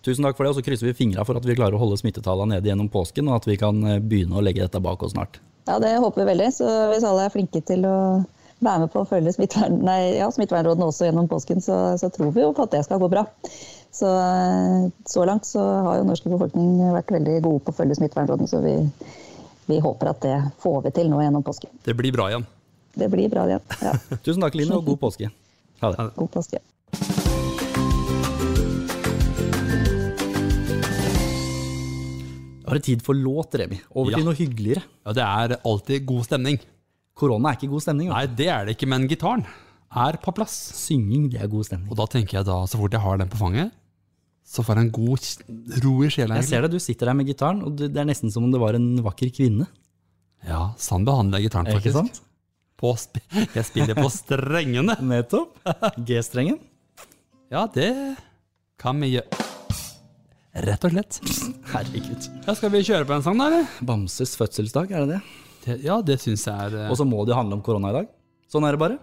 Tusen 0.08 0.24
takk 0.24 0.38
for 0.38 0.46
det, 0.46 0.54
og 0.54 0.56
så 0.56 0.64
krysser 0.64 0.88
vi 0.88 0.96
fingra 0.96 1.24
for 1.28 1.36
at 1.36 1.44
vi 1.44 1.56
klarer 1.58 1.76
å 1.76 1.82
holde 1.82 1.98
smittetallene 2.00 2.56
nede 2.56 2.70
gjennom 2.70 2.88
påsken, 2.88 3.28
og 3.28 3.42
at 3.42 3.48
vi 3.48 3.58
kan 3.60 3.76
eh, 3.84 3.98
begynne 4.00 4.38
å 4.38 4.44
legge 4.44 4.62
dette 4.64 4.80
bak 4.80 5.02
oss 5.04 5.12
snart. 5.12 5.36
Ja, 5.68 5.76
det 5.82 5.98
håper 6.00 6.22
vi 6.22 6.30
veldig. 6.30 6.46
Så 6.56 6.68
hvis 6.88 7.04
alle 7.04 7.26
er 7.26 7.34
flinke 7.34 7.60
til 7.68 7.84
å 7.84 7.96
være 8.64 8.86
med 8.86 8.92
på 8.94 9.02
å 9.02 9.08
følge 9.10 9.34
smittevern, 9.36 9.82
nei, 9.84 10.16
ja, 10.16 10.30
smittevernrådene 10.32 10.88
også 10.88 11.10
gjennom 11.10 11.28
påsken, 11.28 11.60
så, 11.60 11.76
så 12.00 12.08
tror 12.14 12.32
vi 12.32 12.46
jo 12.46 12.54
på 12.56 12.64
at 12.64 12.72
det 12.72 12.80
skal 12.86 13.02
gå 13.02 13.10
bra. 13.12 13.26
Så, 13.98 14.08
eh, 14.08 14.88
så 15.12 15.26
langt 15.28 15.50
så 15.50 15.66
har 15.90 16.00
jo 16.00 16.08
norske 16.08 16.32
befolkning 16.32 16.80
vært 16.96 17.12
veldig 17.18 17.36
gode 17.44 17.66
på 17.66 17.76
å 17.76 17.78
følge 17.82 18.00
smittevernrådene, 18.00 18.48
så 18.48 18.62
vi, 18.64 18.78
vi 19.68 19.82
håper 19.84 20.14
at 20.14 20.24
det 20.24 20.38
får 20.64 20.80
vi 20.88 20.96
til 21.02 21.12
nå 21.12 21.20
gjennom 21.20 21.44
påsken. 21.44 21.74
Det 21.84 21.98
blir 22.00 22.16
bra 22.16 22.30
igjen. 22.32 22.48
Det 22.96 23.12
blir 23.12 23.28
bra 23.28 23.44
igjen. 23.50 23.68
Ja, 23.84 23.92
Tusen 24.24 24.40
takk, 24.40 24.56
Line, 24.56 24.72
og 24.72 24.88
god 24.88 25.04
påske. 25.04 25.28
Ha 25.84 25.92
det. 25.92 26.10
god 26.16 26.32
påske. 26.32 26.64
Da 32.68 32.74
er 32.74 32.80
det 32.82 32.84
tid 32.84 33.00
for 33.04 33.16
låt, 33.16 33.54
Remi. 33.56 33.78
Over 33.96 34.12
Ja. 34.12 34.18
noe 34.24 34.36
hyggeligere. 34.36 34.82
Ja, 35.06 35.12
det 35.16 35.24
er 35.24 35.56
alltid 35.64 36.04
god 36.06 36.26
stemning. 36.28 36.58
Korona 37.16 37.48
er 37.50 37.56
ikke 37.56 37.70
god 37.72 37.80
stemning. 37.82 38.10
Nei, 38.12 38.26
det 38.26 38.46
er 38.52 38.66
det 38.68 38.76
ikke, 38.76 38.88
men 38.92 39.08
gitaren 39.08 39.46
er 39.96 40.18
på 40.20 40.34
plass. 40.36 40.52
Synging, 40.76 41.30
det 41.32 41.40
er 41.40 41.48
god 41.48 41.64
stemning. 41.64 41.88
Og 41.90 41.96
da 41.96 42.04
tenker 42.12 42.38
jeg 42.38 42.44
da, 42.44 42.58
så 42.68 42.76
fort 42.76 42.92
jeg 42.92 43.00
har 43.00 43.16
den 43.18 43.28
på 43.32 43.40
fanget, 43.40 43.72
så 44.44 44.62
får 44.62 44.76
jeg 44.76 44.84
en 44.84 44.92
god 44.92 45.82
ro 45.84 45.94
i 46.04 46.08
sjela. 46.12 46.36
Jeg 46.36 46.44
ser 46.50 46.60
deg, 46.62 46.70
du 46.76 46.78
sitter 46.78 47.06
der 47.06 47.14
med 47.14 47.26
gitaren, 47.26 47.62
og 47.64 47.74
det 47.76 47.88
det 47.94 48.00
er 48.04 48.04
nesten 48.12 48.30
som 48.30 48.44
om 48.44 48.52
det 48.52 48.60
var 48.60 48.74
en 48.76 48.96
vakker 49.02 49.32
kvinne. 49.32 49.66
Ja, 50.46 50.74
sånn 50.76 51.04
behandler 51.08 51.40
jeg 51.40 51.48
gitaren 51.50 51.66
Er 51.66 51.80
det 51.80 51.86
ikke 51.86 51.96
sant? 51.96 52.20
På 52.78 52.92
sp 52.94 53.18
jeg 53.56 53.64
spiller 53.64 53.96
på 53.96 54.06
strengene. 54.12 54.94
Nettopp. 55.10 55.56
G-strengen. 56.04 56.60
Ja, 57.50 57.66
det 57.66 57.90
kan 58.78 59.00
vi 59.00 59.16
gjøre. 59.16 59.47
Rett 60.64 60.84
og 60.88 60.90
slett. 60.94 61.18
Herregud. 61.72 62.26
Ja, 62.46 62.54
skal 62.56 62.70
vi 62.72 62.80
kjøre 62.86 63.06
på 63.06 63.14
en 63.18 63.22
sang, 63.22 63.38
da, 63.38 63.46
eller? 63.50 63.66
Bamses 63.86 64.32
fødselsdag, 64.38 64.90
er 64.90 65.04
det 65.06 65.08
det? 65.16 65.20
Det- 65.66 65.80
Ja, 65.84 66.00
det 66.02 66.16
syns 66.22 66.46
jeg 66.46 66.54
er 66.54 66.76
eh, 66.86 66.90
Og 66.90 66.96
så 66.96 67.04
må 67.06 67.24
det 67.26 67.32
jo 67.34 67.38
handle 67.38 67.54
om 67.58 67.62
korona 67.62 67.90
i 67.90 67.96
dag. 68.00 68.08
Sånn 68.50 68.64
er 68.66 68.72
det 68.72 68.80
bare. 68.80 68.98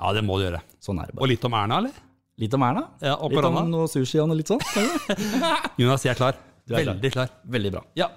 Ja, 0.00 0.12
det 0.12 0.22
må 0.26 0.36
du 0.38 0.44
gjøre. 0.44 0.60
Sånn 0.84 0.98
er 1.00 1.06
det 1.08 1.14
Og 1.16 1.20
bare. 1.22 1.28
litt 1.32 1.44
om 1.48 1.54
Erna, 1.54 1.78
eller? 1.78 1.92
Litt 2.38 2.54
om 2.54 2.62
Erna. 2.66 2.82
Ja, 3.00 3.14
og 3.14 3.30
Litt 3.30 3.40
korona. 3.40 3.60
om 3.62 3.70
noe 3.70 3.86
sushi 3.88 4.20
og 4.20 4.28
noe 4.28 4.36
litt 4.36 4.48
sånn. 4.50 4.60
kanskje? 4.60 5.16
Jonas, 5.78 6.02
jeg 6.04 6.12
er 6.12 6.18
klar. 6.18 6.34
Du 6.66 6.74
er 6.74 6.82
klar. 6.84 6.94
Veldig 6.94 7.12
klar. 7.12 7.28
Veldig 7.48 7.72
bra. 7.72 7.82
Ja. 7.96 8.08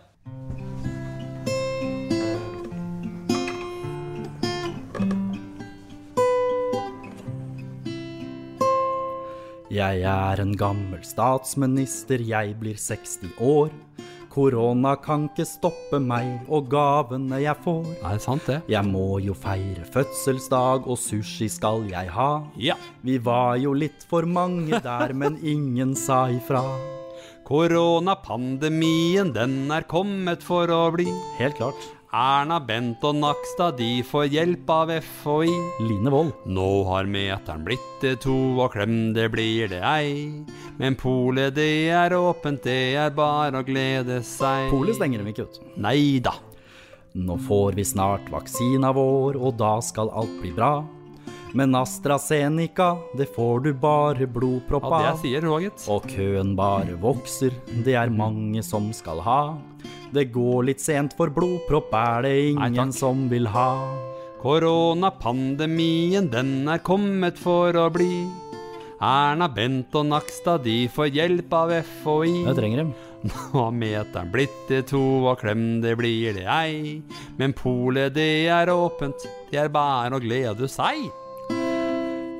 Jeg 9.77 10.01
er 10.09 10.39
en 10.41 10.55
gammel 10.57 11.03
statsminister, 11.05 12.21
jeg 12.25 12.55
blir 12.57 12.79
60 12.81 13.35
år. 13.43 13.67
Korona 14.33 14.95
kan 15.01 15.27
ikke 15.27 15.45
stoppe 15.45 15.99
meg 16.01 16.47
og 16.49 16.69
gavene 16.71 17.37
jeg 17.43 17.53
får. 17.61 17.83
Nei, 18.01 18.15
sant, 18.23 18.47
det? 18.49 18.57
Jeg 18.73 18.89
må 18.89 19.19
jo 19.21 19.35
feire 19.37 19.85
fødselsdag, 19.93 20.87
og 20.89 20.97
sushi 21.01 21.49
skal 21.51 21.85
jeg 21.91 22.09
ha. 22.15 22.29
Ja. 22.57 22.77
Vi 23.05 23.19
var 23.21 23.59
jo 23.61 23.75
litt 23.77 24.05
for 24.09 24.25
mange 24.25 24.81
der, 24.87 25.13
men 25.13 25.37
ingen 25.45 25.93
sa 25.97 26.23
ifra. 26.33 26.63
Koronapandemien, 27.45 29.29
den 29.35 29.59
er 29.73 29.85
kommet 29.85 30.41
for 30.45 30.73
å 30.73 30.87
bli. 30.97 31.05
Helt 31.37 31.61
klart. 31.61 31.96
Erna, 32.15 32.61
Bent 32.63 33.01
og 33.03 33.17
Nakstad, 33.19 33.75
de 33.81 33.99
får 34.07 34.29
hjelp 34.31 34.69
av 34.71 34.91
FHI. 35.03 35.51
Line 35.83 36.11
Wold. 36.13 36.31
Nå 36.47 36.67
har 36.87 37.03
meteren 37.03 37.65
blitt 37.67 37.83
det 37.99 38.21
to, 38.23 38.35
og 38.63 38.71
klem 38.77 39.11
det 39.11 39.25
blir 39.33 39.67
det 39.67 39.81
ei. 39.83 40.31
Men 40.79 40.95
polet 40.95 41.51
det 41.57 41.89
er 41.91 42.15
åpent, 42.15 42.63
det 42.63 42.95
er 42.95 43.11
bare 43.11 43.59
å 43.59 43.67
glede 43.67 44.21
seg. 44.23 44.69
Polet 44.71 44.95
stenger 44.95 45.19
dem 45.19 45.33
ikke 45.33 45.49
ut. 45.49 45.59
Nei 45.75 46.23
da. 46.23 46.37
Nå 47.17 47.35
får 47.43 47.75
vi 47.75 47.83
snart 47.83 48.31
vaksina 48.31 48.93
vår, 48.95 49.35
og 49.35 49.57
da 49.59 49.75
skal 49.83 50.13
alt 50.15 50.39
bli 50.39 50.55
bra. 50.55 50.77
Men 51.57 51.75
AstraZeneca, 51.75 52.93
det 53.19 53.27
får 53.35 53.65
du 53.65 53.73
bare 53.73 54.27
blodpropp 54.31 54.87
av. 54.87 54.95
Ja, 54.95 54.99
det 54.99 55.11
jeg 55.11 55.23
sier, 55.25 55.47
Roget. 55.47 55.87
Og 55.91 56.07
køen 56.07 56.55
bare 56.55 56.95
vokser, 57.01 57.55
det 57.83 57.99
er 57.99 58.13
mange 58.13 58.63
som 58.63 58.93
skal 58.95 59.19
ha. 59.27 59.41
Det 60.13 60.29
går 60.31 60.69
litt 60.69 60.83
sent, 60.83 61.15
for 61.17 61.31
blodpropp 61.33 61.93
er 61.97 62.27
det 62.27 62.35
ingen 62.53 62.77
Nei, 62.77 62.95
som 62.95 63.27
vil 63.31 63.49
ha. 63.51 63.71
Koronapandemien, 64.41 66.29
den 66.31 66.67
er 66.69 66.83
kommet 66.85 67.39
for 67.41 67.75
å 67.75 67.89
bli. 67.91 68.27
Erna, 68.97 69.49
Bent 69.51 69.93
og 69.97 70.07
Nakstad, 70.09 70.63
de 70.65 70.87
får 70.89 71.11
hjelp 71.13 71.53
av 71.53 71.73
FHI. 71.85 72.33
Jeg 72.47 72.57
trenger 72.57 72.83
dem. 72.83 72.95
Nå 73.27 73.43
har 73.53 73.73
meteren 73.73 74.31
blitt 74.33 74.57
til 74.69 74.83
to, 74.87 75.03
og 75.27 75.41
klem 75.41 75.81
det 75.83 75.95
blir 75.99 76.37
det 76.37 76.45
ei. 76.49 77.01
Men 77.37 77.53
polet 77.57 78.13
det 78.15 78.47
er 78.53 78.71
åpent, 78.73 79.25
det 79.51 79.61
er 79.61 79.73
bare 79.73 80.17
å 80.17 80.21
glede 80.23 80.69
seg. 80.71 81.09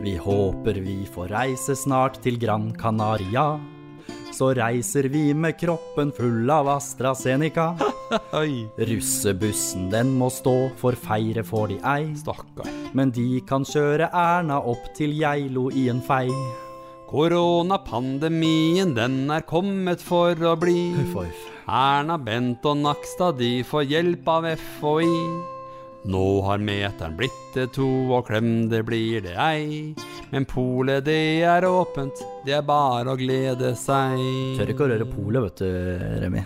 Vi 0.02 0.14
håper 0.22 0.78
vi 0.86 1.00
får 1.10 1.34
reise 1.34 1.76
snart 1.76 2.22
til 2.22 2.38
Gran 2.42 2.70
Canaria. 2.78 3.56
Så 4.38 4.52
reiser 4.54 5.08
vi 5.10 5.34
med 5.34 5.56
kroppen 5.58 6.12
full 6.14 6.50
av 6.54 6.68
AstraZeneca. 6.70 7.72
Russebussen 8.90 9.88
den 9.90 10.12
må 10.20 10.30
stå, 10.30 10.54
for 10.78 10.94
feire 10.94 11.42
får 11.42 11.72
de 11.72 11.78
ei. 11.82 12.12
stakkar. 12.20 12.70
Men 12.94 13.10
de 13.16 13.42
kan 13.50 13.66
kjøre 13.66 14.12
Erna 14.14 14.60
opp 14.62 14.92
til 14.98 15.16
Geilo 15.18 15.72
i 15.74 15.88
en 15.90 16.04
fei. 16.06 16.30
Koronapandemien, 17.10 18.94
den 18.94 19.32
er 19.34 19.46
kommet 19.48 20.06
for 20.06 20.38
å 20.38 20.54
bli. 20.60 20.94
Erna, 21.66 22.20
Bent 22.22 22.66
og 22.68 22.78
Nakstad, 22.84 23.40
de 23.42 23.64
får 23.66 23.90
hjelp 23.90 24.30
av 24.38 24.52
FHI. 24.54 25.14
Nå 26.08 26.26
har 26.46 26.62
meteren 26.62 27.18
blitt 27.18 27.56
det 27.56 27.72
to, 27.80 27.88
og 28.14 28.28
klem 28.30 28.68
det 28.70 28.86
blir 28.86 29.26
det 29.26 29.34
ei. 29.42 29.96
Men 30.32 30.44
polet 30.50 31.06
det 31.08 31.20
er 31.48 31.64
åpent, 31.70 32.20
det 32.46 32.56
er 32.58 32.66
bare 32.68 33.14
å 33.14 33.20
glede 33.20 33.72
seg. 33.80 34.20
Tør 34.60 34.74
ikke 34.74 34.84
å 34.84 34.90
røre 34.92 35.08
polet, 35.08 35.46
vet 35.46 35.62
du, 35.62 35.70
Remi. 36.24 36.42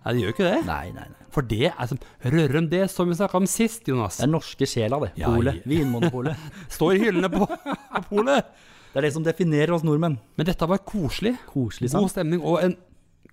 Nei, 0.00 0.12
det 0.12 0.20
gjør 0.22 0.34
ikke 0.34 0.46
det. 0.48 0.58
Nei, 0.68 0.84
nei, 0.96 1.06
nei. 1.08 1.16
For 1.30 1.46
det 1.46 1.68
er 1.70 1.86
som 1.86 1.98
Rørum, 2.26 2.66
det 2.72 2.82
som 2.90 3.08
vi 3.08 3.14
snakka 3.16 3.38
om 3.38 3.46
sist, 3.48 3.86
Jonas. 3.88 4.18
Det 4.18 4.26
er 4.26 4.32
norske 4.32 4.66
sjela, 4.68 4.98
det. 5.04 5.12
Ja, 5.20 5.30
Polet. 5.30 5.60
ja. 5.60 5.70
Vinmonopolet. 5.70 6.46
Står 6.76 6.98
i 6.98 7.02
hyllene 7.04 7.30
på, 7.32 7.46
på 7.46 8.02
polet. 8.10 8.48
Det 8.90 8.98
er 8.98 9.06
det 9.06 9.12
som 9.14 9.24
definerer 9.24 9.72
oss 9.76 9.84
nordmenn. 9.86 10.16
Men 10.36 10.48
dette 10.48 10.66
var 10.66 10.82
koselig. 10.82 11.36
Koselig 11.52 11.92
God 11.92 12.08
sant? 12.08 12.16
stemning 12.16 12.42
og 12.42 12.58
en 12.64 12.74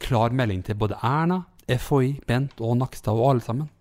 klar 0.04 0.36
melding 0.38 0.62
til 0.68 0.78
både 0.78 1.00
Erna, 1.02 1.42
FHI, 1.68 2.20
Bent 2.30 2.62
og 2.62 2.78
Nakstad 2.78 3.18
og 3.18 3.32
alle 3.32 3.44
sammen. 3.44 3.72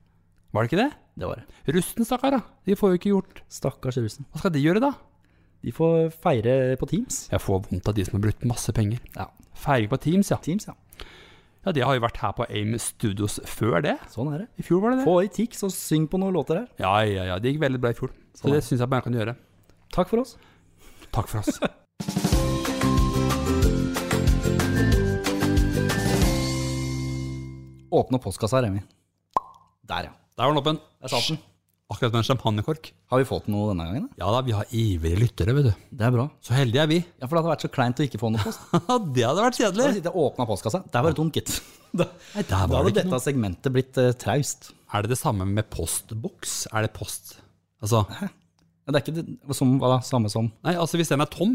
Var 0.57 0.65
det 0.65 0.73
ikke 0.73 0.81
det? 0.81 0.91
Det 1.21 1.29
var 1.29 1.43
det. 1.43 1.75
Russen, 1.77 2.09
stakkar. 2.09 2.39
De 2.65 2.77
får 2.81 2.95
jo 2.95 2.99
ikke 2.99 3.13
gjort 3.13 3.43
Stakkars 3.53 4.01
russen. 4.01 4.25
Hva 4.33 4.41
skal 4.41 4.55
de 4.57 4.65
gjøre, 4.65 4.81
da? 4.85 4.95
De 5.67 5.73
får 5.75 6.13
feire 6.23 6.77
på 6.79 6.87
Teams. 6.87 7.25
Jeg 7.33 7.43
får 7.43 7.65
vondt 7.65 7.89
av 7.91 7.95
de 7.97 8.05
som 8.07 8.15
har 8.15 8.23
brukt 8.29 8.45
masse 8.47 8.71
penger. 8.71 9.01
Ja. 9.17 9.25
Feiring 9.59 9.91
på 9.91 9.99
Teams, 9.99 10.31
ja. 10.31 10.37
Teams, 10.39 10.69
ja. 10.69 10.77
Ja, 11.67 11.73
De 11.75 11.83
har 11.83 11.97
jo 11.97 12.03
vært 12.05 12.21
her 12.23 12.31
på 12.39 12.47
AIM 12.47 12.77
Studios 12.79 13.41
før 13.51 13.83
det. 13.83 13.97
Sånn 14.13 14.31
er 14.31 14.45
det. 14.45 14.47
I 14.63 14.67
fjor 14.69 14.85
var 14.85 14.95
det 14.95 15.01
det. 15.01 15.07
Få 15.09 15.17
i 15.27 15.31
Tix 15.35 15.67
og 15.67 15.73
syng 15.75 16.07
på 16.07 16.21
noen 16.23 16.37
låter 16.39 16.61
her. 16.61 16.69
Ja, 16.79 16.93
ja, 17.03 17.25
ja. 17.33 17.41
Det 17.43 17.51
gikk 17.51 17.65
veldig 17.65 17.81
bra 17.83 17.91
i 17.91 17.99
fjor. 17.99 18.15
Så 18.31 18.45
Sånn 18.45 18.55
er 18.55 18.61
det 18.61 18.69
syns 18.69 18.85
jeg 18.85 18.93
bare 18.95 19.07
kan 19.09 19.19
gjøre. 19.19 19.35
Takk 19.97 20.13
for 20.13 20.23
oss. 20.23 20.37
Takk 21.11 21.27
for 21.35 21.43
oss. 21.43 21.59
Åpne 27.91 28.23
postkassa, 28.23 28.63
Remi. 28.63 28.87
Der, 29.83 30.13
ja. 30.13 30.15
Der 30.39 30.45
var 30.47 30.55
den 30.55 30.63
åpen. 30.63 30.79
Der 31.03 31.11
satt 31.11 31.27
den. 31.33 31.43
Akkurat 31.87 32.11
med 32.11 32.19
en 32.19 32.27
champagnekork. 32.27 32.89
Har 33.13 33.21
vi 33.21 33.27
fått 33.29 33.45
noe 33.47 33.69
denne 33.71 33.85
gangen? 33.87 34.07
da? 34.11 34.25
Ja 34.25 34.31
da, 34.35 34.41
vi 34.43 34.55
har 34.57 34.67
ivrige 34.75 35.21
lyttere, 35.21 35.53
vet 35.55 35.69
du. 35.69 35.75
Det 36.01 36.07
er 36.09 36.15
bra. 36.17 36.25
Så 36.43 36.57
heldige 36.57 36.83
er 36.83 36.89
vi. 36.91 36.97
Ja, 37.21 37.29
For 37.29 37.37
det 37.37 37.43
hadde 37.45 37.53
vært 37.53 37.67
så 37.67 37.71
kleint 37.77 38.01
å 38.03 38.07
ikke 38.09 38.19
få 38.19 38.31
noe 38.35 38.43
post. 38.43 38.65
det 39.15 39.23
hadde 39.29 39.45
vært 39.45 39.61
Da 39.61 39.69
hadde 39.69 39.85
jeg 40.01 40.11
og 40.11 40.19
åpna 40.25 40.47
postkassa. 40.51 40.81
Der 40.91 41.05
var 41.07 41.15
det 41.15 41.21
tomt, 41.21 41.39
gitt. 41.39 41.53
Da, 41.97 42.05
Nei, 42.35 42.43
der 42.43 42.51
da 42.51 42.59
var 42.69 42.83
hadde 42.83 42.91
det 42.91 42.97
dette 42.99 43.09
noe. 43.15 43.23
segmentet 43.25 43.73
blitt 43.73 43.97
uh, 44.03 44.11
traust. 44.21 44.73
Er 44.93 45.07
det 45.07 45.15
det 45.15 45.17
samme 45.21 45.47
med 45.49 45.71
postboks? 45.73 46.67
Er 46.75 46.85
det 46.85 46.91
post 46.99 47.37
Altså, 47.81 48.03
Ja, 48.11 48.27
det 48.91 48.99
er 48.99 49.05
ikke 49.07 49.15
det, 49.17 49.55
som, 49.57 49.77
hva 49.81 49.95
da, 49.95 50.01
samme 50.05 50.29
som 50.33 50.51
nei, 50.67 50.75
altså 50.77 50.99
hvis 51.01 51.09
den 51.15 51.23
er 51.25 51.31
tom, 51.33 51.55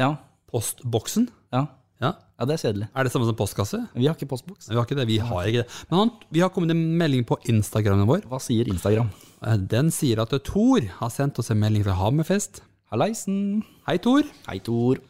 Ja. 0.00 0.08
postboksen, 0.50 1.28
Ja, 1.54 1.62
ja, 2.02 2.10
ja 2.18 2.48
det 2.48 2.56
er 2.56 2.62
kjedelig. 2.64 2.88
er 2.96 3.06
det 3.06 3.12
samme 3.14 3.28
som 3.28 3.38
postkasse? 3.38 3.78
Vi 3.94 4.08
har 4.08 4.16
ikke 4.18 4.28
postboks. 4.32 4.66
Nei, 4.68 4.74
Vi 4.74 4.80
har 4.80 4.88
ikke 4.88 4.98
det. 4.98 5.06
Vi 5.12 5.20
har 5.22 5.46
ikke 5.52 5.62
det. 5.62 5.78
Men 5.92 6.00
han, 6.02 6.12
vi 6.34 6.42
har 6.42 6.50
kommet 6.56 6.74
en 6.74 6.82
melding 6.98 7.22
på 7.28 7.38
Instagramen 7.52 8.08
vår. 8.10 8.26
Hva 8.32 8.40
sier 8.42 8.66
Instagram? 8.72 9.12
Eh, 9.44 9.56
Den 9.68 9.90
sier 9.94 10.22
at 10.22 10.32
Tor 10.46 10.86
har 11.00 11.12
sendt 11.12 11.38
oss 11.42 11.50
en 11.52 11.60
melding 11.60 11.84
fra 11.86 11.96
Hammerfest. 11.98 12.62
Halleisen. 12.92 13.62
Hei, 13.88 13.98
Tor. 13.98 14.22
Hei, 14.48 14.58
Tor. 14.64 15.00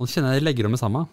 Han 0.00 0.08
kjenner 0.08 0.34
jeg 0.38 0.44
legger 0.46 0.66
om 0.66 0.74
det 0.74 0.80
samme. 0.80 1.04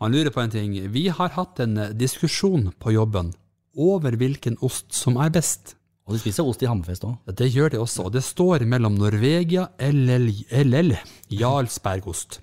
Han 0.00 0.12
lurer 0.14 0.30
på 0.34 0.42
en 0.42 0.52
ting. 0.52 0.74
Vi 0.94 1.08
har 1.10 1.32
hatt 1.34 1.60
en 1.62 1.76
eh, 1.78 1.92
diskusjon 1.98 2.70
på 2.78 2.94
jobben 2.94 3.32
over 3.76 4.16
hvilken 4.18 4.58
ost 4.66 4.94
som 4.94 5.18
er 5.22 5.32
best. 5.34 5.74
Og 6.08 6.16
de 6.16 6.20
spiser 6.22 6.46
ost 6.46 6.62
i 6.64 6.68
Hammerfest 6.70 7.04
òg. 7.06 7.16
Ja, 7.28 7.34
Det 7.38 7.50
gjør 7.54 7.74
de 7.74 7.80
også, 7.82 8.06
og 8.08 8.14
det 8.16 8.22
står 8.26 8.64
mellom 8.66 8.96
Norvegia 8.98 9.68
LL, 9.78 10.30
LL 10.64 10.94
Jarlsbergost. 11.30 12.40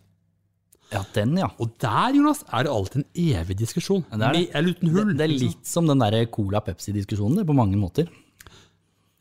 Ja, 0.94 1.02
den, 1.16 1.34
ja. 1.36 1.50
Og 1.60 1.74
der, 1.84 2.14
Jonas, 2.16 2.46
er 2.48 2.64
det 2.64 2.72
alltid 2.72 3.02
en 3.02 3.10
evig 3.20 3.58
diskusjon. 3.60 4.06
Det 4.08 4.22
er 4.24 4.38
det. 4.38 4.44
Med 4.46 4.56
eller 4.56 4.72
uten 4.78 4.94
hull. 4.94 5.10
Det, 5.10 5.18
det 5.20 5.26
er 5.26 5.34
liksom. 5.34 5.50
litt 5.50 5.68
som 5.68 5.90
den 5.90 6.04
der 6.06 6.16
Cola-Pepsi-diskusjonen, 6.32 7.44
på 7.48 7.56
mange 7.58 7.76
måter. 7.80 8.08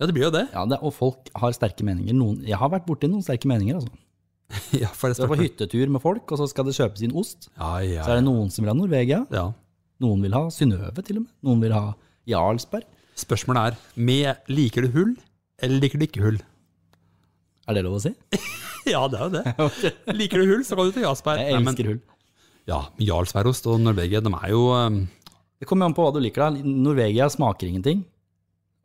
Ja, 0.00 0.06
det 0.08 0.12
blir 0.16 0.26
jo 0.26 0.32
det. 0.34 0.44
Ja, 0.52 0.64
det, 0.68 0.78
Og 0.84 0.92
folk 0.92 1.30
har 1.40 1.54
sterke 1.56 1.84
meninger. 1.86 2.12
Noen, 2.16 2.40
jeg 2.44 2.58
har 2.60 2.68
vært 2.72 2.84
borti 2.88 3.08
noen 3.08 3.24
sterke 3.24 3.48
meninger, 3.48 3.78
altså. 3.80 3.92
Ja, 4.82 4.90
for 4.94 5.10
det 5.10 5.16
Du 5.18 5.24
er 5.24 5.30
på 5.32 5.38
hyttetur 5.40 5.88
med 5.90 6.02
folk, 6.04 6.30
og 6.30 6.38
så 6.38 6.46
skal 6.50 6.68
det 6.68 6.76
kjøpes 6.76 7.02
inn 7.06 7.14
ost. 7.18 7.48
Ja, 7.56 7.70
ja, 7.82 8.02
Så 8.06 8.12
er 8.14 8.20
det 8.20 8.26
noen 8.28 8.50
som 8.52 8.62
vil 8.66 8.70
ha 8.70 8.76
Norvegia, 8.78 9.22
ja. 9.34 9.46
noen 10.04 10.20
vil 10.22 10.36
ha 10.36 10.44
Synnøve 10.54 11.02
til 11.06 11.18
og 11.22 11.24
med. 11.24 11.32
Noen 11.48 11.64
vil 11.64 11.74
ha 11.74 11.86
Jarlsberg. 12.30 12.84
Spørsmålet 13.16 13.72
er, 13.72 13.78
med, 13.96 14.44
liker 14.52 14.84
du 14.84 14.92
hull, 14.94 15.14
eller 15.64 15.80
liker 15.80 15.98
du 15.98 16.04
ikke 16.06 16.22
hull? 16.26 16.38
Er 17.66 17.74
det 17.78 17.86
lov 17.88 17.96
å 17.98 18.02
si? 18.04 18.12
Ja, 18.86 19.00
det 19.10 19.18
er 19.18 19.24
jo 19.26 19.32
det. 19.34 19.92
Liker 20.20 20.38
du 20.38 20.46
hull, 20.52 20.60
så 20.62 20.76
kan 20.78 20.86
du 20.86 20.92
til 20.94 21.02
Jarlsberg. 21.02 21.40
Jeg 21.42 21.56
Nei, 21.56 21.58
men- 21.58 21.72
elsker 21.72 21.88
hull. 21.90 21.96
Ja, 22.70 22.76
Jarlsbergost 23.02 23.64
og 23.66 23.80
Norvegia, 23.82 24.20
de 24.22 24.30
er 24.30 24.52
jo 24.52 24.60
um, 24.74 25.00
Det 25.58 25.66
kommer 25.66 25.88
an 25.88 25.94
på 25.96 26.04
hva 26.06 26.12
du 26.14 26.20
liker. 26.22 26.44
da. 26.54 26.62
Norvegia 26.86 27.26
smaker 27.34 27.66
ingenting, 27.66 28.04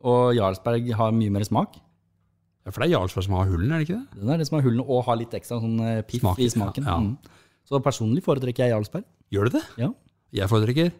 og 0.02 0.32
Jarlsberg 0.36 0.88
har 0.98 1.12
mye 1.16 1.32
mer 1.34 1.44
smak. 1.46 1.76
ja, 1.78 2.70
For 2.72 2.82
det 2.82 2.88
er 2.88 2.94
Jarlsberg 2.96 3.26
som 3.28 3.36
har 3.38 3.50
hullen, 3.50 3.70
er 3.72 3.82
det 3.82 3.88
ikke 3.88 3.98
det? 4.00 4.20
Den 4.22 4.32
er 4.34 4.38
det 4.42 4.46
som 4.48 4.58
har 4.58 4.64
hullene, 4.66 4.84
og 4.86 5.04
har 5.06 5.18
litt 5.20 5.34
ekstra 5.38 5.60
sånn 5.62 5.78
eh, 5.86 6.02
piff 6.06 6.22
Smaken, 6.24 6.44
i 6.44 6.48
smaken. 6.52 6.88
ja, 6.88 6.96
ja. 6.96 6.98
Mm. 7.06 7.38
Så 7.68 7.78
personlig 7.84 8.24
foretrekker 8.26 8.66
jeg 8.66 8.74
Jarlsberg. 8.74 9.04
Gjør 9.32 9.48
du 9.48 9.56
det? 9.58 9.62
Ja. 9.80 9.92
Jeg 10.34 10.50
foretrekker 10.50 10.90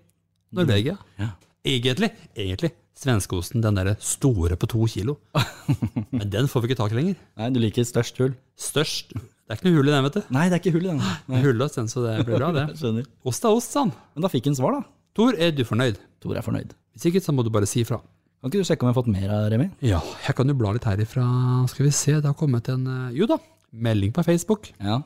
Norvegia. 0.55 0.94
Ja. 1.18 1.32
Egentlig, 1.66 2.11
egentlig. 2.36 2.70
Svenskeosten, 3.03 3.62
den 3.64 3.78
der 3.78 3.94
store 4.05 4.57
på 4.61 4.68
to 4.70 4.84
kilo. 4.90 5.16
Men 6.12 6.28
den 6.30 6.48
får 6.50 6.62
vi 6.62 6.70
ikke 6.70 6.78
tak 6.82 6.92
i 6.94 6.98
lenger. 6.98 7.16
Nei, 7.40 7.48
du 7.55 7.59
liker 7.62 7.86
størst 7.88 8.18
hull. 8.22 8.34
Størst. 8.61 9.14
Det 9.16 9.57
er 9.57 9.59
ikke 9.59 9.70
noe 9.70 9.78
hull 9.80 9.88
i 9.90 9.94
den, 9.94 10.05
vet 10.07 10.18
du. 10.18 10.22
Nei, 10.36 10.44
det 10.53 10.59
er 10.59 10.62
ikke 10.62 10.74
hull 10.76 10.86
i 10.86 10.90
den. 10.92 11.00
Er 11.32 11.46
Hulløs 11.46 11.74
den, 11.78 11.88
så 11.90 12.05
det 12.05 12.14
blir 12.28 12.38
bra, 12.38 12.50
det. 12.55 12.66
Skjønner. 12.80 13.09
Ost 13.28 13.46
er 13.48 13.57
ost, 13.57 13.72
sann. 13.74 13.90
Men 14.14 14.26
da 14.26 14.30
fikk 14.32 14.50
han 14.50 14.59
svar, 14.59 14.76
da. 14.78 14.84
Tor, 15.16 15.34
er 15.40 15.50
du 15.57 15.64
fornøyd? 15.68 15.98
Tor 16.22 16.38
er 16.38 16.44
fornøyd. 16.46 16.76
Hvis 16.94 17.09
ikke, 17.11 17.22
så 17.24 17.34
må 17.34 17.44
du 17.44 17.50
bare 17.53 17.68
si 17.68 17.82
ifra. 17.82 17.98
Kan 18.43 18.51
ikke 18.51 18.59
du 18.59 18.66
sjekke 18.66 18.82
om 18.82 18.88
jeg 18.88 18.95
har 18.97 18.99
fått 18.99 19.09
mer 19.14 19.30
av 19.30 19.45
Remi? 19.53 19.64
Ja, 19.86 20.01
jeg 20.26 20.34
kan 20.34 20.51
jo 20.51 20.55
bla 20.59 20.72
litt 20.74 20.86
herifra. 20.88 21.22
Skal 21.70 21.86
vi 21.86 21.90
se, 21.95 22.16
det 22.16 22.26
har 22.26 22.34
kommet 22.34 22.66
en 22.72 22.88
eh, 22.90 23.12
Jo 23.14 23.28
da, 23.30 23.36
melding 23.70 24.11
på 24.16 24.24
Facebook. 24.26 24.66
Ja. 24.82 24.97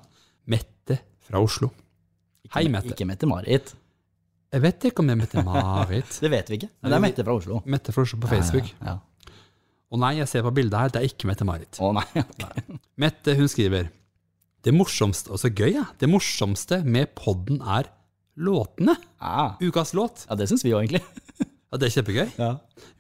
Mette 0.49 0.97
fra 1.27 1.43
Oslo. 1.45 1.69
Hei, 2.55 2.63
Mette. 2.73 2.95
Ikke 2.95 3.05
Mette-Marit. 3.05 3.75
Jeg 4.57 4.65
vet 4.65 4.87
ikke 4.89 5.05
om 5.05 5.11
det 5.11 5.19
er 5.19 5.21
Mette-Marit. 5.21 6.17
Det 6.25 6.31
vet 6.33 6.49
vi 6.49 6.59
ikke. 6.63 6.71
Men 6.81 6.95
det 6.95 6.97
er 6.97 7.05
Mette 7.05 7.27
fra 7.29 7.37
Oslo. 7.37 7.61
Mette 7.77 7.93
fra 7.93 8.07
Oslo 8.07 8.23
på 8.25 8.33
Facebook. 8.33 8.73
Ja, 8.81 8.95
ja. 8.97 9.37
Og 9.93 10.01
nei, 10.01 10.15
jeg 10.23 10.33
ser 10.33 10.49
på 10.49 10.55
bildet 10.57 10.81
her, 10.81 10.97
det 10.97 11.03
er 11.03 11.11
ikke 11.11 11.29
Mette-Marit. 11.29 11.77
Å 11.77 11.93
nei. 11.93 12.07
Mette, 13.05 13.37
hun 13.37 13.53
skriver 13.53 13.93
Det 14.65 14.73
morsomste, 14.73 15.35
og 15.37 15.45
så 15.45 15.53
gøy, 15.53 15.75
ja. 15.77 15.85
Det 16.01 16.09
morsomste 16.09 16.81
med 16.89 17.13
podden 17.21 17.61
er 17.61 17.93
låtene. 18.41 18.97
Ja. 19.21 19.51
Ukas 19.61 19.93
låt. 19.93 20.25
Ja, 20.25 20.41
det 20.41 20.49
syns 20.49 20.65
vi 20.65 20.73
jo 20.73 20.81
egentlig. 20.81 21.05
Ja, 21.73 21.79
det 21.83 21.89
er 21.89 21.95
kjempegøy. 21.97 22.29
Ja. 22.39 22.51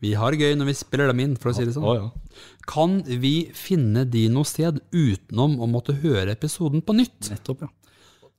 Vi 0.03 0.11
har 0.19 0.35
det 0.35 0.41
gøy 0.43 0.57
når 0.59 0.67
vi 0.73 0.75
spiller 0.75 1.07
dem 1.13 1.21
inn, 1.23 1.37
for 1.39 1.53
å 1.53 1.55
si 1.57 1.65
det 1.69 1.75
sånn. 1.77 1.87
Å, 1.87 1.95
ja. 1.95 2.41
Kan 2.67 2.99
vi 3.07 3.35
finne 3.55 4.03
de 4.11 4.25
noe 4.33 4.49
sted 4.49 4.81
utenom 4.91 5.55
å 5.63 5.69
måtte 5.71 5.95
høre 6.03 6.35
episoden 6.35 6.83
på 6.83 6.97
nytt? 6.99 7.31
Nettopp, 7.31 7.63
ja. 7.67 7.71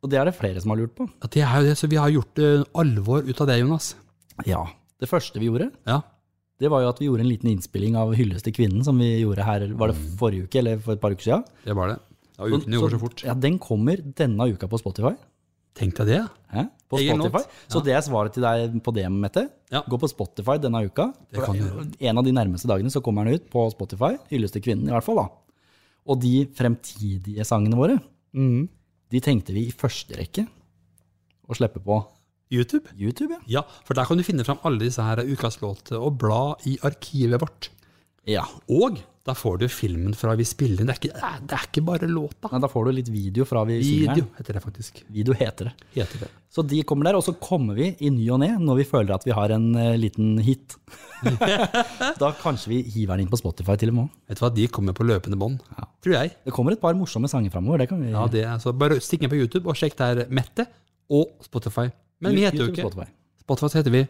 Og 0.04 0.12
det 0.12 0.20
er 0.20 0.28
det 0.30 0.36
flere 0.38 0.62
som 0.62 0.74
har 0.74 0.82
lurt 0.82 0.94
på. 0.98 1.08
Ja, 1.24 1.30
det 1.34 1.42
er 1.48 1.56
jo 1.64 1.70
det, 1.72 1.78
så 1.80 1.88
vi 1.90 1.98
har 2.02 2.12
gjort 2.14 2.42
eh, 2.44 2.66
alvor 2.78 3.24
ut 3.26 3.40
av 3.42 3.48
det, 3.50 3.56
Jonas. 3.64 3.94
Ja. 4.46 4.66
Det 5.02 5.10
første 5.10 5.40
vi 5.42 5.48
gjorde, 5.50 5.72
Ja. 5.88 6.02
det 6.60 6.70
var 6.74 6.82
jo 6.84 6.90
at 6.92 7.00
vi 7.02 7.08
gjorde 7.08 7.24
en 7.26 7.30
liten 7.32 7.50
innspilling 7.54 7.96
av 7.98 8.14
'Hylles 8.14 8.44
til 8.44 8.54
kvinnen, 8.54 8.84
som 8.84 8.98
vi 9.00 9.22
gjorde 9.22 9.46
her, 9.46 9.66
var 9.80 9.88
det 9.94 9.98
forrige 10.20 10.46
uke, 10.50 10.60
eller 10.60 10.78
for 10.78 10.94
et 10.94 11.02
par 11.02 11.12
uker 11.16 11.24
siden? 11.24 11.46
Det 11.66 11.76
var 11.76 11.88
det. 11.94 11.98
Ja, 12.38 12.46
ukene 12.46 12.78
går 12.82 12.92
så 12.94 13.00
fort. 13.00 13.24
Ja, 13.26 13.34
den 13.34 13.58
kommer 13.60 13.98
denne 13.98 14.52
uka 14.54 14.68
på 14.68 14.78
Spotify. 14.78 15.16
Tenk 15.78 15.96
deg 16.00 16.08
det. 16.10 16.20
Hæ? 16.54 16.64
På 16.90 16.98
Egen 17.02 17.20
Spotify. 17.20 17.44
låt. 17.44 17.72
Så 17.74 17.82
det 17.86 17.94
er 17.98 18.02
svaret 18.06 18.34
til 18.34 18.44
deg 18.46 18.78
på 18.84 18.94
det, 18.96 19.06
Mette. 19.12 19.44
Ja. 19.74 19.82
Gå 19.92 20.00
på 20.00 20.08
Spotify 20.10 20.56
denne 20.64 20.82
uka. 20.88 21.10
Det 21.32 21.44
kan 21.44 21.58
du. 21.60 21.92
En 22.00 22.18
av 22.18 22.24
de 22.26 22.32
nærmeste 22.34 22.70
dagene 22.72 22.90
så 22.94 23.02
kommer 23.04 23.28
den 23.28 23.36
ut 23.38 23.50
på 23.54 23.66
Spotify. 23.74 24.14
Hyllest 24.32 24.56
til 24.58 24.64
kvinnen, 24.64 24.88
i 24.88 24.94
hvert 24.96 25.04
fall. 25.06 25.20
da. 25.22 25.28
Og 26.08 26.22
de 26.24 26.46
fremtidige 26.56 27.44
sangene 27.46 27.76
våre, 27.76 28.00
Mm. 28.34 28.70
de 29.12 29.20
tenkte 29.20 29.54
vi 29.54 29.68
i 29.68 29.72
første 29.72 30.16
rekke 30.16 30.48
å 31.50 31.56
slippe 31.56 31.80
på 31.84 32.06
YouTube? 32.52 32.88
YouTube. 32.98 33.32
ja. 33.32 33.40
Ja, 33.48 33.62
for 33.84 33.94
der 33.94 34.06
kan 34.06 34.18
du 34.18 34.24
finne 34.24 34.46
fram 34.46 34.60
alle 34.64 34.80
disse 34.80 35.04
her 35.04 35.18
ukas 35.18 35.60
låter 35.62 36.00
og 36.00 36.18
bla 36.18 36.56
i 36.66 36.78
arkivet 36.82 37.40
vårt. 37.42 37.70
Ja. 38.28 38.44
Og 38.68 39.00
da 39.28 39.34
får 39.36 39.58
du 39.60 39.66
filmen 39.72 40.14
fra 40.16 40.34
vi 40.40 40.46
spiller 40.48 40.80
den. 40.80 40.88
Det 40.88 40.94
er 40.94 41.00
ikke, 41.02 41.32
det 41.50 41.56
er 41.58 41.64
ikke 41.68 41.82
bare 41.88 42.08
låta. 42.08 42.48
Nei, 42.54 42.60
da 42.64 42.70
får 42.72 42.86
du 42.88 42.92
litt 42.96 43.10
video 43.12 43.44
fra 43.48 43.64
vi 43.68 43.78
Video 43.82 44.14
synger. 44.14 44.28
heter 44.38 44.58
det 44.58 44.62
faktisk. 44.64 45.02
Video 45.12 45.36
heter 45.36 45.68
det. 45.70 45.88
Heter 45.98 46.22
det. 46.24 46.30
Så 46.54 46.64
de 46.64 46.80
kommer 46.88 47.10
der, 47.10 47.18
og 47.20 47.26
så 47.26 47.34
kommer 47.36 47.76
vi 47.76 47.90
i 48.00 48.12
ny 48.14 48.30
og 48.32 48.40
ne 48.44 48.54
når 48.56 48.80
vi 48.80 48.86
føler 48.88 49.16
at 49.18 49.28
vi 49.28 49.36
har 49.36 49.52
en 49.56 49.68
eh, 49.76 49.98
liten 50.00 50.38
hit. 50.44 50.78
da 52.22 52.32
kanskje 52.40 52.72
vi 52.72 52.82
hiver 52.94 53.18
den 53.18 53.26
inn 53.26 53.32
på 53.32 53.40
Spotify 53.42 53.76
til 53.80 53.92
og 53.92 53.98
med. 54.00 54.14
Vet 54.32 54.40
du 54.40 54.46
hva, 54.46 54.52
de 54.56 54.68
kommer 54.80 54.96
på 54.96 55.08
løpende 55.08 55.40
bånd. 55.40 55.60
Ja. 55.76 55.90
Tror 56.06 56.18
jeg. 56.22 56.36
Det 56.48 56.56
kommer 56.56 56.78
et 56.78 56.84
par 56.84 56.96
morsomme 56.96 57.28
sanger 57.32 57.52
framover. 57.52 57.84
Det 57.84 57.90
kan 57.92 58.04
vi 58.04 58.14
Ja, 58.14 58.28
det 58.32 58.46
er, 58.46 58.56
så 58.64 58.72
bare 58.76 59.02
stikk 59.04 59.28
inn 59.28 59.34
på 59.34 59.40
YouTube 59.40 59.68
og 59.68 59.76
sjekk 59.80 60.00
der 60.00 60.24
Mette 60.32 60.70
og 61.12 61.36
Spotify. 61.44 61.90
Men 62.24 62.36
vi 62.36 62.48
heter 62.48 62.64
jo 62.64 62.70
YouTube, 62.70 62.80
ikke 62.80 62.88
Spotify. 62.88 63.12
Spotify, 63.44 63.72
så 63.74 63.82
heter 63.82 63.96
vi 64.00 64.06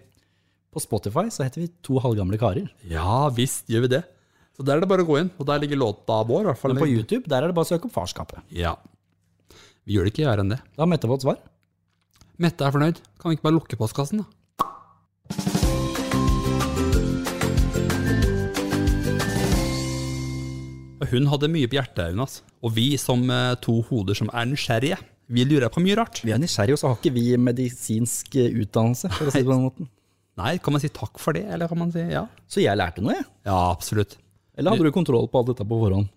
På 0.78 0.82
Spotify 0.84 1.26
så 1.34 1.42
heter 1.42 1.64
vi 1.64 1.72
To 1.88 1.98
halvgamle 2.04 2.38
karer. 2.38 2.68
Ja 2.86 3.32
visst 3.34 3.66
gjør 3.72 3.88
vi 3.88 3.96
det. 3.96 4.04
Så 4.54 4.66
der 4.66 4.78
er 4.78 4.84
det 4.84 4.90
bare 4.92 5.02
å 5.02 5.08
gå 5.10 5.16
inn, 5.24 5.32
og 5.42 5.48
der 5.50 5.62
ligger 5.64 5.80
låta 5.82 6.20
vår. 6.22 6.52
hvert 6.52 6.60
fall. 6.62 6.76
Men 6.76 6.84
på 6.84 6.90
YouTube 6.92 7.26
der 7.30 7.42
er 7.42 7.50
det 7.50 7.58
bare 7.58 7.66
å 7.66 7.70
søke 7.72 7.90
opp 7.90 7.96
Farskapet. 7.96 8.44
Ja. 8.54 8.76
Vi 9.90 9.98
gjør 9.98 10.06
det 10.06 10.14
ikke 10.14 10.26
gjerne 10.28 10.46
enn 10.46 10.54
det. 10.54 10.60
Da 10.78 10.86
har 10.86 10.92
Mette 10.94 11.10
fått 11.10 11.26
svar. 11.26 11.42
Mette 12.38 12.62
er 12.66 12.76
fornøyd. 12.78 13.02
Kan 13.18 13.32
vi 13.34 13.40
ikke 13.40 13.48
bare 13.50 13.58
lukke 13.58 13.80
postkassen, 13.82 14.22
da? 14.22 15.78
Hun 21.08 21.28
hadde 21.32 21.50
mye 21.52 21.70
på 21.72 21.78
hjertet, 21.80 22.12
Jonas. 22.14 22.40
Og 22.66 22.74
vi 22.78 22.88
som 23.02 23.22
eh, 23.32 23.54
to 23.64 23.80
hoder 23.90 24.18
som 24.18 24.30
er 24.34 24.50
nysgjerrige, 24.50 24.98
vi 25.34 25.44
lurer 25.48 25.72
på 25.72 25.82
mye 25.84 25.98
rart. 26.00 26.22
Vi 26.26 26.34
er 26.36 26.42
nysgjerrige, 26.42 26.78
og 26.78 26.82
så 26.82 26.90
har 26.92 26.98
ikke 27.00 27.14
vi 27.18 27.26
medisinsk 27.42 28.36
eh, 28.40 28.54
utdannelse. 28.64 29.10
for 29.16 29.30
å 29.30 29.34
si 29.34 29.42
det 29.42 29.48
på 29.48 29.54
den 29.56 29.66
måten. 29.70 29.90
Nei, 30.38 30.58
kan 30.62 30.76
man 30.76 30.82
si 30.84 30.90
takk 30.94 31.18
for 31.22 31.34
det, 31.34 31.46
eller 31.50 31.70
kan 31.72 31.80
man 31.82 31.92
si 31.94 32.04
ja? 32.12 32.26
Så 32.50 32.62
jeg 32.62 32.78
lærte 32.78 33.02
noe, 33.02 33.16
jeg. 33.18 33.26
Ja, 33.48 33.58
absolutt. 33.72 34.18
Eller 34.58 34.74
hadde 34.74 34.86
du 34.90 34.94
kontroll 34.94 35.26
på 35.32 35.40
alt 35.42 35.50
dette 35.54 35.66
på 35.68 35.80
forhånd? 35.82 36.12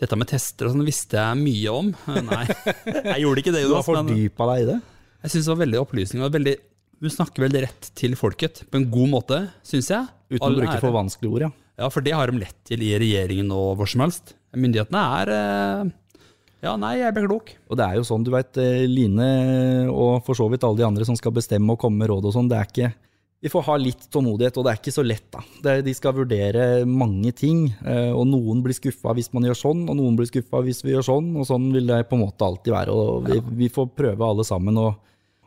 Dette 0.00 0.16
med 0.16 0.30
tester 0.30 0.66
og 0.66 0.72
sånn 0.74 0.86
visste 0.86 1.18
jeg 1.20 1.38
mye 1.42 1.72
om. 1.76 1.90
Eh, 2.08 2.20
Nei, 2.24 2.44
jeg 3.12 3.22
gjorde 3.26 3.42
ikke 3.44 3.52
det, 3.54 3.62
Du 3.68 3.74
har 3.76 3.84
fordypa 3.86 4.46
deg 4.54 4.64
i 4.64 4.68
det? 4.72 4.78
jeg 5.20 5.32
syns 5.34 5.44
det 5.44 5.52
var 5.52 5.60
veldig 5.60 5.80
opplysning 5.82 6.22
og 6.24 6.30
veldig 6.32 6.54
hun 7.00 7.12
snakker 7.12 7.42
veldig 7.44 7.60
rett 7.64 7.86
til 7.96 8.12
folket 8.16 8.62
på 8.68 8.76
en 8.76 8.86
god 8.92 9.08
måte, 9.12 9.36
syns 9.64 9.86
jeg. 9.92 10.08
Uten 10.32 10.44
All 10.44 10.56
å 10.56 10.60
bruke 10.60 10.74
ære. 10.74 10.82
for 10.82 10.92
vanskelige 10.96 11.32
ord, 11.36 11.44
ja. 11.46 11.50
Ja, 11.80 11.88
for 11.92 12.04
det 12.04 12.12
har 12.16 12.28
de 12.28 12.40
lett 12.42 12.56
til 12.68 12.82
i 12.84 12.90
regjeringen 13.00 13.52
og 13.56 13.78
hvor 13.80 13.88
som 13.88 14.02
helst. 14.04 14.34
Myndighetene 14.56 15.04
er 15.20 15.32
eh, 15.36 15.92
Ja, 16.66 16.74
nei, 16.80 16.94
jeg 17.00 17.14
ble 17.16 17.22
klok. 17.24 17.54
Og 17.72 17.78
det 17.80 17.86
er 17.86 17.96
jo 18.00 18.04
sånn, 18.04 18.24
du 18.26 18.32
veit, 18.34 18.52
Line 18.90 19.30
og 19.88 20.18
for 20.26 20.36
så 20.36 20.48
vidt 20.52 20.64
alle 20.68 20.80
de 20.82 20.88
andre 20.90 21.06
som 21.08 21.16
skal 21.16 21.32
bestemme 21.36 21.72
og 21.72 21.80
komme 21.80 22.02
med 22.02 22.10
råd 22.12 22.28
og 22.28 22.34
sånn, 22.36 22.50
det 22.52 22.58
er 22.58 22.68
ikke 22.68 22.90
Vi 23.40 23.48
får 23.48 23.62
ha 23.70 23.74
litt 23.80 24.02
tålmodighet, 24.12 24.58
og 24.60 24.66
det 24.66 24.72
er 24.72 24.80
ikke 24.82 24.92
så 24.92 25.02
lett, 25.04 25.24
da. 25.32 25.40
Det, 25.64 25.74
de 25.86 25.92
skal 25.96 26.12
vurdere 26.18 26.64
mange 26.84 27.32
ting, 27.32 27.62
eh, 27.88 28.10
og 28.12 28.26
noen 28.28 28.60
blir 28.64 28.76
skuffa 28.76 29.14
hvis 29.16 29.30
man 29.32 29.46
gjør 29.48 29.56
sånn, 29.56 29.86
og 29.88 29.96
noen 29.96 30.18
blir 30.18 30.28
skuffa 30.28 30.60
hvis 30.66 30.82
vi 30.84 30.92
gjør 30.92 31.06
sånn, 31.06 31.30
og 31.40 31.46
sånn 31.48 31.70
vil 31.72 31.88
det 31.88 32.02
på 32.10 32.18
en 32.18 32.26
måte 32.26 32.44
alltid 32.44 32.74
være. 32.74 32.92
Og 32.92 33.30
vi, 33.30 33.38
vi 33.62 33.70
får 33.72 33.88
prøve 33.96 34.28
alle 34.28 34.44
sammen 34.44 34.76
å 34.82 34.90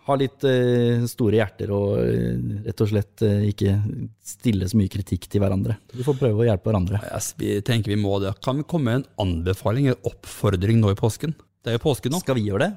ha 0.07 0.15
litt 0.19 0.41
eh, 0.49 1.05
store 1.07 1.37
hjerter 1.37 1.69
og 1.71 1.91
eh, 2.01 2.41
rett 2.65 2.81
og 2.83 2.89
slett 2.89 3.25
ikke 3.53 3.75
stille 4.25 4.67
så 4.67 4.79
mye 4.81 4.91
kritikk 4.91 5.29
til 5.29 5.45
hverandre. 5.45 5.77
Vi 5.93 6.07
får 6.07 6.17
prøve 6.17 6.41
å 6.41 6.47
hjelpe 6.49 6.71
hverandre. 6.71 7.03
Jeg 7.05 7.37
vi 7.43 7.53
tenker 7.69 7.93
vi 7.93 7.99
må 8.01 8.17
det. 8.25 8.33
Kan 8.43 8.57
vi 8.57 8.65
komme 8.73 8.89
med 8.89 9.03
en 9.03 9.07
anbefaling, 9.27 9.93
en 9.93 10.09
oppfordring 10.09 10.81
nå 10.81 10.95
i 10.95 10.97
påsken? 10.97 11.37
Det 11.63 11.71
er 11.71 11.77
jo 11.77 11.85
påske 11.85 12.09
nå. 12.09 12.25
Skal 12.25 12.41
vi 12.41 12.49
gjøre 12.49 12.71
det? 12.71 12.73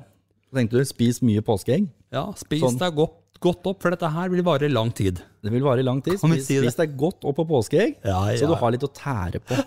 Tenkte 0.57 0.79
du, 0.79 0.87
spis 0.89 1.19
mye 1.27 1.43
påskeegg? 1.45 1.89
Ja, 2.15 2.29
spis 2.39 2.63
Sånn. 2.63 2.79
deg 2.81 2.95
godt, 2.97 3.17
godt 3.43 3.67
opp, 3.71 3.81
for 3.83 3.95
dette 3.95 4.09
her 4.13 4.29
vil 4.33 4.43
vare 4.47 4.67
i 4.69 4.73
lang 4.73 4.91
tid. 4.97 5.21
Det 5.43 5.53
vil 5.53 5.65
vare 5.65 5.83
i 5.83 5.87
lang 5.87 6.01
tid. 6.05 6.19
Spis, 6.21 6.47
si 6.47 6.59
det? 6.61 6.67
spis 6.71 6.79
deg 6.81 6.97
godt 6.99 7.25
opp 7.29 7.37
på 7.41 7.47
påskeegg, 7.49 7.97
Ja, 8.05 8.21
så 8.39 8.49
du 8.51 8.55
har 8.59 8.75
litt 8.75 8.85
å 8.87 8.91
tære 8.93 9.41
på. 9.45 9.59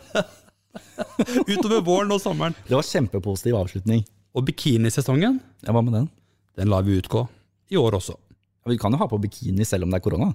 Utover 1.50 1.82
våren 1.86 2.12
og 2.14 2.22
sommeren. 2.24 2.56
Det 2.68 2.76
var 2.78 2.86
kjempepositiv 2.86 3.58
avslutning. 3.60 4.04
Og 4.38 4.46
bikinisesongen, 4.46 5.40
Ja, 5.66 5.74
Hva 5.74 5.82
med 5.84 5.94
den? 5.94 6.10
den 6.60 6.70
lar 6.70 6.84
vi 6.84 7.00
utgå. 7.02 7.28
I 7.72 7.78
år 7.78 7.98
også. 7.98 8.16
Ja, 8.66 8.70
Vi 8.72 8.78
kan 8.78 8.92
jo 8.92 8.98
ha 9.02 9.08
på 9.08 9.18
bikini 9.22 9.66
selv 9.66 9.84
om 9.84 9.92
det 9.92 9.98
er 10.02 10.06
korona. 10.10 10.34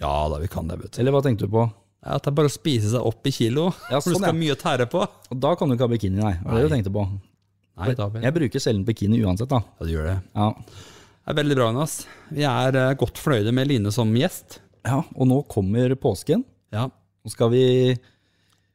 Ja 0.00 0.28
da, 0.28 0.38
vi 0.38 0.48
kan 0.48 0.66
det, 0.68 0.78
vet 0.80 0.92
du. 0.92 1.00
Eller 1.00 1.12
hva 1.14 1.22
tenkte 1.22 1.46
du 1.46 1.52
på? 1.52 1.66
Ja, 2.02 2.16
det 2.18 2.26
er 2.26 2.34
bare 2.34 2.50
å 2.50 2.52
spise 2.52 2.90
seg 2.90 3.04
opp 3.06 3.26
i 3.26 3.30
kilo, 3.30 3.68
Ja, 3.90 4.00
for 4.00 4.10
du 4.10 4.16
sånn, 4.16 4.22
skal 4.24 4.30
ja. 4.30 4.32
ha 4.34 4.38
mye 4.40 4.54
å 4.56 4.58
tære 4.58 4.86
på. 4.90 5.02
Og 5.30 5.38
da 5.38 5.52
kan 5.54 5.68
du 5.70 5.76
ikke 5.76 5.86
ha 5.86 5.92
bikini, 5.92 6.18
nei. 6.18 6.32
Det 6.40 6.48
var 6.48 6.58
det 6.58 6.64
du 6.68 6.74
tenkte 6.74 6.92
på. 6.94 7.04
Nei, 7.78 7.94
da. 7.96 8.08
Jeg 8.20 8.34
bruker 8.36 8.60
sjelden 8.60 8.84
bikini 8.84 9.20
uansett, 9.22 9.48
da. 9.48 9.60
Ja, 9.78 9.86
du 9.86 9.92
gjør 9.92 10.08
det. 10.10 10.16
Ja. 10.34 10.48
Det 11.22 11.30
er 11.30 11.38
veldig 11.38 11.54
bra, 11.58 11.66
Jonas. 11.70 11.92
Vi 12.34 12.42
er 12.48 12.76
eh, 12.78 12.94
godt 12.98 13.20
fornøyde 13.22 13.52
med 13.54 13.68
Line 13.70 13.92
som 13.94 14.10
gjest. 14.16 14.58
ja, 14.86 15.02
Og 15.14 15.28
nå 15.30 15.42
kommer 15.50 15.94
påsken. 16.00 16.44
Ja, 16.74 16.88
Nå 17.22 17.30
skal 17.30 17.50
vi 17.52 17.62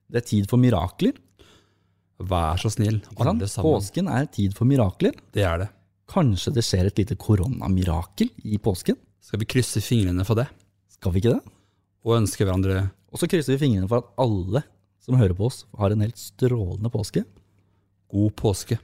Det 0.08 0.22
er 0.22 0.24
tid 0.24 0.46
for 0.50 0.58
mirakler. 0.58 1.12
vær 2.20 2.56
så 2.58 2.70
snill, 2.72 3.02
alle 3.20 3.48
sammen. 3.48 3.74
Påsken 3.76 4.08
er 4.10 4.26
tid 4.32 4.56
for 4.56 4.66
mirakler. 4.66 5.12
Det 5.34 5.44
er 5.44 5.58
det. 5.60 5.68
Kanskje 6.08 6.54
det 6.56 6.64
skjer 6.64 6.88
et 6.88 6.98
lite 6.98 7.18
koronamirakel 7.20 8.30
i 8.46 8.58
påsken? 8.58 8.96
Skal 9.22 9.40
vi 9.40 9.46
krysse 9.46 9.82
fingrene 9.84 10.24
for 10.26 10.36
det, 10.40 10.48
Skal 10.90 11.12
vi 11.12 11.20
ikke 11.20 11.34
det? 11.36 11.44
og 12.08 12.16
ønske 12.22 12.46
hverandre 12.46 12.90
Og 13.12 13.20
så 13.20 13.28
krysser 13.28 13.58
vi 13.58 13.66
fingrene 13.68 13.90
for 13.90 13.98
at 13.98 14.14
alle 14.18 14.64
som 15.04 15.16
hører 15.20 15.36
på 15.36 15.46
oss, 15.48 15.66
har 15.78 15.92
en 15.92 16.02
helt 16.02 16.18
strålende 16.18 16.90
påske. 16.90 17.26
god 18.10 18.32
påske. 18.36 18.78